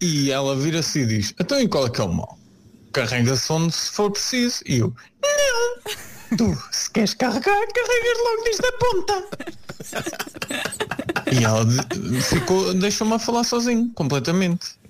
[0.00, 2.38] E ela vira-se e diz, então e qual é que é o mal?
[2.92, 4.62] Carrega-se onde se for preciso.
[4.66, 4.92] E eu,
[5.22, 9.24] não, tu se queres carregar, carregas logo desde a ponta.
[11.32, 11.64] E ela
[12.22, 14.81] ficou, deixou-me a falar sozinho, completamente.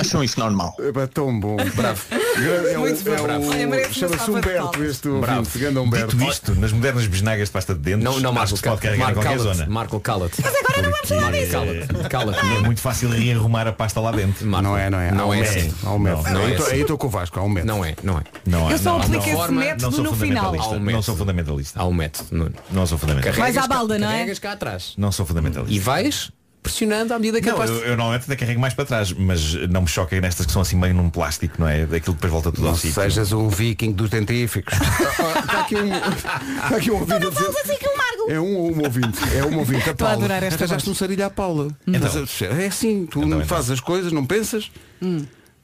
[0.00, 0.74] Acham isto normal?
[0.78, 1.56] É tão bom.
[1.74, 2.02] Bravo.
[2.12, 3.12] É o, Muito bom.
[3.12, 5.38] é uma Chama-se Humberto, este Bravo.
[5.38, 6.16] ouvinte, grande Humberto.
[6.16, 9.20] Dito isto, nas modernas bisnagas de pasta de dentes, Não, não, Marco, pode carregar Marco,
[9.20, 9.58] qualquer cala-te.
[9.58, 9.70] zona.
[9.70, 10.42] Marco, cala-te.
[10.42, 11.52] Mas agora não vamos falar disso.
[11.52, 12.38] Cala-te, cala-te.
[12.56, 14.46] É muito fácil rearrumar a pasta lá dentro.
[14.46, 15.10] Marco, Não é, não é.
[15.12, 15.72] Não há um é assim.
[15.84, 16.28] Há um método.
[16.28, 16.72] Aí é assim.
[16.72, 17.72] Aí estou com o Vasco, há um método.
[17.72, 18.22] Não é, não é.
[18.46, 20.54] Não, há- Eu só aplico não, esse método no final.
[20.54, 21.02] Há um Não método.
[21.04, 21.80] sou fundamentalista.
[21.80, 22.52] Há um método.
[22.70, 23.40] Não sou fundamentalista.
[23.42, 24.12] Vais à balda, não é?
[24.12, 24.94] Carregas cá atrás.
[24.96, 25.72] Não sou fundamentalista.
[25.74, 26.30] E vais
[26.66, 27.74] pressionando à medida que a Não, pasta...
[27.76, 30.62] eu, eu normalmente até carrego mais para trás, mas não me choca nestas que são
[30.62, 31.86] assim meio num plástico, não é?
[31.86, 32.94] Daquilo que depois volta tudo Não ao sítio.
[32.94, 34.74] sejas um viking dos dentíficos.
[34.74, 37.46] Está aqui um, está aqui um ouvinte a dizer.
[37.48, 37.96] assim que eu.
[38.28, 39.88] É um, um ouvinte, é um ouvinte.
[39.88, 40.14] A Estou a Paula.
[40.24, 41.68] adorar esta Arranjaste um sarilho à Paula.
[41.86, 42.10] Então.
[42.12, 43.48] Mas, é assim, tu Então, não então.
[43.48, 44.68] fazes as coisas, não pensas?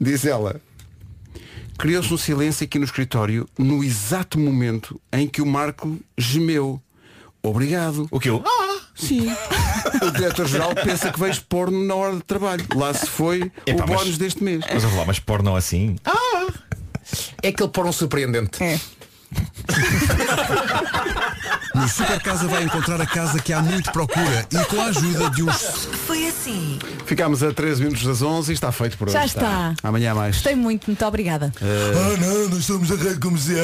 [0.01, 0.61] Diz ela.
[1.77, 6.81] Criou-se um silêncio aqui no escritório no exato momento em que o Marco gemeu.
[7.43, 8.07] Obrigado.
[8.13, 8.45] O que eu?
[8.95, 9.27] Sim.
[10.07, 12.65] O diretor-geral pensa que vejo porno na hora de trabalho.
[12.75, 14.65] Lá se foi Epá, o mas- bónus deste mês.
[14.73, 15.97] Mas eu vou lá, mas porno assim.
[17.43, 18.63] É aquele porão surpreendente.
[18.63, 18.79] É.
[21.75, 25.31] No Super Casa vai encontrar a casa que há muito procura e com a ajuda
[25.31, 26.79] de uns Foi assim.
[27.07, 29.17] Ficámos a 13 minutos das 11 e está feito por hoje.
[29.17, 29.75] Já está.
[29.83, 30.37] Amanhã há mais.
[30.37, 31.53] Gostei muito, muito obrigada.
[31.61, 33.63] Ah não, nós somos a rede comercial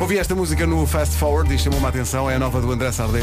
[0.00, 2.90] Ouvi esta música no Fast Forward e chamou-me a atenção, é a nova do André
[2.90, 3.22] Sardé.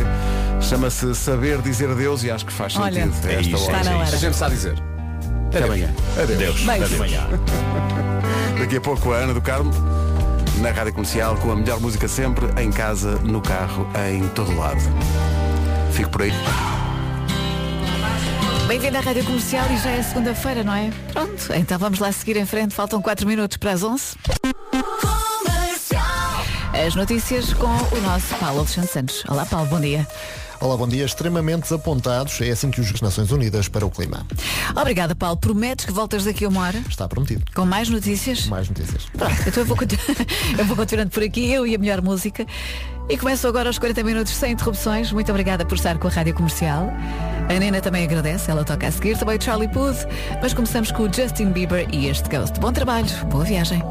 [0.61, 3.27] Chama-se Saber Dizer Adeus e acho que faz Olha, sentido.
[3.27, 3.77] a é esta isso, hora.
[3.77, 4.96] Está na A gente sabe dizer.
[5.47, 5.93] Até amanhã.
[6.21, 6.37] Adeus.
[6.37, 6.61] Deus.
[6.61, 6.85] Beijo.
[6.85, 7.27] Até amanhã.
[8.59, 9.71] Daqui a pouco a Ana do Carmo,
[10.57, 14.81] na Rádio Comercial, com a melhor música sempre, em casa, no carro, em todo lado.
[15.91, 16.31] Fico por aí.
[18.67, 20.91] Bem-vindo à Rádio Comercial e já é segunda-feira, não é?
[21.13, 22.73] Pronto, então vamos lá seguir em frente.
[22.73, 24.15] Faltam 4 minutos para as 11.
[26.85, 29.23] As notícias com o nosso Paulo Alexandre Santos.
[29.27, 30.05] Olá, Paulo, bom dia.
[30.59, 31.05] Olá, bom dia.
[31.05, 32.41] Extremamente desapontados.
[32.41, 34.25] É assim que os Nações Unidas para o clima.
[34.75, 35.37] Obrigada, Paulo.
[35.37, 36.79] Prometes que voltas daqui a uma hora?
[36.89, 37.43] Está prometido.
[37.53, 38.47] Com mais notícias?
[38.47, 39.05] Mais notícias.
[39.15, 39.77] Pronto, então eu vou,
[40.57, 42.45] eu vou continuando por aqui, eu e a melhor música.
[43.07, 45.11] E começo agora aos 40 minutos sem interrupções.
[45.11, 46.91] Muito obrigada por estar com a Rádio Comercial.
[47.49, 50.05] A Nena também agradece, ela toca a seguir, também o Charlie Puth.
[50.41, 52.59] Mas começamos com o Justin Bieber e este Ghost.
[52.59, 53.81] Bom trabalho, boa viagem.